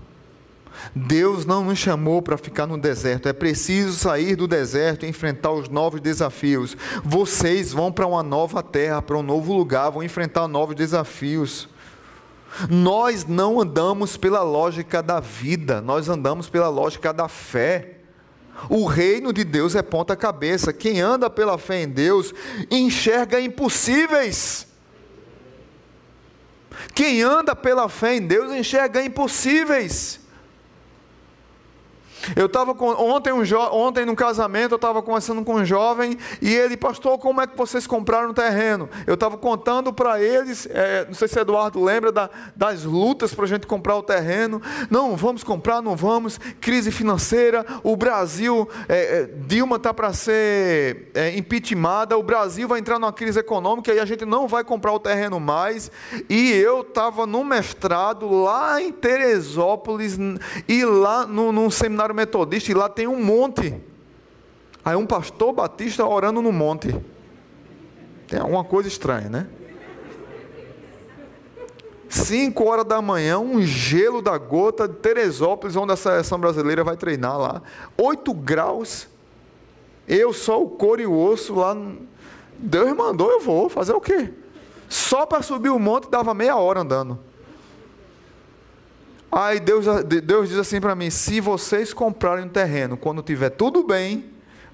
Deus 0.96 1.46
não 1.46 1.64
nos 1.64 1.80
chamou 1.80 2.22
para 2.22 2.38
ficar 2.38 2.66
no 2.66 2.78
deserto, 2.78 3.30
é 3.30 3.34
preciso 3.34 3.94
sair 3.94 4.36
do 4.36 4.48
deserto 4.48 5.06
e 5.06 5.10
enfrentar 5.10 5.52
os 5.52 5.70
novos 5.70 6.02
desafios. 6.02 6.76
Vocês 7.04 7.72
vão 7.72 7.92
para 7.92 8.08
uma 8.08 8.24
nova 8.24 8.62
terra, 8.64 9.02
para 9.02 9.18
um 9.18 9.24
novo 9.24 9.54
lugar, 9.54 9.90
vão 9.90 10.04
enfrentar 10.04 10.48
novos 10.48 10.76
desafios. 10.76 11.70
Nós 12.70 13.26
não 13.26 13.62
andamos 13.62 14.18
pela 14.18 14.44
lógica 14.44 15.02
da 15.02 15.20
vida, 15.20 15.82
nós 15.82 16.10
andamos 16.10 16.50
pela 16.50 16.68
lógica 16.70 17.14
da 17.14 17.28
fé. 17.28 17.98
O 18.70 18.86
reino 18.86 19.34
de 19.34 19.44
Deus 19.44 19.76
é 19.76 19.82
ponta-cabeça. 19.82 20.74
Quem 20.74 21.02
anda 21.02 21.30
pela 21.30 21.58
fé 21.58 21.84
em 21.84 21.90
Deus 21.90 22.34
enxerga 22.70 23.40
impossíveis. 23.40 24.68
Quem 26.94 27.22
anda 27.22 27.56
pela 27.56 27.90
fé 27.90 28.18
em 28.18 28.22
Deus 28.22 28.52
enxerga 28.54 29.04
impossíveis. 29.04 30.21
Eu 32.36 32.46
estava 32.46 32.72
ontem, 32.72 33.32
um 33.32 33.44
ontem 33.74 34.06
num 34.06 34.16
casamento, 34.16 34.74
eu 34.74 34.78
estava 34.78 35.02
conversando 35.02 35.44
com 35.44 35.56
um 35.56 35.66
jovem 35.66 36.18
e 36.42 36.54
ele, 36.54 36.78
pastor, 36.78 37.18
como 37.18 37.42
é 37.42 37.48
que 37.48 37.58
vocês 37.58 37.88
compraram 37.88 38.30
o 38.30 38.34
terreno? 38.34 38.90
Eu 39.06 39.16
estava 39.16 39.38
contando 39.38 39.92
para 39.92 40.22
eles, 40.22 40.68
é, 40.70 41.06
não 41.06 41.14
sei 41.14 41.28
se 41.28 41.40
Eduardo 41.40 41.84
lembra 41.84 42.12
da, 42.12 42.30
das 42.56 42.84
lutas 42.84 43.34
para 43.34 43.46
a 43.46 43.48
gente 43.48 43.68
comprar 43.68 43.96
o 43.96 44.04
terreno. 44.04 44.62
Não, 44.90 45.16
vamos 45.16 45.44
comprar, 45.44 45.82
não 45.82 45.96
vamos. 45.96 46.40
Crise 46.60 46.92
financeira, 46.92 47.66
o 47.84 47.96
Brasil, 47.96 48.68
é, 48.88 49.22
é, 49.22 49.30
Dilma 49.48 49.78
está 49.78 49.94
para 49.94 50.14
ser 50.14 51.12
é, 51.14 51.36
impeachmentada, 51.38 52.18
o 52.18 52.24
Brasil 52.24 52.68
vai 52.68 52.80
entrar 52.80 53.00
numa 53.00 53.14
crise 53.14 53.40
econômica 53.40 53.94
e 53.94 54.00
a 54.00 54.06
gente 54.06 54.26
não 54.26 54.48
vai 54.48 54.64
comprar 54.64 54.94
o 54.94 55.00
terreno 55.00 55.40
mais. 55.40 55.92
E 56.30 56.52
eu 56.52 56.82
estava 56.82 57.26
no 57.26 57.44
mestrado 57.44 58.30
lá 58.30 58.82
em 58.82 58.92
Teresópolis 58.92 60.18
e 60.68 60.86
lá 60.86 61.26
num 61.26 61.70
seminário 61.70 62.11
metodista 62.14 62.72
e 62.72 62.74
lá 62.74 62.90
tem 62.90 63.08
um 63.08 63.24
monte. 63.24 63.76
Aí 64.84 64.96
um 64.96 65.06
pastor 65.06 65.54
batista 65.54 66.06
orando 66.06 66.42
no 66.42 66.52
monte. 66.52 66.96
Tem 68.28 68.40
alguma 68.40 68.64
coisa 68.64 68.88
estranha, 68.88 69.30
né? 69.30 69.48
Cinco 72.10 72.66
horas 72.66 72.86
da 72.86 73.02
manhã, 73.02 73.40
um 73.40 73.62
gelo 73.62 74.22
da 74.22 74.38
gota 74.38 74.88
de 74.88 74.96
Teresópolis, 74.96 75.76
onde 75.76 75.94
a 75.94 75.96
seleção 75.96 76.40
brasileira 76.40 76.84
vai 76.84 76.98
treinar 76.98 77.38
lá. 77.38 77.62
Oito 77.98 78.34
graus. 78.34 79.08
Eu 80.08 80.34
só 80.34 80.62
o 80.62 80.70
couro 80.70 81.02
e 81.02 81.06
o 81.06 81.18
osso 81.18 81.56
lá. 81.56 81.76
Deus 82.58 82.96
mandou, 82.96 83.32
eu 83.32 83.40
vou. 83.40 83.70
Fazer 83.70 83.94
o 83.94 84.02
quê? 84.02 84.34
Só 84.90 85.26
para 85.26 85.42
subir 85.42 85.70
o 85.70 85.80
monte 85.80 86.10
dava 86.10 86.34
meia 86.34 86.58
hora 86.58 86.82
andando. 86.82 87.18
Aí 89.32 89.60
Deus, 89.60 89.86
Deus 90.04 90.50
diz 90.50 90.58
assim 90.58 90.82
para 90.82 90.94
mim: 90.94 91.10
se 91.10 91.40
vocês 91.40 91.94
comprarem 91.94 92.46
um 92.46 92.50
terreno 92.50 92.98
quando 92.98 93.22
tiver 93.22 93.50
tudo 93.50 93.84
bem, 93.84 94.26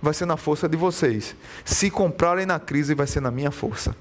vai 0.01 0.13
ser 0.13 0.25
na 0.25 0.35
força 0.35 0.67
de 0.67 0.75
vocês. 0.75 1.35
Se 1.63 1.91
comprarem 1.91 2.45
na 2.45 2.59
crise, 2.59 2.95
vai 2.95 3.05
ser 3.05 3.21
na 3.21 3.29
minha 3.29 3.51
força. 3.51 3.95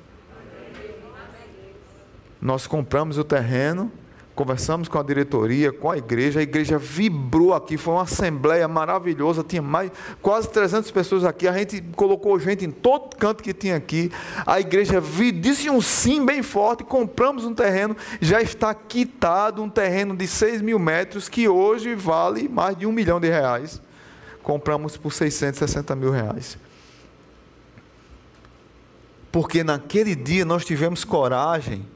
Nós 2.40 2.66
compramos 2.66 3.18
o 3.18 3.24
terreno 3.24 3.90
conversamos 4.36 4.86
com 4.86 4.98
a 4.98 5.02
diretoria, 5.02 5.72
com 5.72 5.90
a 5.90 5.96
igreja, 5.96 6.40
a 6.40 6.42
igreja 6.42 6.76
vibrou 6.76 7.54
aqui, 7.54 7.78
foi 7.78 7.94
uma 7.94 8.02
assembleia 8.02 8.68
maravilhosa, 8.68 9.42
tinha 9.42 9.62
mais 9.62 9.90
quase 10.20 10.50
300 10.50 10.90
pessoas 10.90 11.24
aqui, 11.24 11.48
a 11.48 11.56
gente 11.56 11.80
colocou 11.96 12.38
gente 12.38 12.62
em 12.62 12.70
todo 12.70 13.16
canto 13.16 13.42
que 13.42 13.54
tinha 13.54 13.76
aqui, 13.76 14.12
a 14.46 14.60
igreja 14.60 15.02
disse 15.34 15.70
um 15.70 15.80
sim 15.80 16.24
bem 16.24 16.42
forte, 16.42 16.84
compramos 16.84 17.46
um 17.46 17.54
terreno, 17.54 17.96
já 18.20 18.42
está 18.42 18.74
quitado 18.74 19.62
um 19.62 19.70
terreno 19.70 20.14
de 20.14 20.26
6 20.26 20.60
mil 20.60 20.78
metros, 20.78 21.30
que 21.30 21.48
hoje 21.48 21.94
vale 21.94 22.46
mais 22.46 22.76
de 22.76 22.84
um 22.84 22.92
milhão 22.92 23.18
de 23.18 23.28
reais, 23.28 23.80
compramos 24.42 24.98
por 24.98 25.14
660 25.14 25.96
mil 25.96 26.10
reais. 26.10 26.58
Porque 29.32 29.64
naquele 29.64 30.14
dia 30.14 30.44
nós 30.44 30.62
tivemos 30.62 31.04
coragem 31.04 31.86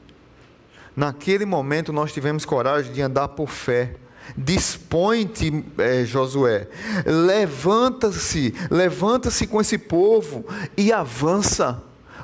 Naquele 0.95 1.45
momento 1.45 1.93
nós 1.93 2.13
tivemos 2.13 2.45
coragem 2.45 2.91
de 2.91 3.01
andar 3.01 3.29
por 3.29 3.49
fé. 3.49 3.95
Dispõe-te, 4.37 5.65
é, 5.77 6.05
Josué, 6.05 6.67
levanta-se, 7.05 8.53
levanta-se 8.69 9.47
com 9.47 9.59
esse 9.59 9.77
povo 9.77 10.45
e 10.77 10.91
avança. 10.93 11.83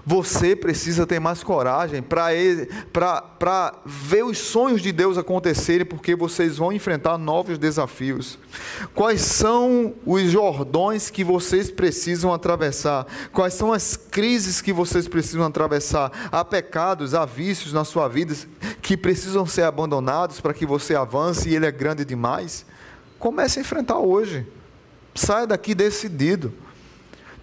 Você 0.10 0.56
precisa 0.56 1.06
ter 1.06 1.20
mais 1.20 1.44
coragem 1.44 2.02
para 2.02 3.74
ver 3.86 4.24
os 4.24 4.38
sonhos 4.38 4.82
de 4.82 4.94
Deus 4.94 5.18
acontecerem, 5.18 5.86
porque 5.86 6.16
vocês 6.16 6.56
vão 6.56 6.72
enfrentar 6.72 7.18
novos 7.18 7.58
desafios. 7.58 8.40
Quais 8.96 9.20
são 9.20 9.96
os 10.06 10.32
jordões 10.32 11.10
que 11.10 11.26
vocês 11.26 11.70
precisam 11.70 12.34
atravessar? 12.34 13.06
Quais 13.34 13.54
são 13.54 13.74
as 13.74 13.98
crises 13.98 14.62
que 14.62 14.72
vocês 14.72 15.10
precisam 15.10 15.46
atravessar? 15.46 16.10
Há 16.32 16.46
pecados, 16.46 17.14
há 17.14 17.26
vícios 17.26 17.74
na 17.74 17.84
sua 17.84 18.08
vida 18.08 18.34
que 18.82 18.96
precisam 18.96 19.46
ser 19.46 19.64
abandonados 19.64 20.40
para 20.40 20.54
que 20.54 20.66
você 20.66 20.96
avance 20.96 21.50
e 21.50 21.56
ele 21.58 21.66
é 21.66 21.72
grande 21.72 22.06
demais? 22.06 22.66
Comece 23.20 23.60
a 23.60 23.62
enfrentar 23.62 23.98
hoje. 23.98 24.48
Saia 25.14 25.46
daqui 25.46 25.76
decidido 25.76 26.54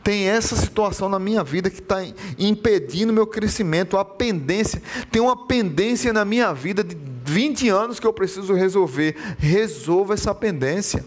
tem 0.05 0.29
essa 0.29 0.55
situação 0.55 1.09
na 1.09 1.19
minha 1.19 1.43
vida 1.43 1.71
que 1.71 1.81
está 1.81 2.05
impedindo 2.39 3.13
meu 3.13 3.27
crescimento, 3.27 3.97
a 3.97 4.05
pendência, 4.05 4.83
tem 5.11 5.23
uma 5.23 5.47
pendência 5.47 6.13
na 6.13 6.27
minha 6.27 6.53
vida 6.53 6.85
de 6.85 6.95
20 7.25 7.71
anos 7.71 7.99
que 7.99 8.07
eu 8.07 8.13
preciso 8.13 8.53
resolver. 8.53 9.17
Resolva 9.39 10.13
essa 10.13 10.35
pendência. 10.35 11.05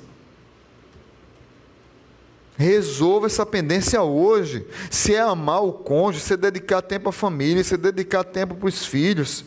Resolva 2.58 3.28
essa 3.28 3.46
pendência 3.46 4.02
hoje. 4.02 4.66
Se 4.90 5.14
é 5.14 5.22
amar 5.22 5.64
o 5.64 5.72
cônjuge, 5.72 6.26
se 6.26 6.34
é 6.34 6.38
dedicar 6.38 6.82
tempo 6.82 7.10
à 7.10 7.12
família, 7.12 7.64
se 7.64 7.76
é 7.76 7.78
dedicar 7.78 8.24
tempo 8.24 8.56
para 8.56 8.68
os 8.68 8.84
filhos. 8.84 9.46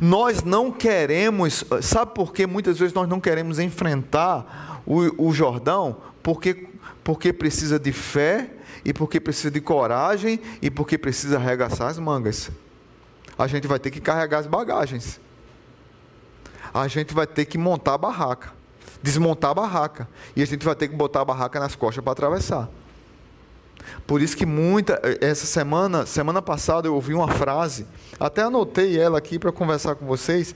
Nós 0.00 0.42
não 0.42 0.72
queremos, 0.72 1.64
sabe 1.80 2.12
por 2.12 2.32
que 2.32 2.44
muitas 2.44 2.76
vezes 2.76 2.92
nós 2.92 3.08
não 3.08 3.20
queremos 3.20 3.60
enfrentar 3.60 4.82
o, 4.84 5.28
o 5.28 5.32
Jordão? 5.32 5.98
Porque 6.24 6.67
porque 7.08 7.32
precisa 7.32 7.78
de 7.78 7.90
fé 7.90 8.50
e 8.84 8.92
porque 8.92 9.18
precisa 9.18 9.50
de 9.50 9.62
coragem 9.62 10.38
e 10.60 10.70
porque 10.70 10.98
precisa 10.98 11.38
arregaçar 11.38 11.88
as 11.88 11.98
mangas. 11.98 12.50
A 13.38 13.46
gente 13.46 13.66
vai 13.66 13.78
ter 13.78 13.90
que 13.90 13.98
carregar 13.98 14.40
as 14.40 14.46
bagagens. 14.46 15.18
A 16.74 16.86
gente 16.86 17.14
vai 17.14 17.26
ter 17.26 17.46
que 17.46 17.56
montar 17.56 17.94
a 17.94 17.98
barraca, 17.98 18.52
desmontar 19.02 19.52
a 19.52 19.54
barraca, 19.54 20.06
e 20.36 20.42
a 20.42 20.46
gente 20.46 20.66
vai 20.66 20.74
ter 20.74 20.86
que 20.86 20.94
botar 20.94 21.22
a 21.22 21.24
barraca 21.24 21.58
nas 21.58 21.74
costas 21.74 22.04
para 22.04 22.12
atravessar. 22.12 22.68
Por 24.06 24.20
isso 24.20 24.36
que 24.36 24.44
muita 24.44 25.00
essa 25.22 25.46
semana, 25.46 26.04
semana 26.04 26.42
passada 26.42 26.88
eu 26.88 26.94
ouvi 26.94 27.14
uma 27.14 27.28
frase, 27.28 27.86
até 28.20 28.42
anotei 28.42 29.00
ela 29.00 29.16
aqui 29.16 29.38
para 29.38 29.50
conversar 29.50 29.94
com 29.94 30.04
vocês, 30.04 30.54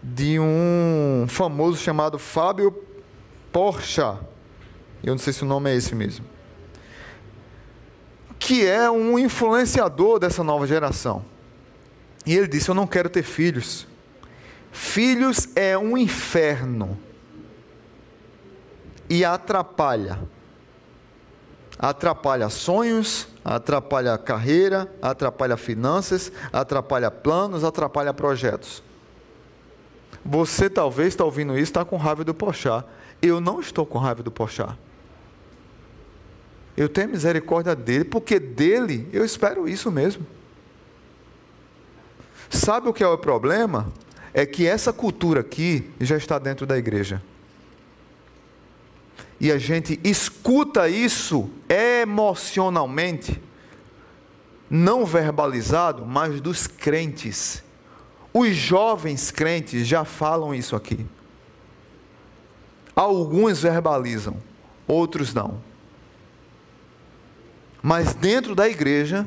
de 0.00 0.38
um 0.38 1.26
famoso 1.28 1.76
chamado 1.76 2.20
Fábio 2.20 2.84
Porchat. 3.52 4.37
Eu 5.02 5.12
não 5.12 5.18
sei 5.18 5.32
se 5.32 5.42
o 5.42 5.46
nome 5.46 5.70
é 5.70 5.76
esse 5.76 5.94
mesmo. 5.94 6.24
Que 8.38 8.66
é 8.66 8.90
um 8.90 9.18
influenciador 9.18 10.18
dessa 10.18 10.42
nova 10.42 10.66
geração. 10.66 11.24
E 12.26 12.34
ele 12.34 12.48
disse: 12.48 12.68
Eu 12.68 12.74
não 12.74 12.86
quero 12.86 13.08
ter 13.08 13.22
filhos. 13.22 13.86
Filhos 14.72 15.48
é 15.54 15.76
um 15.78 15.96
inferno. 15.96 16.98
E 19.08 19.24
atrapalha. 19.24 20.18
Atrapalha 21.78 22.48
sonhos, 22.48 23.28
atrapalha 23.44 24.18
carreira, 24.18 24.92
atrapalha 25.00 25.56
finanças, 25.56 26.32
atrapalha 26.52 27.08
planos, 27.08 27.62
atrapalha 27.62 28.12
projetos. 28.12 28.82
Você 30.24 30.68
talvez 30.68 31.08
está 31.10 31.24
ouvindo 31.24 31.54
isso, 31.54 31.70
está 31.70 31.84
com 31.84 31.96
raiva 31.96 32.24
do 32.24 32.34
Pochá. 32.34 32.84
Eu 33.22 33.40
não 33.40 33.60
estou 33.60 33.86
com 33.86 33.96
raiva 33.96 34.24
do 34.24 34.30
Pochá 34.30 34.76
eu 36.78 36.88
tenho 36.88 37.08
misericórdia 37.08 37.74
dele, 37.74 38.04
porque 38.04 38.38
dele 38.38 39.08
eu 39.12 39.24
espero 39.24 39.68
isso 39.68 39.90
mesmo. 39.90 40.24
Sabe 42.48 42.88
o 42.88 42.92
que 42.92 43.02
é 43.02 43.08
o 43.08 43.18
problema? 43.18 43.92
É 44.32 44.46
que 44.46 44.64
essa 44.64 44.92
cultura 44.92 45.40
aqui 45.40 45.90
já 46.00 46.16
está 46.16 46.38
dentro 46.38 46.64
da 46.64 46.78
igreja. 46.78 47.20
E 49.40 49.50
a 49.50 49.58
gente 49.58 49.98
escuta 50.04 50.88
isso 50.88 51.50
emocionalmente, 51.68 53.42
não 54.70 55.04
verbalizado, 55.04 56.06
mas 56.06 56.40
dos 56.40 56.68
crentes. 56.68 57.60
Os 58.32 58.54
jovens 58.54 59.32
crentes 59.32 59.84
já 59.84 60.04
falam 60.04 60.54
isso 60.54 60.76
aqui. 60.76 61.04
Alguns 62.94 63.62
verbalizam, 63.62 64.36
outros 64.86 65.34
não. 65.34 65.66
Mas 67.82 68.14
dentro 68.14 68.54
da 68.54 68.68
igreja 68.68 69.26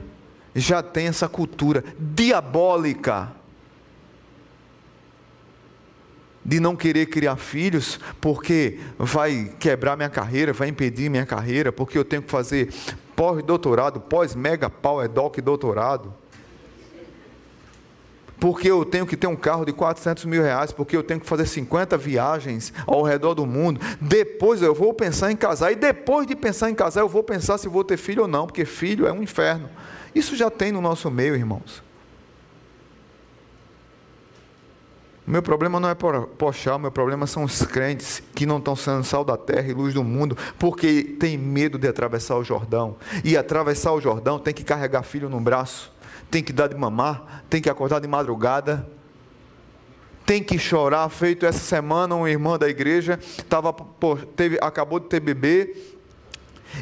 já 0.53 0.83
tem 0.83 1.07
essa 1.07 1.29
cultura 1.29 1.83
diabólica 1.97 3.31
de 6.43 6.59
não 6.59 6.75
querer 6.75 7.05
criar 7.05 7.35
filhos, 7.37 7.99
porque 8.19 8.79
vai 8.97 9.53
quebrar 9.59 9.95
minha 9.95 10.09
carreira, 10.09 10.51
vai 10.51 10.67
impedir 10.69 11.09
minha 11.09 11.25
carreira, 11.25 11.71
porque 11.71 11.97
eu 11.97 12.03
tenho 12.03 12.23
que 12.23 12.31
fazer 12.31 12.73
pós-doutorado, 13.15 14.01
pós-mega 14.01 14.69
pau, 14.69 15.01
é 15.01 15.07
doc 15.07 15.37
doutorado 15.37 16.20
porque 18.41 18.71
eu 18.71 18.83
tenho 18.83 19.05
que 19.05 19.15
ter 19.15 19.27
um 19.27 19.35
carro 19.35 19.63
de 19.63 19.71
400 19.71 20.25
mil 20.25 20.41
reais, 20.41 20.71
porque 20.71 20.97
eu 20.97 21.03
tenho 21.03 21.19
que 21.19 21.27
fazer 21.27 21.45
50 21.45 21.95
viagens 21.95 22.73
ao 22.87 23.03
redor 23.03 23.35
do 23.35 23.45
mundo. 23.45 23.79
Depois 24.01 24.63
eu 24.63 24.73
vou 24.73 24.95
pensar 24.95 25.31
em 25.31 25.35
casar, 25.35 25.71
e 25.71 25.75
depois 25.75 26.25
de 26.25 26.35
pensar 26.35 26.71
em 26.71 26.73
casar, 26.73 27.01
eu 27.01 27.07
vou 27.07 27.21
pensar 27.21 27.59
se 27.59 27.69
vou 27.69 27.83
ter 27.83 27.97
filho 27.97 28.23
ou 28.23 28.27
não, 28.27 28.47
porque 28.47 28.65
filho 28.65 29.05
é 29.05 29.13
um 29.13 29.21
inferno. 29.21 29.69
Isso 30.15 30.35
já 30.35 30.49
tem 30.49 30.71
no 30.71 30.81
nosso 30.81 31.11
meio, 31.11 31.35
irmãos. 31.35 31.83
O 35.27 35.29
meu 35.29 35.43
problema 35.43 35.79
não 35.79 35.89
é 35.89 35.93
pochar, 35.93 36.77
o 36.77 36.79
meu 36.79 36.91
problema 36.91 37.27
são 37.27 37.43
os 37.43 37.61
crentes 37.61 38.23
que 38.33 38.47
não 38.47 38.57
estão 38.57 38.75
sendo 38.75 39.03
sal 39.03 39.23
da 39.23 39.37
terra 39.37 39.69
e 39.69 39.73
luz 39.73 39.93
do 39.93 40.03
mundo, 40.03 40.35
porque 40.57 41.03
tem 41.03 41.37
medo 41.37 41.77
de 41.77 41.87
atravessar 41.87 42.37
o 42.37 42.43
Jordão. 42.43 42.95
E 43.23 43.37
atravessar 43.37 43.91
o 43.91 44.01
Jordão 44.01 44.39
tem 44.39 44.51
que 44.51 44.63
carregar 44.63 45.03
filho 45.03 45.29
no 45.29 45.39
braço 45.39 45.91
tem 46.31 46.41
que 46.41 46.53
dar 46.53 46.67
de 46.67 46.75
mamar, 46.75 47.43
tem 47.49 47.61
que 47.61 47.69
acordar 47.69 47.99
de 47.99 48.07
madrugada, 48.07 48.87
tem 50.25 50.41
que 50.41 50.57
chorar. 50.57 51.09
Feito 51.09 51.45
essa 51.45 51.59
semana, 51.59 52.15
uma 52.15 52.29
irmã 52.29 52.57
da 52.57 52.69
igreja 52.69 53.19
tava, 53.49 53.75
teve, 54.35 54.57
acabou 54.61 54.99
de 54.99 55.07
ter 55.07 55.19
bebê 55.19 55.75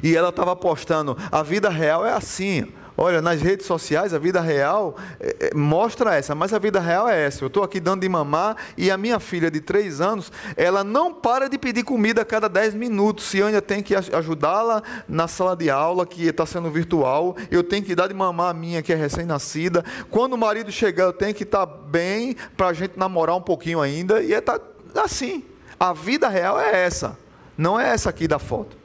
e 0.04 0.16
ela 0.16 0.30
estava 0.30 0.56
postando: 0.56 1.18
a 1.32 1.42
vida 1.42 1.68
real 1.68 2.06
é 2.06 2.14
assim. 2.14 2.72
Olha, 3.02 3.22
nas 3.22 3.42
redes 3.42 3.66
sociais 3.66 4.14
a 4.14 4.20
vida 4.20 4.42
real 4.42 4.98
é, 5.22 5.36
é, 5.40 5.56
mostra 5.56 6.16
essa, 6.16 6.36
mas 6.36 6.52
a 6.52 6.60
vida 6.60 6.82
real 6.82 7.08
é 7.08 7.26
essa. 7.26 7.42
Eu 7.42 7.48
estou 7.48 7.64
aqui 7.64 7.80
dando 7.80 8.02
de 8.02 8.10
mamar 8.10 8.58
e 8.78 8.92
a 8.92 8.98
minha 8.98 9.22
filha 9.22 9.50
de 9.50 9.62
3 9.62 10.02
anos, 10.02 10.30
ela 10.58 10.84
não 10.84 11.14
para 11.14 11.48
de 11.48 11.58
pedir 11.58 11.84
comida 11.84 12.24
a 12.24 12.26
cada 12.26 12.50
10 12.50 12.74
minutos. 12.74 13.24
Se 13.24 13.42
ainda 13.42 13.62
tem 13.62 13.82
que 13.82 13.96
ajudá-la 13.96 14.84
na 15.08 15.30
sala 15.30 15.56
de 15.56 15.70
aula, 15.70 16.06
que 16.06 16.28
está 16.28 16.46
sendo 16.46 16.70
virtual, 16.70 17.38
eu 17.50 17.64
tenho 17.64 17.86
que 17.86 17.96
dar 17.96 18.08
de 18.08 18.14
mamar 18.14 18.50
a 18.50 18.54
minha, 18.54 18.82
que 18.82 18.92
é 18.92 18.98
recém-nascida. 18.98 19.82
Quando 20.12 20.34
o 20.34 20.38
marido 20.38 20.70
chegar, 20.70 21.06
eu 21.06 21.14
tenho 21.14 21.34
que 21.34 21.44
estar 21.44 21.66
tá 21.66 21.74
bem 21.74 22.36
para 22.58 22.68
a 22.68 22.74
gente 22.74 23.00
namorar 23.00 23.38
um 23.38 23.42
pouquinho 23.42 23.80
ainda. 23.80 24.22
E 24.22 24.34
é 24.34 24.42
tá 24.42 24.60
assim. 24.98 25.46
A 25.80 25.94
vida 25.94 26.28
real 26.28 26.60
é 26.60 26.84
essa, 26.84 27.18
não 27.58 27.80
é 27.80 27.92
essa 27.92 28.10
aqui 28.10 28.28
da 28.28 28.40
foto. 28.40 28.79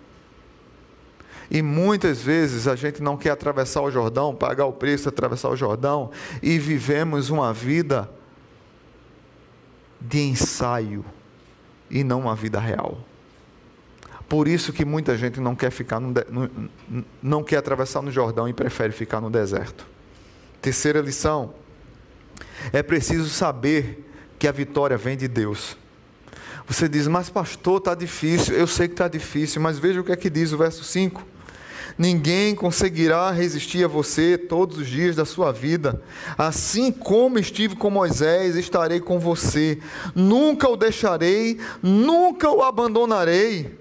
E 1.50 1.62
muitas 1.62 2.20
vezes 2.20 2.66
a 2.66 2.74
gente 2.74 3.02
não 3.02 3.16
quer 3.16 3.30
atravessar 3.30 3.83
o 3.83 3.90
Jordão, 3.90 4.35
pagar 4.35 4.66
o 4.66 4.72
preço 4.72 5.09
atravessar 5.09 5.50
o 5.50 5.57
Jordão, 5.57 6.11
e 6.42 6.59
vivemos 6.59 7.30
uma 7.30 7.52
vida 7.52 8.11
de 10.00 10.20
ensaio 10.20 11.04
e 11.90 12.02
não 12.02 12.20
uma 12.20 12.35
vida 12.35 12.59
real. 12.59 12.98
Por 14.28 14.48
isso 14.48 14.72
que 14.72 14.85
muita 14.85 15.16
gente 15.16 15.38
não 15.38 15.54
quer 15.54 15.70
ficar 15.70 16.00
no, 16.00 16.12
no, 16.30 16.68
não 17.22 17.44
quer 17.44 17.59
atravessar 17.59 18.02
no 18.02 18.11
Jordão 18.11 18.48
e 18.48 18.52
prefere 18.52 18.92
ficar 18.92 19.20
no 19.20 19.30
deserto. 19.30 19.87
Terceira 20.61 21.00
lição: 21.00 21.54
é 22.72 22.83
preciso 22.83 23.28
saber 23.28 24.11
que 24.38 24.48
a 24.48 24.52
vitória 24.52 24.96
vem 24.96 25.16
de 25.16 25.28
Deus. 25.28 25.76
Você 26.66 26.88
diz, 26.88 27.07
mas 27.07 27.28
pastor, 27.28 27.78
está 27.78 27.94
difícil. 27.94 28.54
Eu 28.54 28.66
sei 28.66 28.88
que 28.88 28.94
está 28.94 29.07
difícil, 29.07 29.61
mas 29.61 29.78
veja 29.78 30.00
o 30.00 30.04
que 30.04 30.12
é 30.12 30.16
que 30.16 30.30
diz 30.30 30.52
o 30.52 30.59
verso 30.59 30.83
5. 30.83 31.34
Ninguém 31.96 32.54
conseguirá 32.54 33.30
resistir 33.30 33.85
a 33.85 33.88
você 33.88 34.37
todos 34.37 34.78
os 34.78 34.87
dias 34.88 35.14
da 35.14 35.24
sua 35.24 35.52
vida. 35.52 36.02
Assim 36.37 36.90
como 36.90 37.38
estive 37.38 37.76
com 37.76 37.88
Moisés, 37.88 38.57
estarei 38.57 39.00
com 39.00 39.18
você. 39.18 39.78
Nunca 40.14 40.68
o 40.68 40.76
deixarei, 40.76 41.59
nunca 41.80 42.50
o 42.50 42.62
abandonarei. 42.62 43.78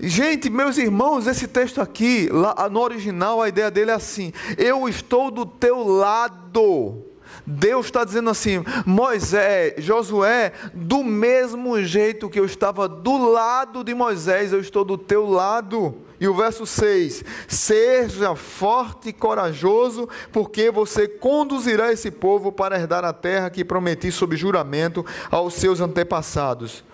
Gente, 0.00 0.50
meus 0.50 0.78
irmãos, 0.78 1.26
esse 1.26 1.46
texto 1.46 1.80
aqui, 1.80 2.28
lá 2.32 2.68
no 2.68 2.80
original, 2.80 3.40
a 3.40 3.48
ideia 3.48 3.70
dele 3.70 3.90
é 3.90 3.94
assim: 3.94 4.32
Eu 4.58 4.88
estou 4.88 5.30
do 5.30 5.46
teu 5.46 5.86
lado. 5.86 7.04
Deus 7.46 7.86
está 7.86 8.04
dizendo 8.04 8.30
assim: 8.30 8.64
Moisés, 8.84 9.74
Josué, 9.78 10.52
do 10.74 11.04
mesmo 11.04 11.80
jeito 11.82 12.30
que 12.30 12.40
eu 12.40 12.44
estava 12.44 12.88
do 12.88 13.30
lado 13.30 13.84
de 13.84 13.94
Moisés, 13.94 14.52
eu 14.52 14.60
estou 14.60 14.84
do 14.84 14.98
teu 14.98 15.28
lado. 15.28 15.94
E 16.20 16.28
o 16.28 16.34
verso 16.34 16.66
6: 16.66 17.24
Seja 17.48 18.36
forte 18.36 19.08
e 19.08 19.12
corajoso, 19.12 20.06
porque 20.30 20.70
você 20.70 21.08
conduzirá 21.08 21.90
esse 21.90 22.10
povo 22.10 22.52
para 22.52 22.78
herdar 22.78 23.04
a 23.04 23.12
terra 23.12 23.48
que 23.48 23.64
prometi 23.64 24.12
sob 24.12 24.36
juramento 24.36 25.04
aos 25.30 25.54
seus 25.54 25.80
antepassados. 25.80 26.84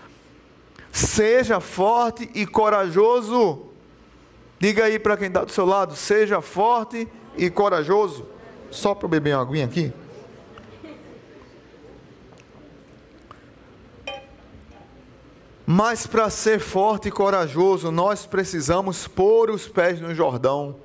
Seja 0.93 1.59
forte 1.59 2.31
e 2.35 2.47
corajoso. 2.47 3.63
Diga 4.61 4.85
aí 4.85 4.99
para 4.99 5.17
quem 5.17 5.27
está 5.27 5.45
do 5.45 5.51
seu 5.51 5.67
lado: 5.67 5.97
seja 5.97 6.41
forte 6.41 7.09
e 7.37 7.51
corajoso. 7.51 8.25
Só 8.71 8.95
para 8.95 9.09
beber 9.09 9.35
uma 9.35 9.43
aguinha 9.43 9.67
aqui. 9.67 9.93
Mas 15.67 16.07
para 16.07 16.31
ser 16.31 16.61
forte 16.61 17.09
e 17.09 17.11
corajoso, 17.11 17.91
nós 17.91 18.25
precisamos 18.25 19.09
pôr 19.09 19.51
os 19.51 19.67
pés 19.67 20.01
no 20.01 20.15
Jordão. 20.15 20.77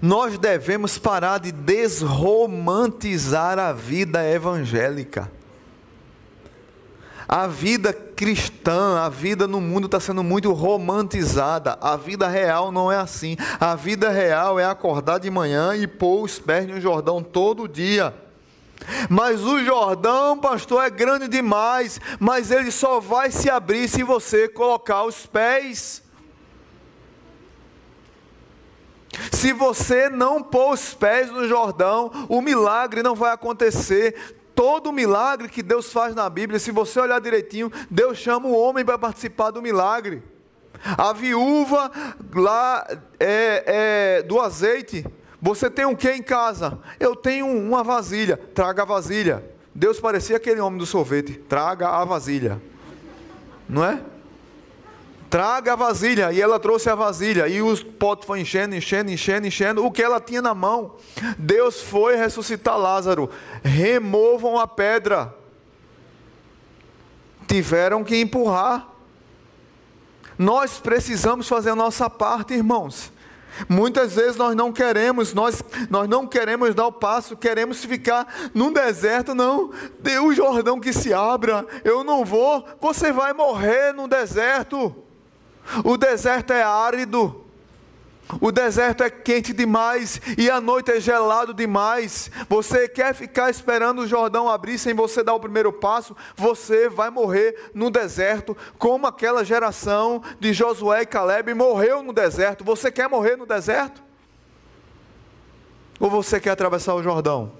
Nós 0.00 0.38
devemos 0.38 0.96
parar 0.98 1.38
de 1.38 1.50
desromantizar 1.50 3.58
a 3.58 3.72
vida 3.72 4.24
evangélica. 4.24 5.28
A 7.26 7.46
vida 7.48 7.90
cristã, 7.92 9.00
a 9.00 9.08
vida 9.08 9.48
no 9.48 9.60
mundo 9.60 9.86
está 9.86 9.98
sendo 9.98 10.22
muito 10.22 10.52
romantizada. 10.52 11.76
A 11.80 11.96
vida 11.96 12.28
real 12.28 12.70
não 12.70 12.92
é 12.92 12.96
assim. 12.96 13.36
A 13.58 13.74
vida 13.74 14.10
real 14.10 14.60
é 14.60 14.64
acordar 14.64 15.18
de 15.18 15.28
manhã 15.28 15.74
e 15.74 15.88
pôr 15.88 16.22
os 16.22 16.38
pés 16.38 16.68
no 16.68 16.80
Jordão 16.80 17.20
todo 17.22 17.66
dia. 17.66 18.14
Mas 19.08 19.42
o 19.42 19.62
Jordão, 19.64 20.38
pastor, 20.38 20.84
é 20.84 20.90
grande 20.90 21.28
demais, 21.28 22.00
mas 22.18 22.50
ele 22.50 22.70
só 22.70 23.00
vai 23.00 23.30
se 23.30 23.48
abrir 23.48 23.88
se 23.88 24.02
você 24.02 24.48
colocar 24.48 25.04
os 25.04 25.26
pés. 25.26 26.02
Se 29.32 29.52
você 29.52 30.08
não 30.08 30.42
pôr 30.42 30.72
os 30.72 30.92
pés 30.94 31.30
no 31.30 31.46
Jordão, 31.46 32.10
o 32.28 32.40
milagre 32.40 33.02
não 33.02 33.14
vai 33.14 33.32
acontecer. 33.32 34.36
Todo 34.54 34.92
milagre 34.92 35.48
que 35.48 35.62
Deus 35.62 35.92
faz 35.92 36.14
na 36.14 36.28
Bíblia, 36.28 36.58
se 36.58 36.70
você 36.70 37.00
olhar 37.00 37.20
direitinho, 37.20 37.72
Deus 37.90 38.18
chama 38.18 38.46
o 38.46 38.56
homem 38.56 38.84
para 38.84 38.98
participar 38.98 39.50
do 39.50 39.62
milagre. 39.62 40.22
A 40.98 41.12
viúva 41.12 41.90
lá 42.34 42.86
é, 43.18 44.18
é, 44.18 44.22
do 44.22 44.40
azeite, 44.40 45.04
você 45.44 45.68
tem 45.68 45.84
um 45.84 45.94
que 45.94 46.10
em 46.10 46.22
casa? 46.22 46.78
Eu 46.98 47.14
tenho 47.14 47.46
uma 47.46 47.84
vasilha. 47.84 48.34
Traga 48.34 48.80
a 48.80 48.86
vasilha. 48.86 49.44
Deus 49.74 50.00
parecia 50.00 50.38
aquele 50.38 50.58
homem 50.58 50.78
do 50.78 50.86
sorvete. 50.86 51.34
Traga 51.34 51.86
a 51.86 52.02
vasilha. 52.02 52.62
Não 53.68 53.84
é? 53.84 54.00
Traga 55.28 55.74
a 55.74 55.76
vasilha. 55.76 56.32
E 56.32 56.40
ela 56.40 56.58
trouxe 56.58 56.88
a 56.88 56.94
vasilha. 56.94 57.46
E 57.46 57.60
os 57.60 57.82
potes 57.82 58.26
foram 58.26 58.40
enchendo, 58.40 58.74
enchendo, 58.74 59.10
enchendo, 59.10 59.46
enchendo. 59.46 59.84
O 59.84 59.90
que 59.92 60.02
ela 60.02 60.18
tinha 60.18 60.40
na 60.40 60.54
mão. 60.54 60.94
Deus 61.36 61.82
foi 61.82 62.16
ressuscitar 62.16 62.78
Lázaro. 62.78 63.28
Removam 63.62 64.58
a 64.58 64.66
pedra. 64.66 65.34
Tiveram 67.46 68.02
que 68.02 68.16
empurrar. 68.16 68.88
Nós 70.38 70.80
precisamos 70.80 71.46
fazer 71.46 71.68
a 71.68 71.76
nossa 71.76 72.08
parte, 72.08 72.54
irmãos. 72.54 73.12
Muitas 73.68 74.14
vezes 74.14 74.36
nós 74.36 74.56
não 74.56 74.72
queremos, 74.72 75.32
nós, 75.32 75.62
nós 75.88 76.08
não 76.08 76.26
queremos 76.26 76.74
dar 76.74 76.86
o 76.86 76.92
passo, 76.92 77.36
queremos 77.36 77.84
ficar 77.84 78.50
num 78.52 78.72
deserto, 78.72 79.34
não. 79.34 79.70
Dê 80.00 80.18
o 80.18 80.34
Jordão 80.34 80.80
que 80.80 80.92
se 80.92 81.12
abra, 81.12 81.66
eu 81.84 82.02
não 82.02 82.24
vou, 82.24 82.66
você 82.80 83.12
vai 83.12 83.32
morrer 83.32 83.92
no 83.92 84.08
deserto. 84.08 84.94
O 85.84 85.96
deserto 85.96 86.52
é 86.52 86.62
árido. 86.62 87.43
O 88.40 88.50
deserto 88.50 89.02
é 89.02 89.10
quente 89.10 89.52
demais 89.52 90.20
e 90.38 90.50
a 90.50 90.60
noite 90.60 90.90
é 90.90 91.00
gelado 91.00 91.52
demais. 91.52 92.30
Você 92.48 92.88
quer 92.88 93.14
ficar 93.14 93.50
esperando 93.50 94.00
o 94.00 94.06
Jordão 94.06 94.48
abrir 94.48 94.78
sem 94.78 94.94
você 94.94 95.22
dar 95.22 95.34
o 95.34 95.40
primeiro 95.40 95.72
passo? 95.72 96.16
Você 96.34 96.88
vai 96.88 97.10
morrer 97.10 97.70
no 97.74 97.90
deserto, 97.90 98.56
como 98.78 99.06
aquela 99.06 99.44
geração 99.44 100.22
de 100.40 100.52
Josué 100.52 101.02
e 101.02 101.06
Caleb 101.06 101.52
morreu 101.52 102.02
no 102.02 102.12
deserto. 102.12 102.64
Você 102.64 102.90
quer 102.90 103.08
morrer 103.08 103.36
no 103.36 103.46
deserto? 103.46 104.02
Ou 106.00 106.08
você 106.08 106.40
quer 106.40 106.50
atravessar 106.50 106.94
o 106.94 107.02
Jordão? 107.02 107.52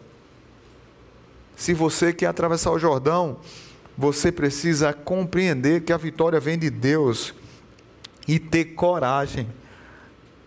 Se 1.57 1.75
você 1.75 2.13
quer 2.13 2.27
atravessar 2.27 2.73
o 2.73 2.79
Jordão, 2.79 3.39
você 3.97 4.33
precisa 4.33 4.93
compreender 4.93 5.83
que 5.83 5.93
a 5.93 5.97
vitória 5.97 6.41
vem 6.41 6.59
de 6.59 6.71
Deus 6.71 7.35
e 8.27 8.39
ter 8.39 8.65
coragem 8.75 9.47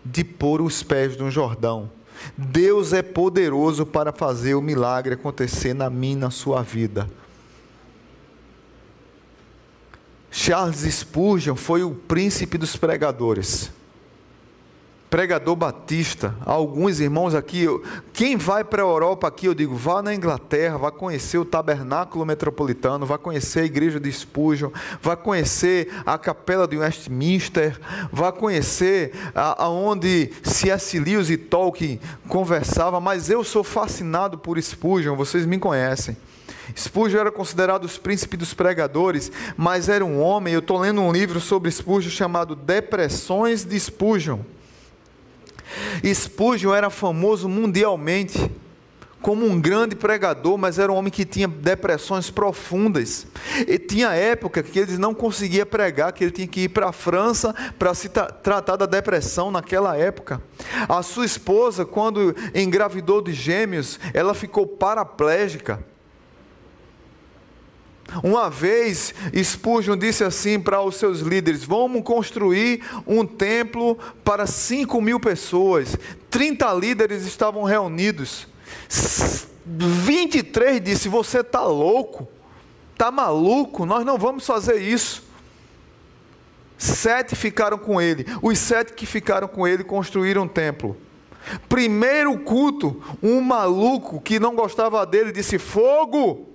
de 0.04 0.24
pôr 0.24 0.60
os 0.60 0.82
pés 0.82 1.16
no 1.16 1.30
Jordão. 1.30 1.90
Deus 2.36 2.92
é 2.92 3.02
poderoso 3.02 3.86
para 3.86 4.12
fazer 4.12 4.54
o 4.54 4.62
milagre 4.62 5.14
acontecer 5.14 5.74
na 5.74 5.88
minha 5.88 6.16
na 6.16 6.30
sua 6.30 6.62
vida. 6.62 7.08
Charles 10.30 10.80
Spurgeon 10.80 11.56
foi 11.56 11.82
o 11.82 11.92
príncipe 11.92 12.58
dos 12.58 12.76
pregadores 12.76 13.70
pregador 15.10 15.56
batista, 15.56 16.34
alguns 16.44 17.00
irmãos 17.00 17.34
aqui, 17.34 17.66
quem 18.12 18.36
vai 18.36 18.62
para 18.62 18.82
a 18.82 18.86
Europa 18.86 19.26
aqui, 19.26 19.46
eu 19.46 19.54
digo, 19.54 19.74
vá 19.74 20.02
na 20.02 20.14
Inglaterra, 20.14 20.76
vá 20.76 20.90
conhecer 20.90 21.38
o 21.38 21.44
tabernáculo 21.44 22.26
metropolitano, 22.26 23.06
vá 23.06 23.16
conhecer 23.16 23.60
a 23.60 23.64
igreja 23.64 23.98
de 23.98 24.12
Spurgeon, 24.12 24.70
vá 25.00 25.16
conhecer 25.16 25.88
a 26.04 26.18
capela 26.18 26.68
de 26.68 26.76
Westminster, 26.76 27.78
vá 28.12 28.30
conhecer 28.30 29.12
aonde 29.34 30.30
C.S. 30.42 30.98
Lewis 30.98 31.30
e 31.30 31.36
Tolkien 31.36 32.00
conversavam, 32.28 33.00
mas 33.00 33.30
eu 33.30 33.42
sou 33.42 33.64
fascinado 33.64 34.36
por 34.36 34.60
Spurgeon, 34.60 35.16
vocês 35.16 35.46
me 35.46 35.58
conhecem. 35.58 36.16
Spurgeon 36.76 37.20
era 37.20 37.32
considerado 37.32 37.84
os 37.84 37.96
príncipes 37.96 38.38
dos 38.38 38.52
pregadores, 38.52 39.32
mas 39.56 39.88
era 39.88 40.04
um 40.04 40.20
homem. 40.20 40.52
Eu 40.52 40.60
estou 40.60 40.78
lendo 40.78 41.00
um 41.00 41.10
livro 41.10 41.40
sobre 41.40 41.70
Spurgeon 41.70 42.10
chamado 42.10 42.54
Depressões 42.54 43.64
de 43.64 43.80
Spurgeon. 43.80 44.40
Spurgeon 46.14 46.74
era 46.74 46.90
famoso 46.90 47.48
mundialmente 47.48 48.50
como 49.20 49.44
um 49.44 49.60
grande 49.60 49.96
pregador, 49.96 50.56
mas 50.56 50.78
era 50.78 50.92
um 50.92 50.94
homem 50.94 51.10
que 51.10 51.24
tinha 51.24 51.48
depressões 51.48 52.30
profundas. 52.30 53.26
E 53.66 53.78
tinha 53.78 54.10
época 54.10 54.62
que 54.62 54.78
ele 54.78 54.96
não 54.96 55.12
conseguia 55.12 55.66
pregar, 55.66 56.12
que 56.12 56.24
ele 56.24 56.30
tinha 56.30 56.46
que 56.46 56.62
ir 56.62 56.68
para 56.68 56.88
a 56.88 56.92
França 56.92 57.54
para 57.78 57.94
se 57.94 58.08
tra 58.08 58.26
tratar 58.26 58.76
da 58.76 58.86
depressão 58.86 59.50
naquela 59.50 59.96
época. 59.96 60.40
A 60.88 61.02
sua 61.02 61.26
esposa, 61.26 61.84
quando 61.84 62.34
engravidou 62.54 63.20
de 63.20 63.32
gêmeos, 63.32 63.98
ela 64.14 64.34
ficou 64.34 64.66
paraplégica. 64.66 65.84
Uma 68.22 68.48
vez, 68.48 69.14
Spurgeon 69.36 69.96
disse 69.96 70.24
assim 70.24 70.58
para 70.58 70.82
os 70.82 70.96
seus 70.96 71.20
líderes: 71.20 71.64
Vamos 71.64 72.02
construir 72.02 72.82
um 73.06 73.24
templo 73.26 73.98
para 74.24 74.46
5 74.46 75.00
mil 75.00 75.20
pessoas. 75.20 75.96
30 76.30 76.72
líderes 76.74 77.26
estavam 77.26 77.64
reunidos. 77.64 78.46
23 79.66 80.80
disse: 80.80 81.08
Você 81.08 81.40
está 81.40 81.62
louco? 81.64 82.26
Está 82.94 83.10
maluco? 83.10 83.84
Nós 83.84 84.04
não 84.04 84.16
vamos 84.16 84.46
fazer 84.46 84.80
isso. 84.80 85.28
Sete 86.78 87.36
ficaram 87.36 87.76
com 87.76 88.00
ele. 88.00 88.24
Os 88.40 88.58
sete 88.58 88.92
que 88.94 89.04
ficaram 89.04 89.48
com 89.48 89.66
ele 89.66 89.84
construíram 89.84 90.42
um 90.44 90.48
templo. 90.48 90.96
Primeiro 91.68 92.38
culto, 92.38 93.02
um 93.22 93.40
maluco 93.40 94.20
que 94.20 94.40
não 94.40 94.54
gostava 94.54 95.04
dele 95.04 95.30
disse: 95.30 95.58
Fogo! 95.58 96.48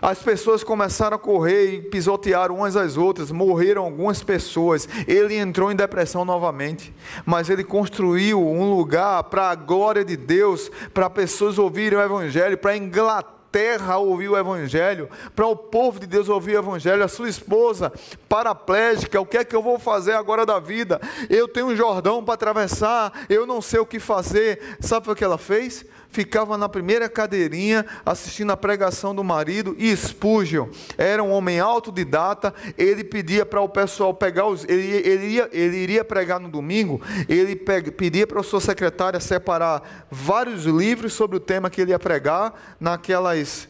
As 0.00 0.18
pessoas 0.18 0.64
começaram 0.64 1.16
a 1.16 1.18
correr 1.18 1.74
e 1.74 1.82
pisotearam 1.82 2.56
umas 2.56 2.76
às 2.76 2.96
outras, 2.96 3.30
morreram 3.30 3.84
algumas 3.84 4.22
pessoas. 4.22 4.88
Ele 5.06 5.36
entrou 5.36 5.70
em 5.70 5.76
depressão 5.76 6.24
novamente, 6.24 6.94
mas 7.24 7.48
ele 7.50 7.64
construiu 7.64 8.44
um 8.46 8.74
lugar 8.74 9.24
para 9.24 9.50
a 9.50 9.54
glória 9.54 10.04
de 10.04 10.16
Deus, 10.16 10.70
para 10.92 11.08
pessoas 11.10 11.58
ouvirem 11.58 11.98
o 11.98 12.02
Evangelho, 12.02 12.58
para 12.58 12.72
a 12.72 12.76
Inglaterra 12.76 13.34
terra 13.54 13.98
ouvir 13.98 14.28
o 14.28 14.36
Evangelho, 14.36 15.08
para 15.32 15.46
o 15.46 15.54
povo 15.54 16.00
de 16.00 16.08
Deus 16.08 16.28
ouvir 16.28 16.56
o 16.56 16.58
Evangelho, 16.58 17.04
a 17.04 17.06
sua 17.06 17.28
esposa 17.28 17.92
paraplégica, 18.28 19.20
o 19.20 19.24
que 19.24 19.36
é 19.36 19.44
que 19.44 19.54
eu 19.54 19.62
vou 19.62 19.78
fazer 19.78 20.10
agora 20.14 20.44
da 20.44 20.58
vida? 20.58 21.00
Eu 21.30 21.46
tenho 21.46 21.68
um 21.68 21.76
Jordão 21.76 22.24
para 22.24 22.34
atravessar, 22.34 23.12
eu 23.28 23.46
não 23.46 23.62
sei 23.62 23.78
o 23.78 23.86
que 23.86 24.00
fazer. 24.00 24.76
Sabe 24.80 25.08
o 25.08 25.14
que 25.14 25.22
ela 25.22 25.38
fez? 25.38 25.86
Ficava 26.14 26.56
na 26.56 26.68
primeira 26.68 27.08
cadeirinha 27.08 27.84
assistindo 28.06 28.52
a 28.52 28.56
pregação 28.56 29.12
do 29.12 29.24
marido 29.24 29.74
e 29.76 29.94
Spurgeon 29.96 30.68
era 30.96 31.20
um 31.22 31.32
homem 31.32 31.58
autodidata, 31.58 32.54
ele 32.78 33.02
pedia 33.02 33.44
para 33.44 33.60
o 33.60 33.68
pessoal 33.68 34.14
pegar 34.14 34.46
os 34.46 34.64
ele, 34.64 34.86
ele, 35.06 35.26
ia, 35.26 35.50
ele 35.52 35.76
iria 35.76 36.04
pregar 36.04 36.38
no 36.38 36.48
domingo, 36.48 37.02
ele 37.28 37.56
pedia 37.56 38.26
para 38.28 38.40
a 38.40 38.44
sua 38.44 38.60
secretária 38.60 39.18
separar 39.18 40.06
vários 40.08 40.64
livros 40.64 41.12
sobre 41.12 41.36
o 41.36 41.40
tema 41.40 41.68
que 41.68 41.80
ele 41.80 41.90
ia 41.90 41.98
pregar 41.98 42.76
naquelas 42.78 43.68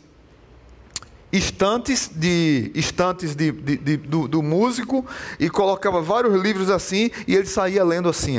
estantes 1.33 2.11
de 2.15 2.71
estantes 2.75 3.35
de, 3.35 3.51
de, 3.51 3.77
de 3.79 3.97
do, 3.97 4.29
do, 4.29 4.43
músico 4.43 5.05
e 5.41 5.49
colocava 5.49 6.03
vários 6.03 6.35
livros 6.41 6.69
assim 6.69 7.11
e 7.27 7.35
ele 7.35 7.47
saía 7.47 7.83
lendo 7.83 8.09
assim. 8.09 8.39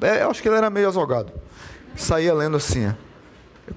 É, 0.00 0.22
eu 0.22 0.30
acho 0.30 0.40
que 0.40 0.48
ele 0.48 0.56
era 0.56 0.70
meio 0.70 0.88
azogado. 0.88 1.32
Saía 1.96 2.32
lendo 2.32 2.56
assim. 2.56 2.94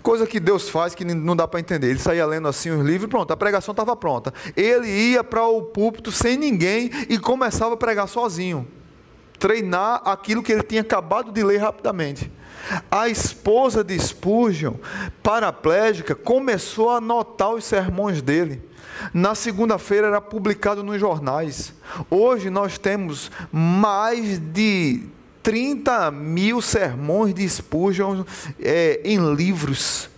Coisa 0.03 0.27
que 0.27 0.39
Deus 0.39 0.69
faz 0.69 0.93
que 0.93 1.05
não 1.05 1.35
dá 1.35 1.47
para 1.47 1.59
entender. 1.59 1.89
Ele 1.89 1.99
saía 1.99 2.25
lendo 2.25 2.47
assim 2.47 2.69
os 2.69 2.85
livros, 2.85 3.09
pronto, 3.09 3.31
a 3.31 3.38
pregação 3.38 3.71
estava 3.71 3.95
pronta. 3.95 4.33
Ele 4.55 4.88
ia 4.88 5.23
para 5.23 5.45
o 5.45 5.61
púlpito 5.61 6.11
sem 6.11 6.38
ninguém 6.38 6.89
e 7.09 7.17
começava 7.17 7.73
a 7.73 7.77
pregar 7.77 8.07
sozinho. 8.07 8.67
Treinar 9.39 10.01
aquilo 10.03 10.43
que 10.43 10.51
ele 10.51 10.63
tinha 10.63 10.81
acabado 10.81 11.31
de 11.31 11.43
ler 11.43 11.57
rapidamente. 11.57 12.31
A 12.91 13.07
esposa 13.07 13.83
de 13.83 13.97
Spurgeon, 13.97 14.73
paraplégica, 15.23 16.15
começou 16.15 16.89
a 16.89 16.97
anotar 16.97 17.51
os 17.51 17.63
sermões 17.63 18.21
dele. 18.21 18.61
Na 19.13 19.35
segunda-feira 19.35 20.07
era 20.07 20.19
publicado 20.19 20.83
nos 20.83 20.99
jornais. 20.99 21.73
Hoje 22.09 22.49
nós 22.49 22.77
temos 22.77 23.31
mais 23.51 24.39
de 24.39 25.03
30 25.47 26.11
mil 26.11 26.61
sermões 26.61 27.33
de 27.33 27.47
Spurgeon 27.47 28.25
é, 28.59 28.99
em 29.05 29.33
livros, 29.33 30.09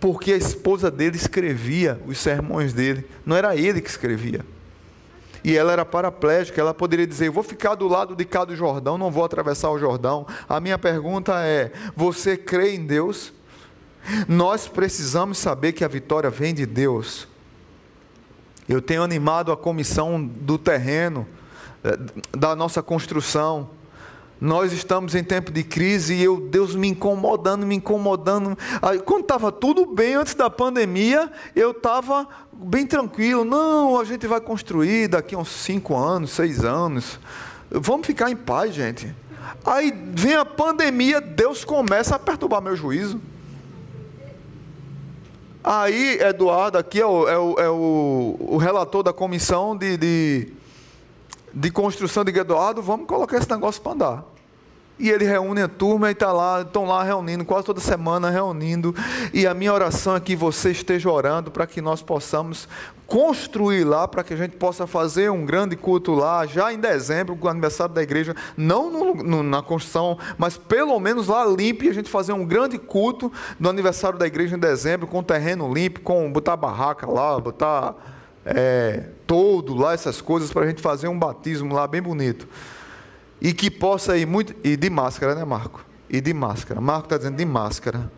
porque 0.00 0.32
a 0.32 0.36
esposa 0.38 0.90
dele 0.90 1.14
escrevia 1.14 2.00
os 2.06 2.16
sermões 2.16 2.72
dele, 2.72 3.06
não 3.26 3.36
era 3.36 3.54
ele 3.54 3.82
que 3.82 3.90
escrevia. 3.90 4.46
E 5.44 5.54
ela 5.54 5.74
era 5.74 5.84
paraplégica, 5.84 6.58
ela 6.58 6.72
poderia 6.72 7.06
dizer: 7.06 7.28
Vou 7.28 7.42
ficar 7.42 7.74
do 7.74 7.86
lado 7.86 8.16
de 8.16 8.24
cá 8.24 8.46
do 8.46 8.56
Jordão, 8.56 8.96
não 8.96 9.10
vou 9.10 9.26
atravessar 9.26 9.68
o 9.68 9.78
Jordão. 9.78 10.26
A 10.48 10.58
minha 10.58 10.78
pergunta 10.78 11.34
é: 11.44 11.70
Você 11.94 12.34
crê 12.34 12.76
em 12.76 12.86
Deus? 12.86 13.34
Nós 14.26 14.66
precisamos 14.66 15.36
saber 15.36 15.72
que 15.72 15.84
a 15.84 15.88
vitória 15.88 16.30
vem 16.30 16.54
de 16.54 16.64
Deus. 16.64 17.28
Eu 18.66 18.80
tenho 18.80 19.02
animado 19.02 19.52
a 19.52 19.56
comissão 19.56 20.24
do 20.24 20.56
terreno, 20.56 21.28
eh, 21.84 21.98
da 22.34 22.56
nossa 22.56 22.82
construção. 22.82 23.75
Nós 24.40 24.72
estamos 24.72 25.14
em 25.14 25.24
tempo 25.24 25.50
de 25.50 25.62
crise 25.62 26.14
e 26.14 26.22
eu, 26.22 26.38
Deus 26.38 26.74
me 26.74 26.88
incomodando, 26.88 27.66
me 27.66 27.76
incomodando. 27.76 28.56
Aí, 28.82 28.98
quando 28.98 29.22
estava 29.22 29.50
tudo 29.50 29.86
bem 29.86 30.14
antes 30.14 30.34
da 30.34 30.50
pandemia, 30.50 31.30
eu 31.54 31.70
estava 31.70 32.28
bem 32.52 32.86
tranquilo. 32.86 33.44
Não, 33.44 33.98
a 33.98 34.04
gente 34.04 34.26
vai 34.26 34.40
construir 34.40 35.08
daqui 35.08 35.34
a 35.34 35.38
uns 35.38 35.48
cinco 35.48 35.96
anos, 35.96 36.32
seis 36.32 36.64
anos. 36.64 37.18
Vamos 37.70 38.06
ficar 38.06 38.30
em 38.30 38.36
paz, 38.36 38.74
gente. 38.74 39.14
Aí 39.64 39.92
vem 40.14 40.34
a 40.34 40.44
pandemia, 40.44 41.20
Deus 41.20 41.64
começa 41.64 42.16
a 42.16 42.18
perturbar 42.18 42.60
meu 42.60 42.76
juízo. 42.76 43.20
Aí, 45.64 46.18
Eduardo, 46.20 46.78
aqui 46.78 47.00
é 47.00 47.06
o, 47.06 47.28
é 47.28 47.38
o, 47.38 47.54
é 47.58 47.68
o, 47.68 48.36
o 48.38 48.56
relator 48.56 49.02
da 49.02 49.12
comissão 49.12 49.76
de, 49.76 49.96
de 49.96 50.52
de 51.58 51.70
construção 51.70 52.22
de 52.22 52.38
Eduardo, 52.38 52.82
vamos 52.82 53.06
colocar 53.06 53.38
esse 53.38 53.50
negócio 53.50 53.80
para 53.80 53.92
andar. 53.92 54.24
E 54.98 55.08
ele 55.08 55.24
reúne 55.24 55.62
a 55.62 55.68
turma 55.68 56.08
e 56.08 56.12
está 56.12 56.30
lá, 56.30 56.60
estão 56.60 56.84
lá 56.84 57.02
reunindo, 57.02 57.46
quase 57.46 57.64
toda 57.64 57.80
semana 57.80 58.28
reunindo. 58.28 58.94
E 59.32 59.46
a 59.46 59.54
minha 59.54 59.72
oração 59.72 60.16
é 60.16 60.20
que 60.20 60.36
você 60.36 60.70
esteja 60.70 61.10
orando 61.10 61.50
para 61.50 61.66
que 61.66 61.80
nós 61.80 62.02
possamos 62.02 62.68
construir 63.06 63.84
lá, 63.84 64.06
para 64.06 64.22
que 64.22 64.34
a 64.34 64.36
gente 64.36 64.56
possa 64.56 64.86
fazer 64.86 65.30
um 65.30 65.46
grande 65.46 65.76
culto 65.76 66.12
lá, 66.12 66.44
já 66.44 66.72
em 66.74 66.78
dezembro, 66.78 67.36
com 67.36 67.46
o 67.46 67.50
aniversário 67.50 67.94
da 67.94 68.02
igreja, 68.02 68.34
não 68.54 68.90
no, 68.90 69.14
no, 69.14 69.42
na 69.42 69.62
construção, 69.62 70.18
mas 70.36 70.58
pelo 70.58 70.98
menos 71.00 71.28
lá 71.28 71.46
limpo, 71.46 71.84
e 71.84 71.88
a 71.88 71.94
gente 71.94 72.10
fazer 72.10 72.32
um 72.32 72.44
grande 72.44 72.78
culto 72.78 73.32
no 73.58 73.70
aniversário 73.70 74.18
da 74.18 74.26
igreja 74.26 74.56
em 74.56 74.58
dezembro, 74.58 75.06
com 75.06 75.22
terreno 75.22 75.72
limpo, 75.72 76.00
com 76.00 76.30
botar 76.30 76.56
barraca 76.56 77.10
lá, 77.10 77.38
botar 77.38 77.94
é, 78.46 79.02
todo 79.26 79.74
lá, 79.74 79.92
essas 79.92 80.20
coisas, 80.20 80.52
para 80.52 80.64
a 80.64 80.68
gente 80.68 80.80
fazer 80.80 81.08
um 81.08 81.18
batismo 81.18 81.74
lá 81.74 81.86
bem 81.86 82.00
bonito. 82.00 82.46
E 83.40 83.52
que 83.52 83.70
possa 83.70 84.16
ir 84.16 84.26
muito. 84.26 84.54
E 84.62 84.76
de 84.76 84.88
máscara, 84.88 85.34
né, 85.34 85.44
Marco? 85.44 85.84
E 86.08 86.20
de 86.20 86.32
máscara. 86.32 86.80
Marco 86.80 87.06
está 87.06 87.18
dizendo 87.18 87.36
de 87.36 87.44
máscara. 87.44 88.10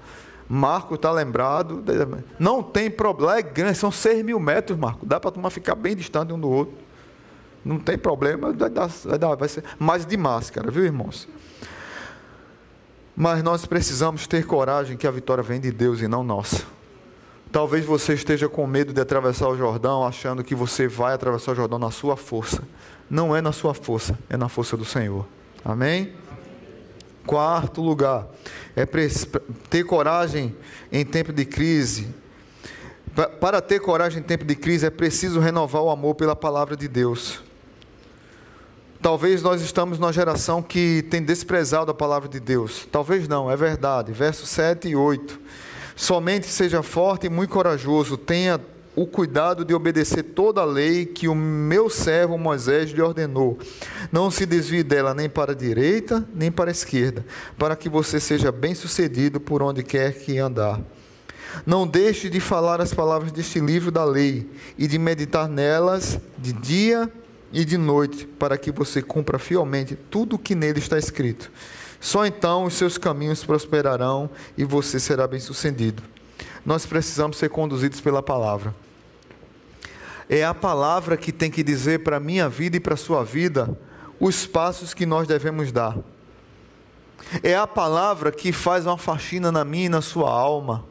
Marco 0.48 0.94
está 0.94 1.10
lembrado. 1.10 1.82
Não 2.38 2.62
tem 2.62 2.90
problema, 2.90 3.38
é 3.38 3.42
grande, 3.42 3.78
são 3.78 3.90
6 3.90 4.24
mil 4.24 4.38
metros, 4.38 4.78
Marco. 4.78 5.04
Dá 5.04 5.18
para 5.18 5.30
turma 5.30 5.50
ficar 5.50 5.74
bem 5.74 5.96
distante 5.96 6.32
um 6.32 6.38
do 6.38 6.48
outro. 6.48 6.74
Não 7.64 7.78
tem 7.78 7.98
problema, 7.98 8.52
vai 8.52 8.70
dar, 8.70 8.86
vai 8.86 9.18
dar, 9.18 9.34
vai 9.34 9.48
ser. 9.48 9.64
Mas 9.78 10.06
de 10.06 10.16
máscara, 10.16 10.70
viu, 10.70 10.84
irmãos? 10.84 11.28
Mas 13.16 13.42
nós 13.42 13.66
precisamos 13.66 14.26
ter 14.26 14.46
coragem 14.46 14.96
que 14.96 15.06
a 15.06 15.10
vitória 15.10 15.42
vem 15.42 15.58
de 15.60 15.72
Deus 15.72 16.00
e 16.00 16.06
não 16.06 16.22
nossa. 16.22 16.77
Talvez 17.50 17.84
você 17.84 18.12
esteja 18.12 18.48
com 18.48 18.66
medo 18.66 18.92
de 18.92 19.00
atravessar 19.00 19.48
o 19.48 19.56
Jordão, 19.56 20.06
achando 20.06 20.44
que 20.44 20.54
você 20.54 20.86
vai 20.86 21.14
atravessar 21.14 21.52
o 21.52 21.54
Jordão 21.54 21.78
na 21.78 21.90
sua 21.90 22.16
força. 22.16 22.62
Não 23.08 23.34
é 23.34 23.40
na 23.40 23.52
sua 23.52 23.72
força, 23.72 24.18
é 24.28 24.36
na 24.36 24.48
força 24.48 24.76
do 24.76 24.84
Senhor. 24.84 25.26
Amém? 25.64 26.12
Quarto 27.26 27.80
lugar, 27.80 28.26
é 28.76 28.86
ter 29.68 29.84
coragem 29.84 30.54
em 30.92 31.04
tempo 31.04 31.32
de 31.32 31.44
crise. 31.44 32.08
Para 33.40 33.60
ter 33.60 33.80
coragem 33.80 34.20
em 34.20 34.22
tempo 34.22 34.44
de 34.44 34.54
crise 34.54 34.86
é 34.86 34.90
preciso 34.90 35.40
renovar 35.40 35.82
o 35.82 35.90
amor 35.90 36.14
pela 36.14 36.36
palavra 36.36 36.76
de 36.76 36.86
Deus. 36.86 37.42
Talvez 39.00 39.42
nós 39.42 39.62
estamos 39.62 39.98
numa 39.98 40.12
geração 40.12 40.62
que 40.62 41.02
tem 41.10 41.22
desprezado 41.22 41.90
a 41.90 41.94
palavra 41.94 42.28
de 42.28 42.40
Deus. 42.40 42.86
Talvez 42.90 43.28
não, 43.28 43.50
é 43.50 43.56
verdade. 43.56 44.12
Versos 44.12 44.48
7 44.48 44.88
e 44.88 44.96
8. 44.96 45.40
Somente 45.98 46.46
seja 46.46 46.80
forte 46.80 47.26
e 47.26 47.28
muito 47.28 47.50
corajoso, 47.50 48.16
tenha 48.16 48.60
o 48.94 49.04
cuidado 49.04 49.64
de 49.64 49.74
obedecer 49.74 50.22
toda 50.22 50.60
a 50.60 50.64
lei 50.64 51.04
que 51.04 51.26
o 51.26 51.34
meu 51.34 51.90
servo 51.90 52.38
Moisés 52.38 52.92
lhe 52.92 53.02
ordenou. 53.02 53.58
Não 54.12 54.30
se 54.30 54.46
desvie 54.46 54.84
dela 54.84 55.12
nem 55.12 55.28
para 55.28 55.50
a 55.50 55.56
direita, 55.56 56.24
nem 56.32 56.52
para 56.52 56.70
a 56.70 56.72
esquerda, 56.72 57.26
para 57.58 57.74
que 57.74 57.88
você 57.88 58.20
seja 58.20 58.52
bem-sucedido 58.52 59.40
por 59.40 59.60
onde 59.60 59.82
quer 59.82 60.14
que 60.14 60.38
andar. 60.38 60.80
Não 61.66 61.84
deixe 61.84 62.30
de 62.30 62.38
falar 62.38 62.80
as 62.80 62.94
palavras 62.94 63.32
deste 63.32 63.58
livro 63.58 63.90
da 63.90 64.04
lei 64.04 64.48
e 64.78 64.86
de 64.86 65.00
meditar 65.00 65.48
nelas 65.48 66.20
de 66.38 66.52
dia 66.52 67.12
e 67.52 67.64
de 67.64 67.76
noite, 67.76 68.24
para 68.24 68.56
que 68.56 68.70
você 68.70 69.02
cumpra 69.02 69.36
fielmente 69.36 69.96
tudo 69.96 70.36
o 70.36 70.38
que 70.38 70.54
nele 70.54 70.78
está 70.78 70.96
escrito. 70.96 71.50
Só 72.00 72.24
então 72.24 72.64
os 72.64 72.74
seus 72.74 72.96
caminhos 72.96 73.44
prosperarão 73.44 74.30
e 74.56 74.64
você 74.64 75.00
será 75.00 75.26
bem-sucedido. 75.26 76.02
Nós 76.64 76.86
precisamos 76.86 77.36
ser 77.38 77.48
conduzidos 77.48 78.00
pela 78.00 78.22
palavra. 78.22 78.74
É 80.28 80.44
a 80.44 80.54
palavra 80.54 81.16
que 81.16 81.32
tem 81.32 81.50
que 81.50 81.62
dizer 81.62 82.04
para 82.04 82.18
a 82.18 82.20
minha 82.20 82.48
vida 82.48 82.76
e 82.76 82.80
para 82.80 82.94
a 82.94 82.98
sua 82.98 83.24
vida 83.24 83.76
os 84.20 84.46
passos 84.46 84.92
que 84.92 85.06
nós 85.06 85.26
devemos 85.26 85.72
dar. 85.72 85.96
É 87.42 87.56
a 87.56 87.66
palavra 87.66 88.30
que 88.30 88.52
faz 88.52 88.86
uma 88.86 88.98
faxina 88.98 89.50
na 89.50 89.64
minha 89.64 89.86
e 89.86 89.88
na 89.88 90.00
sua 90.00 90.30
alma 90.30 90.84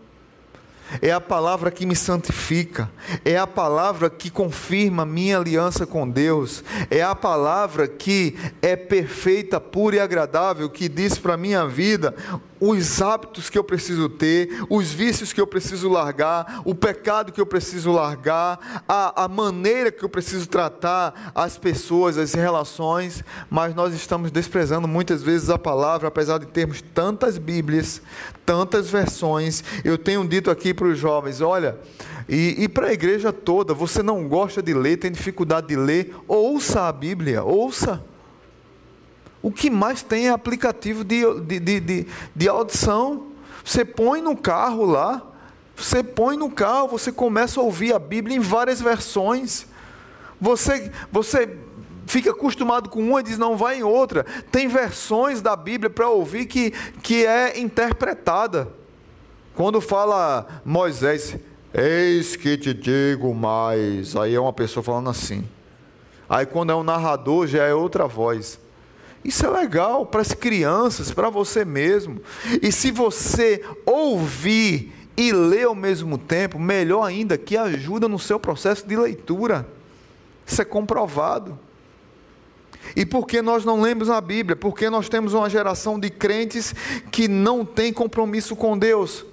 é 1.01 1.11
a 1.11 1.21
palavra 1.21 1.71
que 1.71 1.85
me 1.85 1.95
santifica, 1.95 2.89
é 3.23 3.37
a 3.37 3.47
palavra 3.47 4.09
que 4.09 4.29
confirma 4.29 5.05
minha 5.05 5.37
aliança 5.37 5.85
com 5.85 6.09
Deus, 6.09 6.63
é 6.89 7.01
a 7.01 7.15
palavra 7.15 7.87
que 7.87 8.37
é 8.61 8.75
perfeita, 8.75 9.59
pura 9.59 9.97
e 9.97 9.99
agradável, 9.99 10.69
que 10.69 10.87
diz 10.87 11.17
para 11.17 11.33
a 11.33 11.37
minha 11.37 11.65
vida 11.67 12.15
os 12.59 13.01
hábitos 13.01 13.49
que 13.49 13.57
eu 13.57 13.63
preciso 13.63 14.09
ter, 14.09 14.49
os 14.69 14.91
vícios 14.91 15.33
que 15.33 15.41
eu 15.41 15.47
preciso 15.47 15.89
largar, 15.89 16.61
o 16.65 16.73
pecado 16.73 17.31
que 17.31 17.41
eu 17.41 17.45
preciso 17.45 17.91
largar, 17.91 18.83
a, 18.87 19.25
a 19.25 19.27
maneira 19.27 19.91
que 19.91 20.03
eu 20.03 20.09
preciso 20.09 20.47
tratar 20.47 21.31
as 21.33 21.57
pessoas, 21.57 22.17
as 22.17 22.33
relações, 22.33 23.23
mas 23.49 23.75
nós 23.75 23.93
estamos 23.93 24.31
desprezando 24.31 24.87
muitas 24.87 25.21
vezes 25.21 25.49
a 25.49 25.57
palavra, 25.57 26.07
apesar 26.07 26.37
de 26.37 26.45
termos 26.47 26.81
tantas 26.81 27.37
Bíblias, 27.37 28.01
tantas 28.45 28.89
versões. 28.89 29.63
Eu 29.83 29.97
tenho 29.97 30.27
dito 30.27 30.49
aqui 30.49 30.73
para 30.73 30.87
os 30.87 30.97
jovens: 30.97 31.41
olha, 31.41 31.77
e, 32.27 32.63
e 32.63 32.67
para 32.67 32.87
a 32.87 32.93
igreja 32.93 33.31
toda, 33.31 33.73
você 33.73 34.03
não 34.03 34.27
gosta 34.27 34.61
de 34.61 34.73
ler, 34.73 34.97
tem 34.97 35.11
dificuldade 35.11 35.67
de 35.67 35.75
ler, 35.75 36.15
ouça 36.27 36.87
a 36.87 36.91
Bíblia, 36.91 37.43
ouça. 37.43 38.03
O 39.41 39.51
que 39.51 39.69
mais 39.69 40.01
tem 40.01 40.27
é 40.27 40.31
aplicativo 40.31 41.03
de, 41.03 41.23
de, 41.41 41.59
de, 41.59 41.79
de, 41.79 42.07
de 42.35 42.49
audição. 42.49 43.27
Você 43.63 43.85
põe 43.85 44.21
no 44.21 44.35
carro 44.35 44.85
lá, 44.85 45.21
Você 45.77 46.01
põe 46.01 46.35
no 46.35 46.49
carro, 46.49 46.87
você 46.87 47.11
começa 47.11 47.59
a 47.59 47.63
ouvir 47.63 47.93
a 47.93 47.99
Bíblia 47.99 48.35
em 48.35 48.39
várias 48.39 48.81
versões. 48.81 49.67
Você, 50.41 50.91
você 51.11 51.55
fica 52.07 52.31
acostumado 52.31 52.89
com 52.89 52.99
uma 52.99 53.19
e 53.19 53.23
diz 53.23 53.37
não 53.37 53.55
vai 53.55 53.77
em 53.77 53.83
outra. 53.83 54.25
Tem 54.51 54.67
versões 54.67 55.39
da 55.39 55.55
Bíblia 55.55 55.87
para 55.87 56.09
ouvir 56.09 56.47
que, 56.47 56.71
que 57.03 57.23
é 57.23 57.59
interpretada. 57.59 58.67
Quando 59.53 59.79
fala 59.79 60.47
Moisés, 60.65 61.37
eis 61.71 62.35
que 62.35 62.57
te 62.57 62.73
digo 62.73 63.33
mais, 63.35 64.15
aí 64.15 64.33
é 64.33 64.39
uma 64.39 64.53
pessoa 64.53 64.83
falando 64.83 65.11
assim. 65.11 65.47
Aí 66.27 66.47
quando 66.47 66.71
é 66.71 66.75
um 66.75 66.83
narrador 66.83 67.45
já 67.45 67.63
é 67.63 67.73
outra 67.73 68.07
voz. 68.07 68.59
Isso 69.23 69.45
é 69.45 69.49
legal 69.49 70.05
para 70.05 70.21
as 70.21 70.33
crianças, 70.33 71.11
para 71.11 71.29
você 71.29 71.65
mesmo. 71.65 72.21
E 72.61 72.71
se 72.71 72.91
você 72.91 73.63
ouvir 73.85 74.93
e 75.17 75.31
ler 75.31 75.65
ao 75.65 75.75
mesmo 75.75 76.17
tempo, 76.17 76.59
melhor 76.59 77.03
ainda, 77.03 77.37
que 77.37 77.57
ajuda 77.57 78.07
no 78.07 78.19
seu 78.19 78.39
processo 78.39 78.87
de 78.87 78.95
leitura. 78.95 79.67
Isso 80.45 80.61
é 80.61 80.65
comprovado. 80.65 81.59
E 82.95 83.05
por 83.05 83.25
que 83.25 83.41
nós 83.41 83.65
não 83.65 83.81
lemos 83.81 84.09
a 84.09 84.21
Bíblia? 84.21 84.55
Porque 84.55 84.89
nós 84.89 85.09
temos 85.09 85.33
uma 85.33 85.49
geração 85.49 85.99
de 85.99 86.09
crentes 86.09 86.73
que 87.11 87.27
não 87.27 87.65
tem 87.65 87.91
compromisso 87.91 88.55
com 88.55 88.77
Deus, 88.77 89.25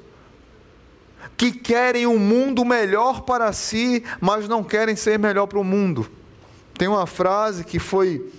que 1.37 1.53
querem 1.53 2.07
um 2.07 2.18
mundo 2.18 2.64
melhor 2.64 3.20
para 3.22 3.53
si, 3.53 4.03
mas 4.20 4.49
não 4.49 4.64
querem 4.64 4.97
ser 4.97 5.18
melhor 5.18 5.47
para 5.47 5.59
o 5.59 5.64
mundo. 5.64 6.11
Tem 6.76 6.89
uma 6.89 7.07
frase 7.07 7.62
que 7.62 7.78
foi 7.78 8.32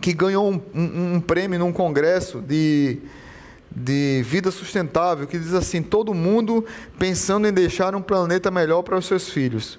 que 0.00 0.12
ganhou 0.12 0.50
um, 0.50 0.60
um, 0.74 1.14
um 1.14 1.20
prêmio 1.20 1.58
num 1.58 1.72
congresso 1.72 2.40
de 2.40 3.00
de 3.70 4.22
vida 4.24 4.50
sustentável, 4.50 5.26
que 5.26 5.38
diz 5.38 5.54
assim: 5.54 5.82
todo 5.82 6.14
mundo 6.14 6.64
pensando 6.98 7.46
em 7.46 7.52
deixar 7.52 7.94
um 7.94 8.02
planeta 8.02 8.50
melhor 8.50 8.82
para 8.82 8.96
os 8.96 9.06
seus 9.06 9.28
filhos. 9.28 9.78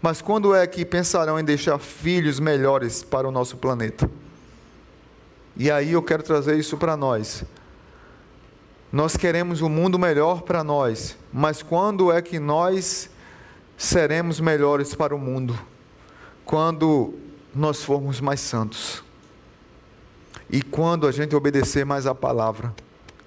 Mas 0.00 0.22
quando 0.22 0.54
é 0.54 0.66
que 0.66 0.84
pensarão 0.84 1.38
em 1.38 1.44
deixar 1.44 1.78
filhos 1.78 2.38
melhores 2.38 3.02
para 3.02 3.28
o 3.28 3.32
nosso 3.32 3.56
planeta? 3.56 4.08
E 5.56 5.70
aí 5.70 5.92
eu 5.92 6.02
quero 6.02 6.22
trazer 6.22 6.56
isso 6.56 6.76
para 6.76 6.96
nós. 6.96 7.42
Nós 8.92 9.16
queremos 9.16 9.60
um 9.60 9.68
mundo 9.68 9.98
melhor 9.98 10.42
para 10.42 10.62
nós, 10.62 11.16
mas 11.32 11.62
quando 11.62 12.12
é 12.12 12.22
que 12.22 12.38
nós 12.38 13.10
seremos 13.76 14.40
melhores 14.40 14.94
para 14.94 15.14
o 15.14 15.18
mundo? 15.18 15.58
Quando 16.44 17.12
nós 17.54 17.82
formos 17.82 18.20
mais 18.20 18.40
santos. 18.40 19.02
E 20.50 20.62
quando 20.62 21.06
a 21.06 21.12
gente 21.12 21.36
obedecer 21.36 21.84
mais 21.84 22.06
a 22.06 22.14
palavra 22.14 22.74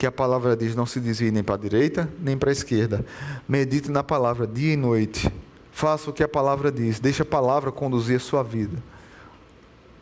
que 0.02 0.06
a 0.08 0.12
palavra 0.12 0.58
diz: 0.58 0.76
não 0.76 0.88
se 0.88 1.00
desvie 1.00 1.30
nem 1.30 1.44
para 1.44 1.54
a 1.54 1.58
direita 1.60 2.10
nem 2.20 2.36
para 2.36 2.50
a 2.50 2.52
esquerda. 2.52 3.06
Medite 3.48 3.92
na 3.92 4.02
palavra 4.02 4.48
dia 4.48 4.74
e 4.74 4.76
noite. 4.76 5.32
Faça 5.72 6.10
o 6.10 6.14
que 6.14 6.24
a 6.24 6.28
palavra 6.28 6.72
diz. 6.72 7.00
Deixe 7.00 7.22
a 7.22 7.26
palavra 7.26 7.72
conduzir 7.72 8.16
a 8.16 8.20
sua 8.20 8.42
vida. 8.42 8.76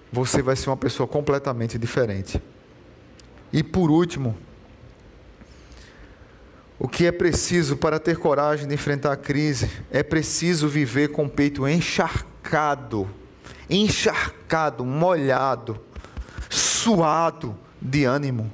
Você 0.10 0.42
vai 0.42 0.56
ser 0.56 0.70
uma 0.70 0.78
pessoa 0.78 1.06
completamente 1.06 1.78
diferente. 1.78 2.42
E 3.52 3.62
por 3.62 3.92
último, 3.92 4.38
o 6.80 6.88
que 6.88 7.06
é 7.06 7.12
preciso 7.12 7.76
para 7.76 8.00
ter 8.00 8.18
coragem 8.18 8.70
de 8.70 8.74
enfrentar 8.74 9.12
a 9.12 9.18
crise 9.18 9.70
é 9.92 10.02
preciso 10.02 10.70
viver 10.70 11.10
com 11.10 11.26
o 11.26 11.30
peito 11.30 11.68
encharcado, 11.68 13.06
encharcado, 13.70 14.86
molhado, 14.86 15.78
suado 16.80 17.56
de 17.82 18.06
ânimo. 18.06 18.52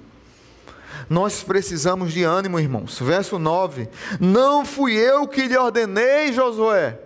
Nós 1.09 1.43
precisamos 1.43 2.13
de 2.13 2.23
ânimo, 2.23 2.59
irmãos. 2.59 2.99
Verso 2.99 3.37
9: 3.37 3.87
Não 4.19 4.65
fui 4.65 4.93
eu 4.93 5.27
que 5.27 5.47
lhe 5.47 5.57
ordenei, 5.57 6.33
Josué. 6.33 6.99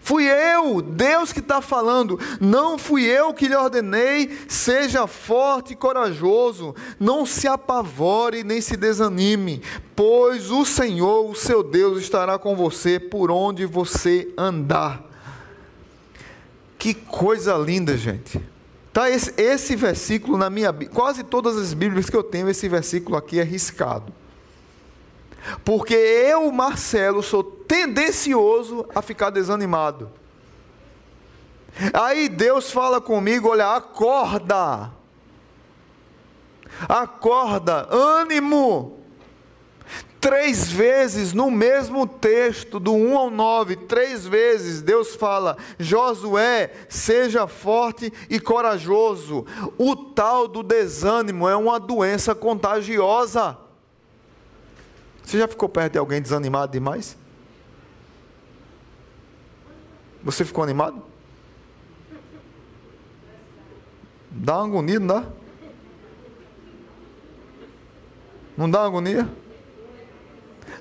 Fui 0.00 0.24
eu, 0.24 0.80
Deus 0.80 1.32
que 1.32 1.40
está 1.40 1.60
falando. 1.60 2.18
Não 2.40 2.78
fui 2.78 3.04
eu 3.04 3.34
que 3.34 3.48
lhe 3.48 3.56
ordenei. 3.56 4.38
Seja 4.48 5.06
forte 5.06 5.72
e 5.72 5.76
corajoso. 5.76 6.74
Não 6.98 7.26
se 7.26 7.48
apavore 7.48 8.44
nem 8.44 8.60
se 8.60 8.76
desanime, 8.76 9.62
pois 9.96 10.50
o 10.50 10.64
Senhor, 10.64 11.28
o 11.28 11.34
seu 11.34 11.62
Deus, 11.62 12.00
estará 12.00 12.38
com 12.38 12.54
você 12.54 13.00
por 13.00 13.32
onde 13.32 13.66
você 13.66 14.32
andar. 14.38 15.04
Que 16.78 16.94
coisa 16.94 17.56
linda, 17.56 17.96
gente. 17.96 18.40
Tá, 18.96 19.10
esse, 19.10 19.34
esse 19.36 19.76
versículo 19.76 20.38
na 20.38 20.48
minha 20.48 20.72
quase 20.72 21.22
todas 21.22 21.54
as 21.54 21.74
Bíblias 21.74 22.08
que 22.08 22.16
eu 22.16 22.22
tenho, 22.22 22.48
esse 22.48 22.66
versículo 22.66 23.14
aqui 23.14 23.38
é 23.38 23.42
riscado. 23.42 24.10
Porque 25.62 25.92
eu, 25.92 26.50
Marcelo, 26.50 27.22
sou 27.22 27.44
tendencioso 27.44 28.88
a 28.94 29.02
ficar 29.02 29.28
desanimado. 29.28 30.10
Aí 31.92 32.26
Deus 32.26 32.72
fala 32.72 32.98
comigo: 32.98 33.50
olha, 33.50 33.74
acorda. 33.74 34.90
Acorda, 36.88 37.86
ânimo. 37.90 38.95
Três 40.26 40.72
vezes 40.72 41.32
no 41.32 41.52
mesmo 41.52 42.04
texto, 42.04 42.80
do 42.80 42.92
1 42.92 43.16
ao 43.16 43.30
9, 43.30 43.76
três 43.76 44.26
vezes 44.26 44.82
Deus 44.82 45.14
fala: 45.14 45.56
Josué, 45.78 46.72
seja 46.88 47.46
forte 47.46 48.12
e 48.28 48.40
corajoso. 48.40 49.46
O 49.78 49.94
tal 49.94 50.48
do 50.48 50.64
desânimo 50.64 51.48
é 51.48 51.54
uma 51.54 51.78
doença 51.78 52.34
contagiosa. 52.34 53.56
Você 55.22 55.38
já 55.38 55.46
ficou 55.46 55.68
perto 55.68 55.92
de 55.92 55.98
alguém 56.00 56.20
desanimado 56.20 56.72
demais? 56.72 57.16
Você 60.24 60.44
ficou 60.44 60.64
animado? 60.64 61.04
Dá 64.28 64.56
uma 64.56 64.66
agonia, 64.66 64.98
não 64.98 65.06
dá? 65.06 65.26
Não 68.56 68.68
dá 68.68 68.84
agonia? 68.84 69.45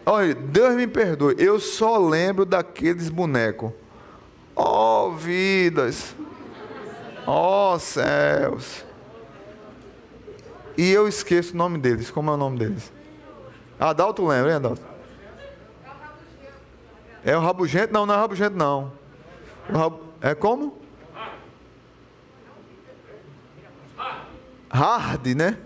Olha, 0.05 0.35
Deus 0.35 0.75
me 0.75 0.85
perdoe, 0.85 1.35
eu 1.39 1.59
só 1.59 1.97
lembro 1.97 2.45
daqueles 2.45 3.09
bonecos. 3.09 3.71
Oh, 4.55 5.11
vidas, 5.11 6.15
oh, 7.25 7.77
céus. 7.79 8.85
E 10.77 10.91
eu 10.91 11.07
esqueço 11.07 11.53
o 11.53 11.57
nome 11.57 11.77
deles. 11.77 12.11
Como 12.11 12.29
é 12.29 12.33
o 12.33 12.37
nome 12.37 12.59
deles? 12.59 12.91
Adalto 13.79 14.25
lembra, 14.25 14.51
hein, 14.51 14.55
Adalto? 14.57 14.81
É 17.23 17.35
o 17.35 17.41
rabugento? 17.41 17.91
Não, 17.91 18.05
não 18.05 18.13
é 18.13 18.17
rabugento, 18.17 18.55
não. 18.55 18.91
Rab... 19.69 19.95
É 20.21 20.35
como? 20.35 20.77
Hard, 24.69 25.25
né? 25.35 25.57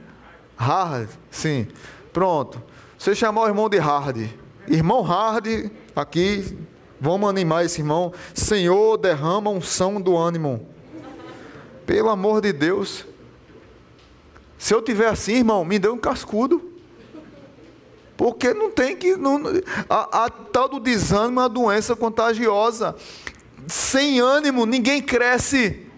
Hard, 0.56 1.10
sim. 1.30 1.68
Pronto. 2.14 2.62
Você 3.00 3.16
chamou 3.16 3.46
o 3.46 3.48
irmão 3.48 3.70
de 3.70 3.78
Hard. 3.78 4.30
Irmão 4.68 5.02
Hard, 5.02 5.48
aqui, 5.96 6.58
vamos 7.00 7.30
animar 7.30 7.64
esse 7.64 7.80
irmão. 7.80 8.12
Senhor, 8.34 8.98
derrama 8.98 9.50
unção 9.50 10.02
do 10.02 10.18
ânimo. 10.18 10.68
Pelo 11.86 12.10
amor 12.10 12.42
de 12.42 12.52
Deus. 12.52 13.06
Se 14.58 14.74
eu 14.74 14.82
tiver 14.82 15.08
assim, 15.08 15.36
irmão, 15.36 15.64
me 15.64 15.80
dê 15.80 15.88
um 15.88 15.98
cascudo. 15.98 16.62
Porque 18.18 18.54
não 18.54 18.70
tem 18.70 18.98
que. 18.98 19.16
Não, 19.16 19.44
a, 19.90 20.26
a 20.26 20.30
tal 20.30 20.68
do 20.68 20.78
desânimo 20.78 21.40
é 21.40 21.44
uma 21.44 21.50
doença 21.50 21.96
contagiosa. 21.96 22.98
Sem 23.66 24.20
ânimo, 24.20 24.66
ninguém 24.66 25.02
cresce. 25.02 25.89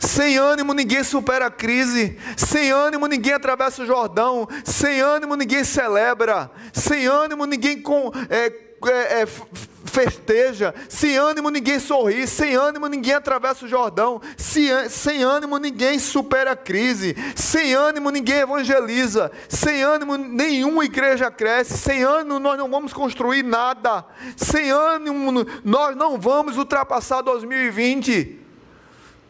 Sem 0.00 0.38
ânimo 0.38 0.72
ninguém 0.72 1.04
supera 1.04 1.46
a 1.46 1.50
crise. 1.50 2.18
Sem 2.34 2.70
ânimo 2.70 3.06
ninguém 3.06 3.34
atravessa 3.34 3.82
o 3.82 3.86
Jordão. 3.86 4.48
Sem 4.64 4.98
ânimo 5.00 5.36
ninguém 5.36 5.62
celebra. 5.62 6.50
Sem 6.72 7.06
ânimo 7.06 7.44
ninguém 7.44 7.82
com, 7.82 8.10
é, 8.30 8.46
é, 8.88 9.22
é, 9.22 9.28
festeja. 9.84 10.74
Sem 10.88 11.18
ânimo 11.18 11.50
ninguém 11.50 11.78
sorri. 11.78 12.26
Sem 12.26 12.54
ânimo 12.54 12.86
ninguém 12.86 13.12
atravessa 13.12 13.66
o 13.66 13.68
Jordão. 13.68 14.22
Sem, 14.38 14.88
sem 14.88 15.22
ânimo 15.22 15.58
ninguém 15.58 15.98
supera 15.98 16.52
a 16.52 16.56
crise. 16.56 17.14
Sem 17.36 17.74
ânimo 17.74 18.08
ninguém 18.08 18.38
evangeliza. 18.38 19.30
Sem 19.50 19.82
ânimo 19.82 20.16
nenhuma 20.16 20.82
igreja 20.82 21.30
cresce. 21.30 21.76
Sem 21.76 22.02
ânimo 22.02 22.38
nós 22.38 22.56
não 22.56 22.70
vamos 22.70 22.94
construir 22.94 23.42
nada. 23.42 24.06
Sem 24.34 24.70
ânimo 24.70 25.46
nós 25.62 25.94
não 25.94 26.18
vamos 26.18 26.56
ultrapassar 26.56 27.20
2020. 27.20 28.39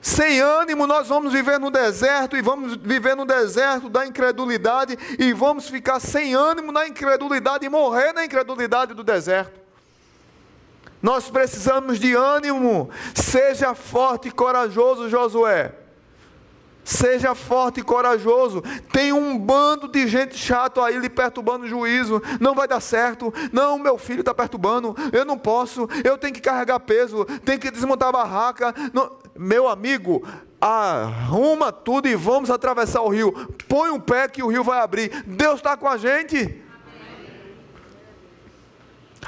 Sem 0.03 0.41
ânimo, 0.41 0.87
nós 0.87 1.09
vamos 1.09 1.33
viver 1.33 1.61
no 1.61 1.71
deserto 1.71 2.35
e 2.35 2.41
vamos 2.41 2.77
viver 2.77 3.15
no 3.15 3.27
deserto 3.27 3.89
da 3.91 4.07
incredulidade 4.07 4.99
e 5.19 5.33
vamos 5.35 5.69
ficar 5.69 6.01
sem 6.01 6.35
ânimo 6.35 6.73
na 6.73 6.89
incredulidade 6.89 7.67
e 7.67 7.69
morrer 7.69 8.15
na 8.15 8.25
incredulidade 8.25 8.95
do 8.95 9.05
deserto. 9.05 9.61
Nós 11.03 11.29
precisamos 11.29 11.99
de 11.99 12.15
ânimo. 12.15 12.91
Seja 13.15 13.75
forte 13.75 14.29
e 14.29 14.31
corajoso, 14.31 15.09
Josué. 15.09 15.75
seja 16.83 17.35
forte 17.35 17.81
e 17.81 17.83
corajoso. 17.83 18.63
Tem 18.93 19.13
um 19.13 19.39
bando 19.39 19.87
de 19.87 20.09
gente 20.09 20.37
chato 20.37 20.81
aí 20.81 20.99
lhe 20.99 21.11
perturbando 21.11 21.67
o 21.67 21.69
juízo. 21.69 22.23
Não 22.41 22.55
vai 22.55 22.67
dar 22.67 22.81
certo. 22.81 23.33
Não, 23.53 23.79
meu 23.79 23.97
filho 23.99 24.21
está 24.21 24.35
perturbando. 24.35 24.97
Eu 25.13 25.25
não 25.25 25.39
posso. 25.39 25.89
Eu 26.03 26.19
tenho 26.19 26.35
que 26.35 26.41
carregar 26.41 26.81
peso. 26.81 27.25
Tenho 27.45 27.61
que 27.61 27.71
desmontar 27.71 28.09
a 28.09 28.13
barraca. 28.13 28.75
Não. 28.93 29.20
Meu 29.43 29.67
amigo, 29.67 30.23
arruma 30.61 31.73
tudo 31.73 32.07
e 32.07 32.15
vamos 32.15 32.51
atravessar 32.51 33.01
o 33.01 33.09
rio. 33.09 33.33
Põe 33.67 33.89
um 33.89 33.99
pé 33.99 34.29
que 34.29 34.43
o 34.43 34.49
rio 34.49 34.63
vai 34.63 34.81
abrir. 34.81 35.25
Deus 35.25 35.55
está 35.55 35.79
com 35.79 35.89
a 35.89 35.97
gente. 35.97 36.63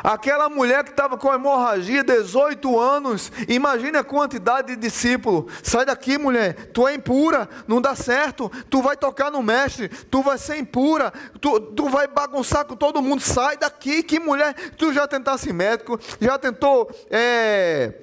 Aquela 0.05 0.51
mulher 0.51 0.85
que 0.85 0.91
estava 0.91 1.17
com 1.17 1.33
hemorragia, 1.33 2.05
18 2.05 2.79
anos, 2.79 3.33
imagine 3.49 3.97
a 3.97 4.05
quantidade 4.05 4.77
de 4.77 4.77
discípulos. 4.77 5.51
Sai 5.63 5.87
daqui, 5.87 6.19
mulher, 6.19 6.73
tu 6.75 6.87
é 6.87 6.95
impura, 6.95 7.49
não 7.67 7.81
dá 7.81 7.95
certo, 7.95 8.53
tu 8.69 8.83
vai 8.83 8.99
tocar 8.99 9.31
no 9.31 9.43
mestre, 9.43 9.89
tu 9.89 10.21
vai 10.21 10.37
ser 10.37 10.59
impura, 10.59 11.11
tu, 11.41 11.59
tu 11.59 11.89
vai 11.89 12.07
bagunçar 12.07 12.67
com 12.67 12.77
todo 12.77 13.01
mundo. 13.01 13.23
Sai 13.23 13.57
daqui, 13.57 14.03
que 14.03 14.21
mulher, 14.21 14.53
tu 14.77 14.93
já 14.93 15.09
tentasse 15.09 15.51
médico, 15.55 15.99
já 16.21 16.39
tentou. 16.39 16.91
É 17.11 17.95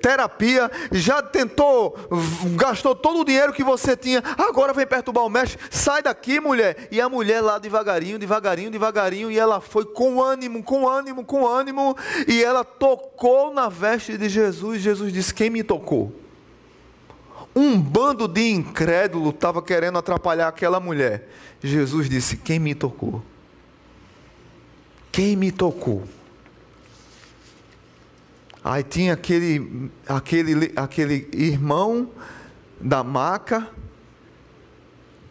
terapia, 0.00 0.70
já 0.92 1.22
tentou, 1.22 1.96
gastou 2.56 2.94
todo 2.94 3.20
o 3.20 3.24
dinheiro 3.24 3.52
que 3.52 3.64
você 3.64 3.96
tinha, 3.96 4.22
agora 4.38 4.72
vem 4.72 4.86
perturbar 4.86 5.24
o 5.24 5.28
mestre, 5.28 5.58
sai 5.70 6.02
daqui, 6.02 6.40
mulher. 6.40 6.88
E 6.90 7.00
a 7.00 7.08
mulher 7.08 7.40
lá 7.40 7.58
devagarinho, 7.58 8.18
devagarinho, 8.18 8.70
devagarinho, 8.70 9.30
e 9.30 9.38
ela 9.38 9.60
foi 9.60 9.84
com 9.84 10.22
ânimo, 10.22 10.62
com 10.62 10.88
ânimo, 10.88 11.24
com 11.24 11.46
ânimo, 11.46 11.96
e 12.28 12.42
ela 12.42 12.64
tocou 12.64 13.52
na 13.52 13.68
veste 13.68 14.16
de 14.16 14.28
Jesus. 14.28 14.80
Jesus 14.80 15.12
disse: 15.12 15.34
Quem 15.34 15.50
me 15.50 15.62
tocou? 15.62 16.12
Um 17.54 17.80
bando 17.80 18.28
de 18.28 18.50
incrédulo 18.50 19.30
estava 19.30 19.62
querendo 19.62 19.98
atrapalhar 19.98 20.48
aquela 20.48 20.78
mulher. 20.78 21.28
Jesus 21.62 22.08
disse: 22.08 22.36
Quem 22.36 22.58
me 22.58 22.74
tocou? 22.74 23.22
Quem 25.10 25.34
me 25.34 25.50
tocou? 25.50 26.04
Aí 28.68 28.82
tinha 28.82 29.12
aquele, 29.12 29.92
aquele, 30.08 30.72
aquele 30.74 31.28
irmão 31.32 32.10
da 32.80 33.04
maca 33.04 33.70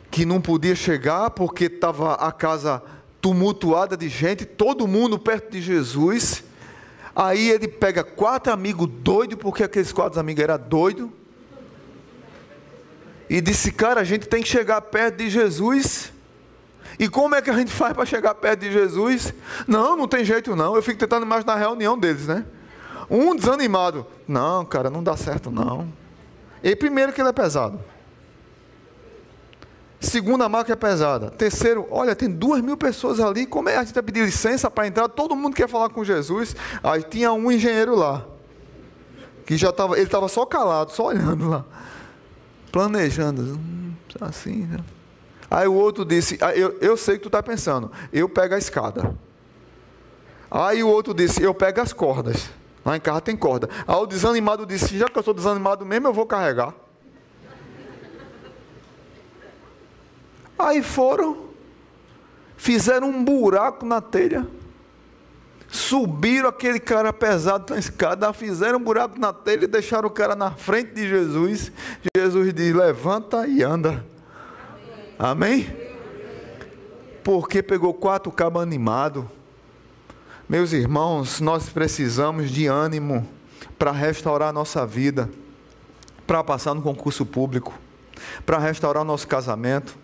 que 0.09 0.25
não 0.25 0.39
podia 0.39 0.73
chegar 0.73 1.29
porque 1.31 1.65
estava 1.65 2.13
a 2.13 2.31
casa 2.31 2.81
tumultuada 3.19 3.97
de 3.97 4.07
gente, 4.07 4.45
todo 4.45 4.87
mundo 4.87 5.19
perto 5.19 5.51
de 5.51 5.61
Jesus. 5.61 6.45
Aí 7.13 7.49
ele 7.49 7.67
pega 7.67 8.05
quatro 8.05 8.53
amigos 8.53 8.87
doidos, 8.89 9.37
porque 9.37 9.65
aqueles 9.65 9.91
quatro 9.91 10.17
amigos 10.17 10.41
eram 10.41 10.57
doidos. 10.57 11.09
E 13.29 13.41
disse: 13.41 13.69
Cara, 13.69 13.99
a 13.99 14.05
gente 14.05 14.29
tem 14.29 14.41
que 14.41 14.47
chegar 14.47 14.79
perto 14.79 15.17
de 15.17 15.29
Jesus. 15.29 16.13
E 16.97 17.09
como 17.09 17.35
é 17.35 17.41
que 17.41 17.49
a 17.49 17.57
gente 17.57 17.73
faz 17.73 17.91
para 17.91 18.05
chegar 18.05 18.33
perto 18.35 18.61
de 18.61 18.71
Jesus? 18.71 19.33
Não, 19.67 19.97
não 19.97 20.07
tem 20.07 20.23
jeito 20.23 20.55
não. 20.55 20.73
Eu 20.73 20.81
fico 20.81 20.97
tentando 20.97 21.25
imaginar 21.25 21.55
a 21.55 21.57
reunião 21.57 21.99
deles, 21.99 22.27
né? 22.27 22.45
Um 23.09 23.35
desanimado. 23.35 24.05
Não, 24.27 24.65
cara, 24.65 24.89
não 24.89 25.03
dá 25.03 25.15
certo 25.15 25.51
não. 25.51 25.91
E 26.63 26.75
primeiro 26.75 27.13
que 27.13 27.21
ele 27.21 27.29
é 27.29 27.33
pesado. 27.33 27.79
Segunda 29.99 30.47
marca 30.47 30.73
é 30.73 30.75
pesada. 30.75 31.29
Terceiro, 31.31 31.87
olha, 31.89 32.15
tem 32.15 32.29
duas 32.29 32.61
mil 32.61 32.77
pessoas 32.77 33.19
ali. 33.19 33.45
Como 33.45 33.69
é 33.69 33.77
a 33.77 33.83
gente 33.83 33.93
vai 33.93 34.03
pedir 34.03 34.25
licença 34.25 34.69
para 34.69 34.87
entrar? 34.87 35.07
Todo 35.07 35.35
mundo 35.35 35.55
quer 35.55 35.67
falar 35.67 35.89
com 35.89 36.03
Jesus. 36.03 36.55
Aí 36.83 37.03
tinha 37.03 37.31
um 37.33 37.51
engenheiro 37.51 37.95
lá. 37.95 38.25
Que 39.45 39.57
já 39.57 39.69
estava, 39.69 39.95
ele 39.95 40.05
estava 40.05 40.27
só 40.27 40.45
calado, 40.45 40.91
só 40.91 41.07
olhando 41.07 41.49
lá. 41.49 41.65
Planejando. 42.71 43.41
Hum, 43.41 43.93
assim, 44.21 44.65
né? 44.65 44.79
Aí 45.49 45.67
o 45.67 45.73
outro 45.73 46.03
disse: 46.03 46.37
ah, 46.41 46.55
eu, 46.55 46.77
eu 46.81 46.97
sei 46.97 47.15
que 47.15 47.23
tu 47.23 47.27
está 47.27 47.41
pensando, 47.41 47.91
eu 48.11 48.27
pego 48.27 48.55
a 48.55 48.57
escada. 48.57 49.15
Aí 50.49 50.83
o 50.83 50.87
outro 50.87 51.13
disse: 51.13 51.41
Eu 51.41 51.53
pego 51.53 51.81
as 51.81 51.93
cordas. 51.93 52.49
Lá 52.85 52.95
em 52.95 52.99
casa 52.99 53.19
tem 53.19 53.35
corda. 53.35 53.67
Aí 53.87 53.95
o 53.95 54.05
desanimado 54.05 54.63
disse: 54.63 54.95
Já 54.95 55.07
que 55.07 55.17
eu 55.17 55.23
sou 55.23 55.33
desanimado 55.33 55.83
mesmo, 55.83 56.07
eu 56.07 56.13
vou 56.13 56.27
carregar. 56.27 56.71
Aí 60.57 60.83
foram, 60.83 61.47
fizeram 62.55 63.09
um 63.09 63.25
buraco 63.25 63.85
na 63.85 63.99
telha, 63.99 64.47
subiram 65.67 66.47
aquele 66.47 66.79
cara 66.79 67.11
pesado 67.11 67.73
na 67.73 67.79
escada, 67.79 68.31
fizeram 68.31 68.77
um 68.77 68.83
buraco 68.83 69.19
na 69.19 69.33
telha 69.33 69.65
e 69.65 69.67
deixaram 69.67 70.07
o 70.07 70.11
cara 70.11 70.35
na 70.35 70.51
frente 70.51 70.93
de 70.93 71.09
Jesus. 71.09 71.71
Jesus 72.15 72.53
diz: 72.53 72.73
Levanta 72.73 73.47
e 73.47 73.63
anda. 73.63 74.05
Amém? 75.17 75.75
Porque 77.23 77.63
pegou 77.63 77.95
quatro 77.95 78.31
cabos 78.31 78.61
animados 78.61 79.25
meus 80.47 80.73
irmãos, 80.73 81.41
nós 81.41 81.69
precisamos 81.69 82.51
de 82.51 82.67
ânimo 82.67 83.27
para 83.79 83.91
restaurar 83.91 84.49
a 84.49 84.53
nossa 84.53 84.85
vida, 84.85 85.29
para 86.27 86.43
passar 86.43 86.73
no 86.73 86.81
concurso 86.81 87.25
público, 87.25 87.73
para 88.45 88.59
restaurar 88.59 89.01
o 89.01 89.05
nosso 89.05 89.27
casamento, 89.27 89.97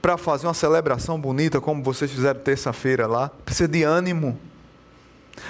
para 0.00 0.16
fazer 0.18 0.46
uma 0.46 0.54
celebração 0.54 1.18
bonita, 1.18 1.60
como 1.60 1.82
vocês 1.82 2.10
fizeram 2.10 2.40
terça-feira 2.40 3.06
lá. 3.06 3.30
Precisa 3.44 3.68
de 3.68 3.82
ânimo. 3.82 4.38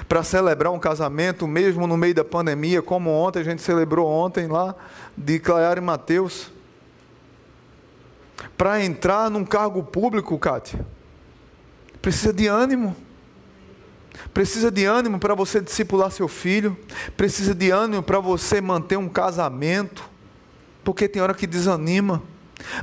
Para 0.08 0.22
celebrar 0.22 0.72
um 0.72 0.78
casamento, 0.78 1.46
mesmo 1.46 1.86
no 1.86 1.96
meio 1.96 2.14
da 2.14 2.24
pandemia, 2.24 2.80
como 2.80 3.10
ontem 3.10 3.40
a 3.40 3.44
gente 3.44 3.60
celebrou 3.60 4.08
ontem 4.08 4.46
lá, 4.46 4.74
de 5.16 5.40
Claire 5.40 5.80
e 5.80 5.84
Mateus. 5.84 6.50
Para 8.56 8.82
entrar 8.84 9.28
num 9.28 9.44
cargo 9.44 9.82
público, 9.82 10.38
Kátia, 10.38 10.84
precisa 12.00 12.32
de 12.32 12.46
ânimo. 12.46 12.94
Precisa 14.32 14.70
de 14.70 14.84
ânimo 14.84 15.18
para 15.18 15.34
você 15.34 15.60
discipular 15.60 16.10
seu 16.10 16.28
filho. 16.28 16.76
Precisa 17.16 17.54
de 17.54 17.70
ânimo 17.70 18.02
para 18.02 18.18
você 18.18 18.60
manter 18.60 18.96
um 18.96 19.08
casamento. 19.08 20.08
Porque 20.84 21.08
tem 21.08 21.22
hora 21.22 21.34
que 21.34 21.46
desanima. 21.46 22.22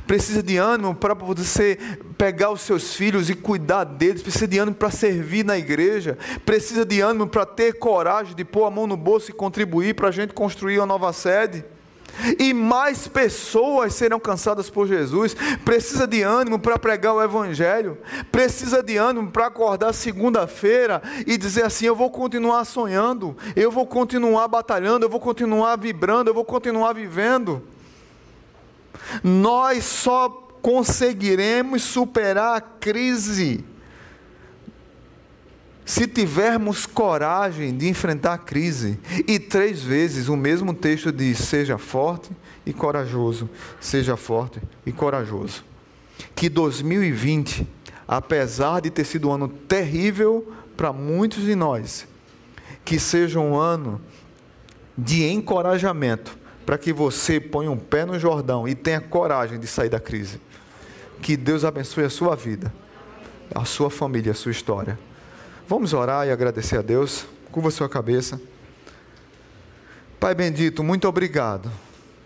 Precisa 0.06 0.42
de 0.42 0.56
ânimo 0.56 0.94
para 0.94 1.14
você 1.14 1.78
pegar 2.18 2.50
os 2.50 2.60
seus 2.60 2.94
filhos 2.94 3.30
e 3.30 3.34
cuidar 3.34 3.84
deles. 3.84 4.22
Precisa 4.22 4.46
de 4.46 4.58
ânimo 4.58 4.76
para 4.76 4.90
servir 4.90 5.44
na 5.44 5.56
igreja. 5.56 6.18
Precisa 6.44 6.84
de 6.84 7.00
ânimo 7.00 7.26
para 7.26 7.46
ter 7.46 7.74
coragem 7.74 8.34
de 8.34 8.44
pôr 8.44 8.66
a 8.66 8.70
mão 8.70 8.86
no 8.86 8.96
bolso 8.96 9.30
e 9.30 9.34
contribuir 9.34 9.94
para 9.94 10.08
a 10.08 10.12
gente 10.12 10.34
construir 10.34 10.78
uma 10.78 10.86
nova 10.86 11.12
sede 11.12 11.64
e 12.38 12.52
mais 12.52 13.08
pessoas 13.08 13.94
serão 13.94 14.20
cansadas 14.20 14.68
por 14.68 14.86
Jesus. 14.86 15.34
Precisa 15.64 16.06
de 16.06 16.22
ânimo 16.22 16.58
para 16.58 16.78
pregar 16.78 17.14
o 17.14 17.22
Evangelho, 17.22 17.98
precisa 18.30 18.82
de 18.82 18.96
ânimo 18.96 19.30
para 19.30 19.46
acordar 19.46 19.92
segunda-feira 19.92 21.02
e 21.26 21.36
dizer 21.36 21.64
assim: 21.64 21.86
eu 21.86 21.96
vou 21.96 22.10
continuar 22.10 22.64
sonhando, 22.64 23.36
eu 23.56 23.70
vou 23.70 23.86
continuar 23.86 24.48
batalhando, 24.48 25.04
eu 25.04 25.10
vou 25.10 25.20
continuar 25.20 25.76
vibrando, 25.76 26.30
eu 26.30 26.34
vou 26.34 26.44
continuar 26.44 26.92
vivendo. 26.92 27.62
Nós 29.22 29.84
só 29.84 30.28
conseguiremos 30.60 31.82
superar 31.82 32.56
a 32.56 32.60
crise 32.60 33.64
se 35.84 36.06
tivermos 36.06 36.86
coragem 36.86 37.76
de 37.76 37.88
enfrentar 37.88 38.34
a 38.34 38.38
crise. 38.38 38.98
E 39.26 39.38
três 39.38 39.82
vezes 39.82 40.28
o 40.28 40.36
mesmo 40.36 40.72
texto 40.72 41.10
diz: 41.10 41.38
seja 41.38 41.78
forte 41.78 42.30
e 42.64 42.72
corajoso, 42.72 43.48
seja 43.80 44.16
forte 44.16 44.60
e 44.86 44.92
corajoso. 44.92 45.64
Que 46.34 46.48
2020, 46.48 47.66
apesar 48.06 48.80
de 48.80 48.90
ter 48.90 49.04
sido 49.04 49.28
um 49.28 49.32
ano 49.32 49.48
terrível 49.48 50.52
para 50.76 50.92
muitos 50.92 51.44
de 51.44 51.54
nós, 51.54 52.06
que 52.84 52.98
seja 52.98 53.40
um 53.40 53.56
ano 53.56 54.00
de 54.96 55.24
encorajamento 55.24 56.38
para 56.64 56.78
que 56.78 56.92
você 56.92 57.40
ponha 57.40 57.70
um 57.70 57.76
pé 57.76 58.04
no 58.04 58.18
Jordão 58.18 58.68
e 58.68 58.74
tenha 58.74 59.00
coragem 59.00 59.58
de 59.58 59.66
sair 59.66 59.88
da 59.88 59.98
crise. 59.98 60.40
Que 61.20 61.36
Deus 61.36 61.64
abençoe 61.64 62.04
a 62.04 62.10
sua 62.10 62.36
vida, 62.36 62.72
a 63.54 63.64
sua 63.64 63.90
família, 63.90 64.32
a 64.32 64.34
sua 64.34 64.52
história. 64.52 64.98
Vamos 65.70 65.92
orar 65.92 66.26
e 66.26 66.32
agradecer 66.32 66.78
a 66.78 66.82
Deus. 66.82 67.24
Curva 67.52 67.70
sua 67.70 67.88
cabeça. 67.88 68.40
Pai 70.18 70.34
bendito, 70.34 70.82
muito 70.82 71.06
obrigado. 71.06 71.70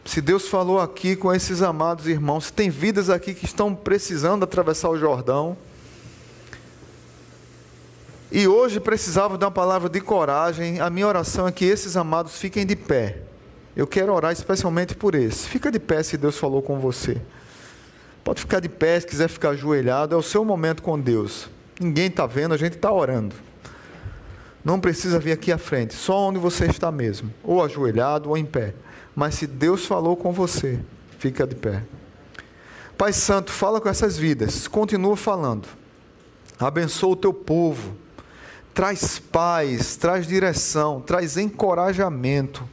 Se 0.03 0.23
Deus 0.23 0.49
falou 0.49 0.81
aqui 0.81 1.15
com 1.15 1.31
esses 1.31 1.61
amados 1.61 2.07
irmãos, 2.07 2.51
tem 2.51 2.71
vidas 2.71 3.11
aqui 3.11 3.35
que 3.35 3.45
estão 3.45 3.75
precisando 3.75 4.45
atravessar 4.45 4.89
o 4.89 4.99
Jordão. 4.99 5.59
E 8.33 8.49
hoje 8.49 8.81
precisavam 8.81 9.37
de 9.37 9.45
uma 9.45 9.51
palavra 9.51 9.91
de 9.91 10.01
coragem. 10.01 10.81
A 10.81 10.89
minha 10.89 11.07
oração 11.07 11.47
é 11.47 11.53
que 11.53 11.67
esses 11.67 11.99
amados 11.99 12.39
fiquem 12.39 12.65
de 12.65 12.75
pé. 12.75 13.19
Eu 13.77 13.87
quero 13.87 14.15
orar 14.15 14.33
especialmente 14.33 14.95
por 14.95 15.15
esse. 15.15 15.47
Fica 15.47 15.71
de 15.71 15.79
pé 15.79 16.03
se 16.03 16.17
Deus 16.17 16.39
falou 16.39 16.63
com 16.63 16.81
você. 16.81 17.21
Pode 18.25 18.41
ficar 18.41 18.61
de 18.61 18.71
pé 18.71 19.01
se 19.01 19.07
quiser 19.07 19.29
ficar 19.29 19.51
ajoelhado. 19.51 20.15
É 20.15 20.19
o 20.19 20.23
seu 20.23 20.47
momento 20.47 20.83
com 20.83 20.99
Deus. 20.99 21.53
Ninguém 21.81 22.07
está 22.07 22.27
vendo, 22.27 22.55
a 22.55 22.59
gente 22.59 22.77
está 22.77 22.93
orando. 22.93 23.35
Não 24.65 24.81
precisa 24.81 25.19
vir 25.19 25.33
aqui 25.33 25.53
à 25.53 25.59
frente, 25.59 25.95
só 25.95 26.29
onde 26.29 26.39
você 26.39 26.67
está 26.67 26.91
mesmo, 26.91 27.33
ou 27.43 27.63
ajoelhado 27.63 28.31
ou 28.31 28.37
em 28.39 28.45
pé. 28.45 28.75
Mas 29.15 29.35
se 29.35 29.47
Deus 29.47 29.85
falou 29.87 30.17
com 30.17 30.33
você, 30.33 30.81
Fica 31.25 31.47
de 31.47 31.55
pé. 31.55 31.83
Pai 32.99 33.11
Santo, 33.11 33.51
fala 33.51 33.81
com 33.81 33.89
essas 33.89 34.19
vidas, 34.19 34.69
continua 34.69 35.17
falando. 35.17 35.67
Abençoa 36.61 37.13
o 37.13 37.17
teu 37.17 37.33
povo. 37.33 37.97
Traz 38.75 39.19
paz, 39.19 39.97
traz 39.97 40.27
direção, 40.27 41.01
traz 41.01 41.39
encorajamento. 41.39 42.69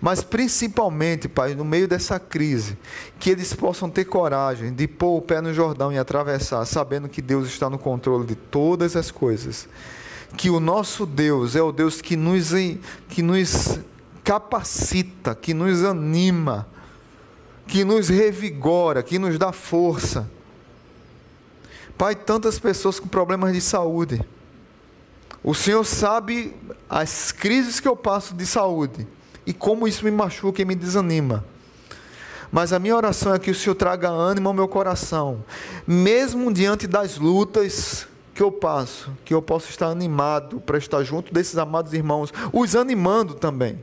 Mas 0.00 0.22
principalmente, 0.22 1.28
Pai, 1.28 1.54
no 1.54 1.64
meio 1.64 1.88
dessa 1.88 2.20
crise, 2.20 2.78
que 3.18 3.30
eles 3.30 3.52
possam 3.52 3.90
ter 3.90 4.04
coragem 4.04 4.72
de 4.72 4.86
pôr 4.86 5.18
o 5.18 5.22
pé 5.22 5.40
no 5.40 5.52
Jordão 5.52 5.92
e 5.92 5.98
atravessar, 5.98 6.64
sabendo 6.66 7.08
que 7.08 7.20
Deus 7.20 7.48
está 7.48 7.68
no 7.68 7.78
controle 7.78 8.24
de 8.24 8.36
todas 8.36 8.94
as 8.94 9.10
coisas. 9.10 9.68
Que 10.36 10.50
o 10.50 10.60
nosso 10.60 11.04
Deus 11.04 11.56
é 11.56 11.62
o 11.62 11.72
Deus 11.72 12.00
que 12.00 12.14
nos, 12.14 12.50
que 13.08 13.22
nos 13.22 13.80
capacita, 14.22 15.34
que 15.34 15.52
nos 15.52 15.82
anima, 15.82 16.68
que 17.66 17.84
nos 17.84 18.08
revigora, 18.08 19.02
que 19.02 19.18
nos 19.18 19.36
dá 19.36 19.50
força. 19.50 20.30
Pai, 21.96 22.14
tantas 22.14 22.56
pessoas 22.60 23.00
com 23.00 23.08
problemas 23.08 23.52
de 23.52 23.60
saúde. 23.60 24.24
O 25.42 25.54
Senhor 25.54 25.84
sabe 25.84 26.54
as 26.88 27.32
crises 27.32 27.80
que 27.80 27.88
eu 27.88 27.96
passo 27.96 28.32
de 28.34 28.46
saúde 28.46 29.04
e 29.48 29.52
como 29.54 29.88
isso 29.88 30.04
me 30.04 30.10
machuca 30.10 30.60
e 30.60 30.64
me 30.66 30.74
desanima. 30.74 31.42
Mas 32.52 32.70
a 32.70 32.78
minha 32.78 32.94
oração 32.94 33.34
é 33.34 33.38
que 33.38 33.50
o 33.50 33.54
Senhor 33.54 33.74
traga 33.74 34.10
ânimo 34.10 34.50
ao 34.50 34.54
meu 34.54 34.68
coração, 34.68 35.42
mesmo 35.86 36.52
diante 36.52 36.86
das 36.86 37.16
lutas 37.16 38.06
que 38.34 38.42
eu 38.42 38.52
passo, 38.52 39.10
que 39.24 39.32
eu 39.32 39.40
possa 39.40 39.70
estar 39.70 39.86
animado 39.86 40.60
para 40.60 40.76
estar 40.76 41.02
junto 41.02 41.32
desses 41.32 41.56
amados 41.56 41.94
irmãos, 41.94 42.30
os 42.52 42.76
animando 42.76 43.32
também. 43.32 43.82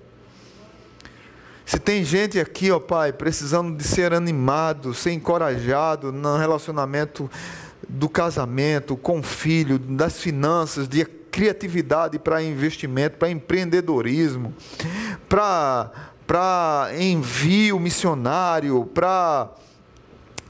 Se 1.65 1.79
tem 1.79 2.03
gente 2.03 2.39
aqui, 2.39 2.69
ó 2.69 2.79
Pai, 2.79 3.11
precisando 3.11 3.75
de 3.75 3.83
ser 3.83 4.13
animado, 4.13 4.93
ser 4.93 5.13
encorajado 5.13 6.11
no 6.11 6.37
relacionamento 6.37 7.27
do 7.89 8.07
casamento, 8.07 8.95
com 8.95 9.19
o 9.19 9.23
filho, 9.23 9.79
das 9.79 10.19
finanças, 10.19 10.87
de 10.87 11.03
criatividade 11.35 12.17
para 12.17 12.41
investimento, 12.41 13.17
para 13.17 13.29
empreendedorismo, 13.29 14.53
para, 15.27 16.89
envio 16.97 17.79
missionário, 17.79 18.85
para 18.93 19.49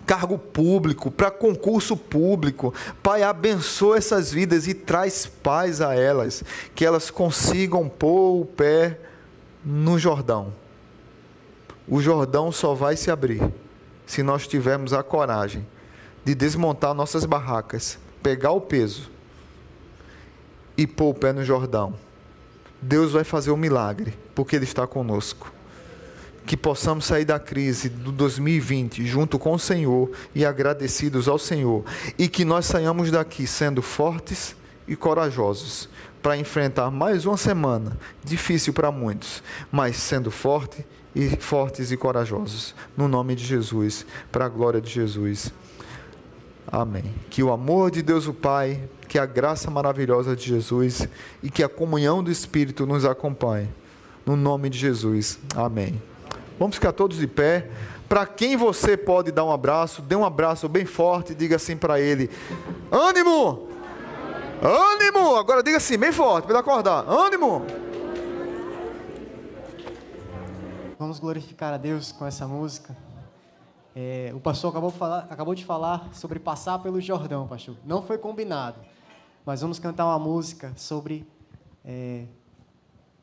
cargo 0.05 0.37
público, 0.37 1.09
para 1.09 1.31
concurso 1.31 1.97
público. 1.97 2.73
Pai, 3.01 3.23
abençoa 3.23 3.97
essas 3.97 4.31
vidas 4.31 4.67
e 4.67 4.73
traz 4.73 5.25
paz 5.25 5.81
a 5.81 5.95
elas, 5.95 6.43
que 6.73 6.85
elas 6.85 7.09
consigam 7.09 7.89
pôr 7.89 8.41
o 8.41 8.45
pé 8.45 8.99
no 9.63 9.97
Jordão. 9.97 10.53
O 11.87 12.01
Jordão 12.01 12.51
só 12.51 12.73
vai 12.73 12.95
se 12.95 13.11
abrir 13.11 13.41
se 14.05 14.21
nós 14.21 14.47
tivermos 14.47 14.93
a 14.93 15.03
coragem 15.03 15.65
de 16.23 16.33
desmontar 16.33 16.93
nossas 16.93 17.25
barracas, 17.25 17.97
pegar 18.21 18.51
o 18.51 18.61
peso 18.61 19.11
e 20.77 20.85
pôr 20.87 21.09
o 21.09 21.13
pé 21.13 21.31
no 21.31 21.43
Jordão. 21.43 21.93
Deus 22.81 23.11
vai 23.11 23.23
fazer 23.23 23.51
um 23.51 23.57
milagre, 23.57 24.13
porque 24.33 24.55
Ele 24.55 24.65
está 24.65 24.85
conosco. 24.85 25.51
Que 26.45 26.55
possamos 26.55 27.05
sair 27.05 27.25
da 27.25 27.39
crise 27.39 27.89
do 27.89 28.11
2020 28.11 29.05
junto 29.05 29.39
com 29.39 29.53
o 29.53 29.59
Senhor 29.59 30.11
e 30.33 30.45
agradecidos 30.45 31.27
ao 31.27 31.39
Senhor. 31.39 31.83
E 32.19 32.27
que 32.27 32.45
nós 32.45 32.65
saiamos 32.65 33.09
daqui 33.09 33.47
sendo 33.47 33.81
fortes 33.81 34.55
e 34.87 34.95
corajosos 34.95 35.89
para 36.21 36.37
enfrentar 36.37 36.89
mais 36.89 37.25
uma 37.25 37.37
semana, 37.37 37.97
difícil 38.23 38.73
para 38.73 38.91
muitos, 38.91 39.43
mas 39.71 39.95
sendo 39.95 40.31
forte 40.31 40.85
e 41.15 41.29
fortes 41.37 41.91
e 41.91 41.97
corajosos. 41.97 42.75
No 42.97 43.07
nome 43.07 43.35
de 43.35 43.45
Jesus, 43.45 44.05
para 44.31 44.45
a 44.45 44.49
glória 44.49 44.81
de 44.81 44.89
Jesus. 44.89 45.51
Amém. 46.75 47.05
Que 47.29 47.41
o 47.41 47.53
amor 47.53 47.89
de 47.89 48.01
Deus 48.01 48.27
o 48.27 48.33
Pai, 48.33 48.83
que 49.07 49.17
a 49.17 49.25
graça 49.25 49.71
maravilhosa 49.71 50.35
de 50.35 50.43
Jesus 50.43 51.07
e 51.41 51.49
que 51.49 51.63
a 51.63 51.69
comunhão 51.69 52.21
do 52.21 52.29
Espírito 52.29 52.85
nos 52.85 53.05
acompanhe. 53.05 53.69
No 54.25 54.35
nome 54.35 54.69
de 54.69 54.77
Jesus. 54.77 55.39
Amém. 55.55 56.01
Vamos 56.59 56.75
ficar 56.75 56.91
todos 56.91 57.17
de 57.17 57.27
pé. 57.27 57.69
Para 58.09 58.25
quem 58.25 58.57
você 58.57 58.97
pode 58.97 59.31
dar 59.31 59.45
um 59.45 59.53
abraço, 59.53 60.01
dê 60.01 60.17
um 60.17 60.25
abraço 60.25 60.67
bem 60.67 60.83
forte 60.83 61.31
e 61.31 61.35
diga 61.35 61.55
assim 61.55 61.77
para 61.77 62.01
ele: 62.01 62.29
Ânimo! 62.91 63.69
Ânimo! 64.61 65.37
Agora 65.37 65.63
diga 65.63 65.77
assim, 65.77 65.97
bem 65.97 66.11
forte, 66.11 66.45
para 66.45 66.59
acordar. 66.59 67.05
Ânimo! 67.07 67.65
Vamos 70.99 71.19
glorificar 71.19 71.73
a 71.73 71.77
Deus 71.77 72.11
com 72.11 72.25
essa 72.25 72.45
música. 72.45 73.04
É, 73.95 74.31
o 74.35 74.41
pastor 74.41 74.71
acabou, 74.71 74.89
falar, 74.89 75.19
acabou 75.29 75.55
de 75.55 75.63
falar 75.63 76.13
sobre 76.13 76.37
passar 76.37 76.79
pelo 76.79 76.99
Jordão, 76.99 77.47
pastor. 77.47 77.77
Não 77.85 78.01
foi 78.01 78.17
combinado, 78.17 78.79
mas 79.45 79.61
vamos 79.61 79.79
cantar 79.79 80.05
uma 80.05 80.19
música 80.19 80.73
sobre 80.75 81.25
é, 81.83 82.25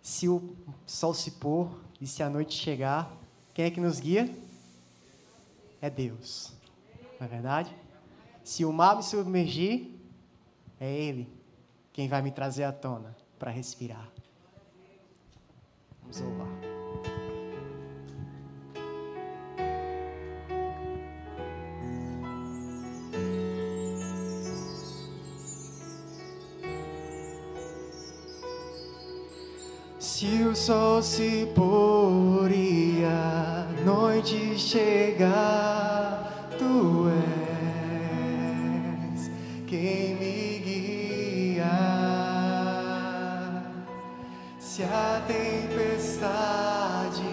se 0.01 0.29
o 0.29 0.57
sol 0.87 1.13
se 1.13 1.33
pôr 1.33 1.69
e 2.01 2.07
se 2.07 2.23
a 2.23 2.31
noite 2.31 2.55
chegar, 2.55 3.15
quem 3.53 3.67
é 3.67 3.71
que 3.71 3.81
nos 3.81 4.01
guia? 4.01 4.35
É 5.81 5.91
Deus. 5.91 6.53
Não 7.21 7.27
é 7.27 7.29
verdade? 7.29 7.77
Se 8.43 8.65
o 8.65 8.73
mar 8.73 8.97
me 8.97 9.03
submergir, 9.03 9.91
é 10.81 10.91
Ele 10.91 11.29
quem 11.93 12.09
vai 12.09 12.23
me 12.23 12.33
trazer 12.33 12.65
à 12.65 12.73
tona 12.73 13.15
para 13.39 13.51
respirar. 13.51 14.09
Vamos 16.01 16.19
louvar. 16.21 16.82
Se 30.23 30.45
o 30.45 30.55
sol 30.55 31.03
se 31.03 31.49
pôr 31.53 32.49
e 32.53 33.05
a 33.05 33.67
noite 33.85 34.57
chegar, 34.57 36.49
tu 36.57 37.09
és 39.17 39.31
quem 39.67 40.15
me 40.15 40.61
guia. 40.61 41.65
Se 44.61 44.85
a 44.85 45.21
tempestade 45.27 47.25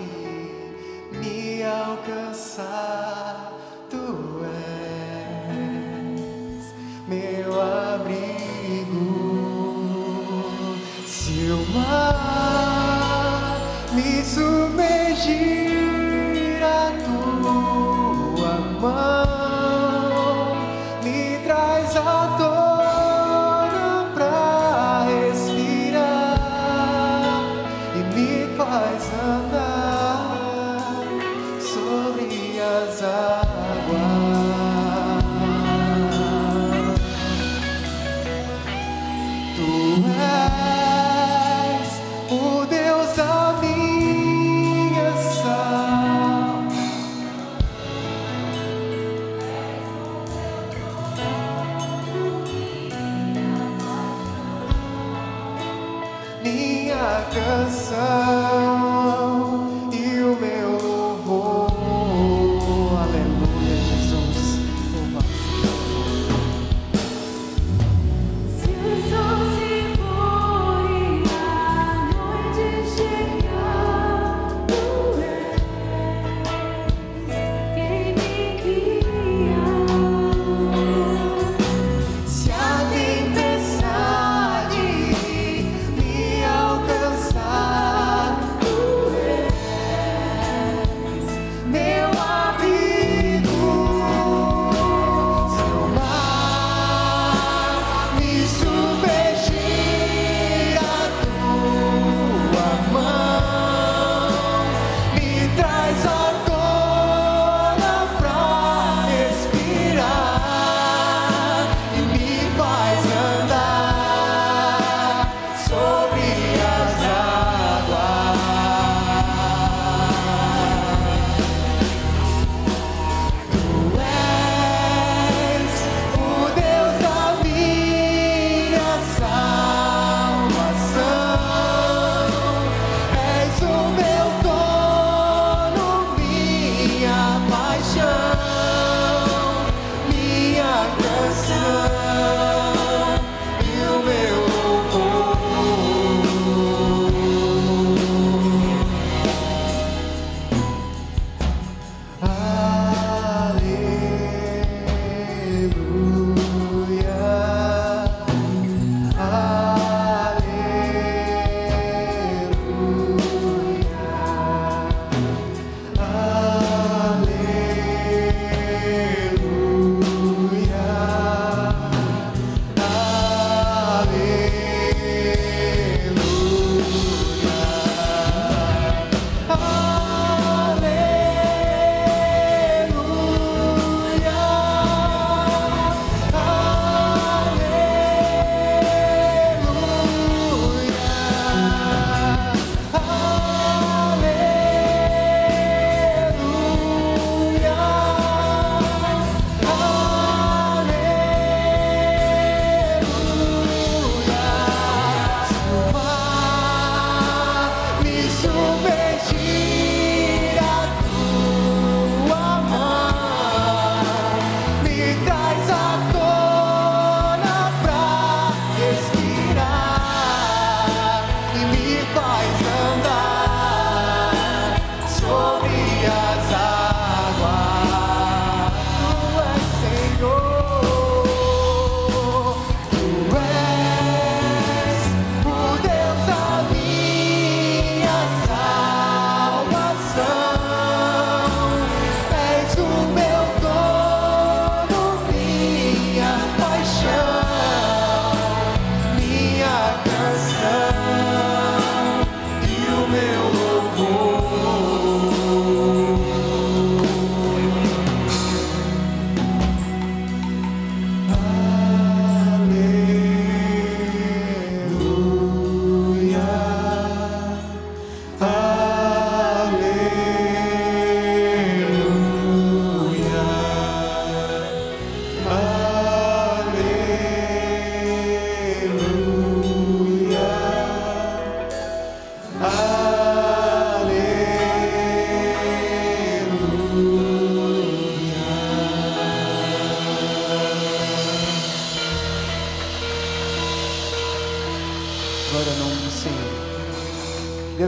me 1.12 1.62
alcançar, 1.62 2.89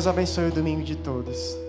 Deus 0.01 0.07
abençoe 0.07 0.47
o 0.47 0.51
domingo 0.51 0.83
de 0.83 0.95
todos. 0.95 1.60